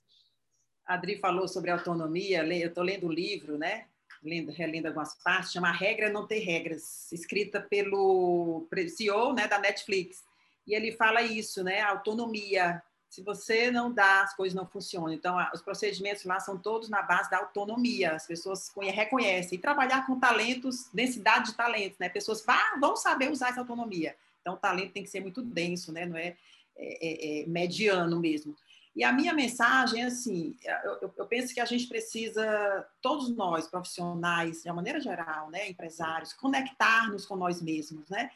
A 0.86 0.94
Adri 0.94 1.18
falou 1.18 1.48
sobre 1.48 1.70
autonomia, 1.70 2.44
eu 2.44 2.68
estou 2.68 2.84
lendo 2.84 3.06
o 3.06 3.12
livro, 3.12 3.58
né? 3.58 3.86
Lendo, 4.22 4.52
relendo 4.52 4.86
algumas 4.86 5.20
partes, 5.20 5.50
chama 5.50 5.68
A 5.68 5.72
Regra 5.72 6.12
Não 6.12 6.26
Ter 6.26 6.38
Regras, 6.38 7.10
escrita 7.10 7.60
pelo 7.60 8.68
CEO 8.88 9.32
né, 9.32 9.48
da 9.48 9.58
Netflix. 9.58 10.22
E 10.66 10.74
ele 10.74 10.92
fala 10.92 11.22
isso, 11.22 11.62
né? 11.62 11.80
Autonomia. 11.80 12.82
Se 13.08 13.22
você 13.22 13.70
não 13.70 13.92
dá, 13.92 14.22
as 14.22 14.34
coisas 14.34 14.54
não 14.54 14.66
funcionam. 14.66 15.12
Então, 15.12 15.36
os 15.52 15.60
procedimentos 15.60 16.24
lá 16.24 16.40
são 16.40 16.56
todos 16.56 16.88
na 16.88 17.02
base 17.02 17.30
da 17.30 17.38
autonomia. 17.38 18.12
As 18.12 18.26
pessoas 18.26 18.72
reconhecem. 18.76 19.58
E 19.58 19.60
trabalhar 19.60 20.06
com 20.06 20.18
talentos, 20.18 20.88
densidade 20.92 21.50
de 21.50 21.56
talentos, 21.56 21.98
né? 21.98 22.08
Pessoas 22.08 22.44
vão 22.80 22.96
saber 22.96 23.30
usar 23.30 23.50
essa 23.50 23.60
autonomia. 23.60 24.16
Então, 24.40 24.54
o 24.54 24.58
talento 24.58 24.92
tem 24.92 25.02
que 25.02 25.10
ser 25.10 25.20
muito 25.20 25.42
denso, 25.42 25.92
né? 25.92 26.06
Não 26.06 26.16
é, 26.16 26.36
é, 26.76 27.40
é, 27.40 27.42
é 27.42 27.46
mediano 27.46 28.18
mesmo. 28.18 28.56
E 28.94 29.02
a 29.04 29.12
minha 29.12 29.32
mensagem 29.32 30.02
é 30.02 30.06
assim: 30.06 30.54
eu, 30.84 31.12
eu, 31.16 31.26
penso 31.26 31.54
que 31.54 31.60
a 31.60 31.64
gente 31.64 31.86
precisa, 31.86 32.86
todos 33.00 33.34
nós, 33.34 33.66
profissionais, 33.66 34.62
de 34.62 34.68
uma 34.68 34.76
maneira 34.76 35.00
geral, 35.00 35.50
né, 35.50 35.68
empresários, 35.68 36.32
conectar-nos 36.34 37.24
com 37.24 37.36
nós 37.36 37.62
mesmos, 37.62 38.08
né? 38.10 38.30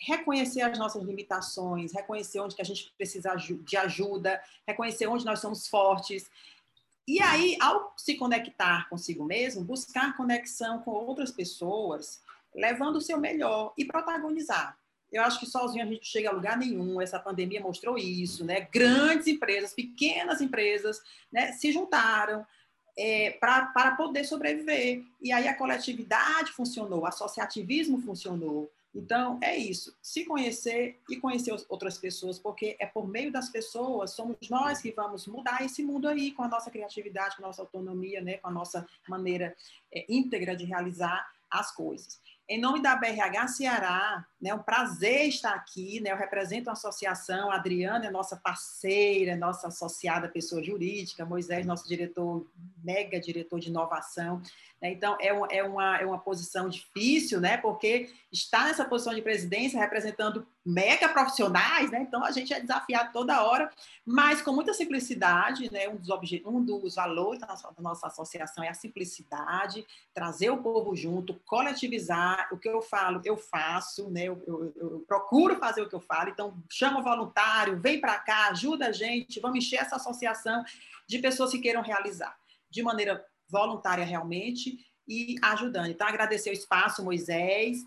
Reconhecer 0.00 0.62
as 0.62 0.78
nossas 0.78 1.02
limitações, 1.02 1.92
reconhecer 1.92 2.40
onde 2.40 2.54
que 2.54 2.62
a 2.62 2.64
gente 2.64 2.92
precisa 2.96 3.34
de 3.34 3.76
ajuda, 3.76 4.40
reconhecer 4.66 5.06
onde 5.06 5.24
nós 5.24 5.40
somos 5.40 5.66
fortes. 5.66 6.30
E 7.06 7.20
aí, 7.20 7.56
ao 7.60 7.94
se 7.96 8.16
conectar 8.16 8.88
consigo 8.88 9.24
mesmo, 9.24 9.64
buscar 9.64 10.16
conexão 10.16 10.80
com 10.82 10.90
outras 10.90 11.30
pessoas, 11.30 12.22
levando 12.54 12.96
o 12.96 13.00
seu 13.00 13.18
melhor 13.18 13.72
e 13.76 13.84
protagonizar. 13.84 14.78
Eu 15.10 15.22
acho 15.22 15.40
que 15.40 15.46
sozinho 15.46 15.82
a 15.82 15.86
gente 15.86 15.96
não 15.96 16.04
chega 16.04 16.28
a 16.28 16.32
lugar 16.32 16.56
nenhum. 16.56 17.00
Essa 17.00 17.18
pandemia 17.18 17.60
mostrou 17.60 17.96
isso, 17.96 18.44
né? 18.44 18.68
Grandes 18.72 19.26
empresas, 19.26 19.72
pequenas 19.72 20.40
empresas, 20.40 21.00
né, 21.32 21.52
se 21.52 21.72
juntaram 21.72 22.46
é, 22.96 23.30
para 23.40 23.92
poder 23.96 24.24
sobreviver. 24.24 25.02
E 25.22 25.32
aí 25.32 25.48
a 25.48 25.56
coletividade 25.56 26.52
funcionou, 26.52 27.00
o 27.00 27.06
associativismo 27.06 28.02
funcionou. 28.02 28.70
Então, 28.98 29.38
é 29.40 29.56
isso. 29.56 29.96
Se 30.02 30.24
conhecer 30.24 31.00
e 31.08 31.16
conhecer 31.16 31.54
outras 31.68 31.96
pessoas, 31.96 32.36
porque 32.36 32.76
é 32.80 32.86
por 32.86 33.06
meio 33.06 33.30
das 33.30 33.48
pessoas, 33.48 34.10
somos 34.10 34.36
nós 34.50 34.82
que 34.82 34.90
vamos 34.90 35.28
mudar 35.28 35.64
esse 35.64 35.84
mundo 35.84 36.08
aí, 36.08 36.32
com 36.32 36.42
a 36.42 36.48
nossa 36.48 36.68
criatividade, 36.68 37.36
com 37.36 37.44
a 37.44 37.46
nossa 37.46 37.62
autonomia, 37.62 38.20
né, 38.20 38.38
com 38.38 38.48
a 38.48 38.50
nossa 38.50 38.84
maneira 39.08 39.56
é, 39.94 40.04
íntegra 40.08 40.56
de 40.56 40.64
realizar 40.64 41.30
as 41.48 41.70
coisas. 41.72 42.20
Em 42.48 42.60
nome 42.60 42.82
da 42.82 42.96
BRH 42.96 43.46
Ceará, 43.48 44.26
né, 44.40 44.50
é 44.50 44.54
um 44.54 44.62
prazer 44.62 45.28
estar 45.28 45.54
aqui. 45.54 46.00
Né, 46.00 46.10
eu 46.10 46.16
represento 46.16 46.68
a 46.68 46.72
associação, 46.72 47.52
a 47.52 47.54
Adriana 47.54 48.06
é 48.06 48.10
nossa 48.10 48.36
parceira, 48.36 49.36
nossa 49.36 49.68
associada 49.68 50.28
pessoa 50.28 50.60
jurídica, 50.60 51.24
Moisés, 51.24 51.64
nosso 51.64 51.86
diretor, 51.86 52.50
mega 52.82 53.20
diretor 53.20 53.60
de 53.60 53.68
inovação. 53.68 54.42
Né, 54.80 54.92
então, 54.92 55.16
é, 55.20 55.28
é, 55.58 55.64
uma, 55.64 55.96
é 55.96 56.06
uma 56.06 56.18
posição 56.18 56.68
difícil, 56.68 57.40
né, 57.40 57.56
porque 57.56 58.10
está 58.30 58.64
nessa 58.64 58.84
posição 58.84 59.12
de 59.12 59.20
presidência 59.20 59.80
representando 59.80 60.46
mega 60.64 61.08
profissionais, 61.08 61.90
né, 61.90 62.02
então 62.02 62.24
a 62.24 62.30
gente 62.30 62.52
é 62.54 62.60
desafiado 62.60 63.12
toda 63.12 63.42
hora, 63.42 63.70
mas 64.06 64.40
com 64.40 64.52
muita 64.52 64.72
simplicidade. 64.72 65.70
Né, 65.72 65.88
um, 65.88 65.96
dos 65.96 66.08
um 66.44 66.64
dos 66.64 66.94
valores 66.94 67.40
da 67.40 67.46
nossa, 67.46 67.72
da 67.72 67.82
nossa 67.82 68.06
associação 68.06 68.62
é 68.62 68.68
a 68.68 68.74
simplicidade, 68.74 69.84
trazer 70.14 70.50
o 70.50 70.62
povo 70.62 70.94
junto, 70.94 71.34
coletivizar. 71.46 72.48
O 72.52 72.58
que 72.58 72.68
eu 72.68 72.80
falo, 72.80 73.20
eu 73.24 73.36
faço, 73.36 74.08
né? 74.10 74.24
Eu, 74.24 74.42
eu, 74.46 74.74
eu 74.76 75.04
procuro 75.06 75.56
fazer 75.58 75.82
o 75.82 75.88
que 75.88 75.94
eu 75.94 76.00
falo, 76.00 76.30
então 76.30 76.56
chama 76.70 77.00
o 77.00 77.02
voluntário, 77.02 77.80
vem 77.80 78.00
para 78.00 78.18
cá, 78.18 78.48
ajuda 78.48 78.88
a 78.88 78.92
gente, 78.92 79.40
vamos 79.40 79.58
encher 79.58 79.80
essa 79.80 79.96
associação 79.96 80.64
de 81.06 81.18
pessoas 81.18 81.50
que 81.50 81.58
queiram 81.58 81.82
realizar. 81.82 82.36
De 82.70 82.82
maneira 82.82 83.24
voluntária 83.48 84.04
realmente 84.04 84.78
e 85.06 85.36
ajudando. 85.42 85.86
Então, 85.86 86.06
agradecer 86.06 86.50
o 86.50 86.52
espaço, 86.52 87.04
Moisés, 87.04 87.78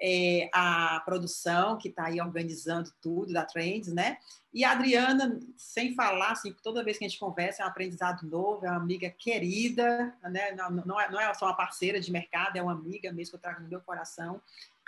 é, 0.00 0.48
a 0.52 1.00
produção 1.04 1.78
que 1.78 1.88
está 1.88 2.06
aí 2.06 2.20
organizando 2.20 2.92
tudo 3.00 3.32
da 3.32 3.44
Trends, 3.44 3.92
né? 3.92 4.18
E 4.52 4.64
a 4.64 4.72
Adriana, 4.72 5.38
sem 5.56 5.94
falar, 5.94 6.32
assim, 6.32 6.54
toda 6.62 6.84
vez 6.84 6.98
que 6.98 7.04
a 7.04 7.08
gente 7.08 7.18
conversa, 7.18 7.62
é 7.62 7.66
um 7.66 7.68
aprendizado 7.68 8.26
novo, 8.26 8.64
é 8.64 8.70
uma 8.70 8.80
amiga 8.80 9.10
querida, 9.10 10.14
né? 10.22 10.52
Não, 10.52 10.70
não, 10.70 11.00
é, 11.00 11.10
não 11.10 11.20
é 11.20 11.32
só 11.34 11.46
uma 11.46 11.56
parceira 11.56 12.00
de 12.00 12.12
mercado, 12.12 12.56
é 12.56 12.62
uma 12.62 12.72
amiga 12.72 13.12
mesmo 13.12 13.32
que 13.32 13.36
eu 13.36 13.40
trago 13.40 13.62
no 13.62 13.68
meu 13.68 13.80
coração. 13.80 14.40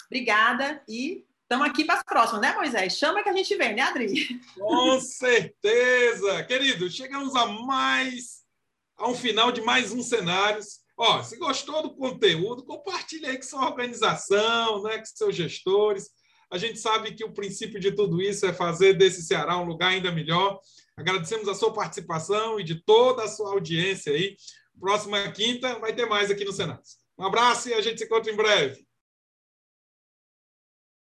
Obrigada 0.07 0.83
e 0.89 1.25
estamos 1.43 1.67
aqui 1.67 1.85
para 1.85 1.97
as 1.97 2.03
próximas, 2.03 2.43
né, 2.43 2.55
Moisés? 2.55 2.97
Chama 2.97 3.23
que 3.23 3.29
a 3.29 3.33
gente 3.35 3.55
vem, 3.57 3.75
né, 3.75 3.83
Adri? 3.83 4.41
Com 4.59 5.01
certeza! 5.01 6.45
Querido, 6.45 6.91
chegamos 6.91 7.35
a 7.35 7.47
mais, 7.47 8.38
a 8.99 9.09
um 9.09 9.15
final 9.15 9.53
de 9.53 9.63
mais 9.63 9.93
um 9.93 10.03
Cenários. 10.03 10.81
Ó, 10.97 11.23
se 11.23 11.37
gostou 11.37 11.83
do 11.83 11.95
conteúdo, 11.95 12.65
compartilhe 12.65 13.27
aí 13.27 13.37
com 13.37 13.45
sua 13.45 13.67
organização, 13.67 14.83
né, 14.83 14.99
com 14.99 15.05
seus 15.05 15.37
gestores. 15.37 16.11
A 16.51 16.59
gente 16.59 16.79
sabe 16.79 17.15
que 17.15 17.25
o 17.25 17.33
princípio 17.33 17.79
de 17.79 17.93
tudo 17.93 18.21
isso 18.21 18.45
é 18.45 18.53
fazer 18.53 18.95
desse 18.95 19.23
Ceará 19.23 19.57
um 19.57 19.67
lugar 19.67 19.91
ainda 19.91 20.11
melhor. 20.11 20.59
Agradecemos 20.97 21.47
a 21.47 21.55
sua 21.55 21.73
participação 21.73 22.59
e 22.59 22.65
de 22.65 22.83
toda 22.83 23.23
a 23.23 23.29
sua 23.29 23.53
audiência 23.53 24.13
aí. 24.13 24.37
Próxima 24.81 25.31
quinta 25.31 25.79
vai 25.79 25.95
ter 25.95 26.07
mais 26.07 26.31
aqui 26.31 26.45
no 26.45 26.53
Senado. 26.53 26.83
Um 27.17 27.25
abraço 27.25 27.69
e 27.69 27.75
a 27.75 27.81
gente 27.81 27.99
se 27.99 28.05
encontra 28.05 28.33
em 28.33 28.37
breve. 28.37 28.85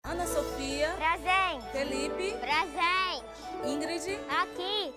Ana 0.03 0.27
Sofia. 0.27 0.95
Presente. 0.95 1.71
Felipe. 1.71 2.37
Presente. 2.39 3.25
Ingrid. 3.65 4.19
Aqui. 4.29 4.93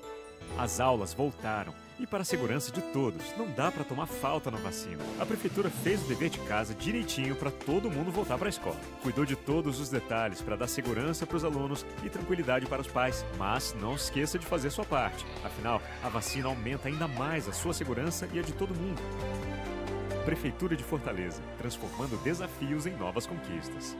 As 0.59 0.81
aulas 0.81 1.15
voltaram 1.15 1.75
e 1.99 2.07
para 2.07 2.23
a 2.23 2.25
segurança 2.25 2.73
de 2.73 2.81
todos, 2.81 3.23
não 3.37 3.51
dá 3.51 3.71
para 3.71 3.85
tomar 3.85 4.07
falta 4.07 4.51
na 4.51 4.59
vacina. 4.59 5.03
A 5.21 5.27
prefeitura 5.27 5.71
fez 5.71 6.03
o 6.03 6.09
dever 6.09 6.31
de 6.31 6.39
casa 6.41 6.75
direitinho 6.75 7.37
para 7.37 7.51
todo 7.51 7.91
mundo 7.91 8.11
voltar 8.11 8.39
para 8.39 8.49
a 8.49 8.51
escola. 8.51 8.81
Cuidou 9.03 9.25
de 9.25 9.37
todos 9.37 9.81
os 9.81 9.89
detalhes 9.89 10.41
para 10.41 10.57
dar 10.57 10.67
segurança 10.67 11.27
para 11.27 11.37
os 11.37 11.45
alunos 11.45 11.85
e 12.05 12.11
tranquilidade 12.11 12.67
para 12.67 12.81
os 12.81 12.89
pais. 12.89 13.25
Mas 13.39 13.75
não 13.81 13.95
esqueça 13.95 14.39
de 14.39 14.47
fazer 14.47 14.71
sua 14.71 14.85
parte. 14.85 15.25
Afinal, 15.45 15.81
a 16.03 16.09
vacina 16.09 16.49
aumenta 16.49 16.89
ainda 16.89 17.07
mais 17.09 17.49
a 17.49 17.53
sua 17.53 17.73
segurança 17.73 18.29
e 18.33 18.39
a 18.39 18.43
de 18.43 18.53
todo 18.53 18.75
mundo. 18.75 19.01
Prefeitura 20.25 20.77
de 20.77 20.85
Fortaleza, 20.85 21.43
transformando 21.59 22.17
desafios 22.23 22.87
em 22.87 22.97
novas 22.97 23.27
conquistas. 23.27 23.97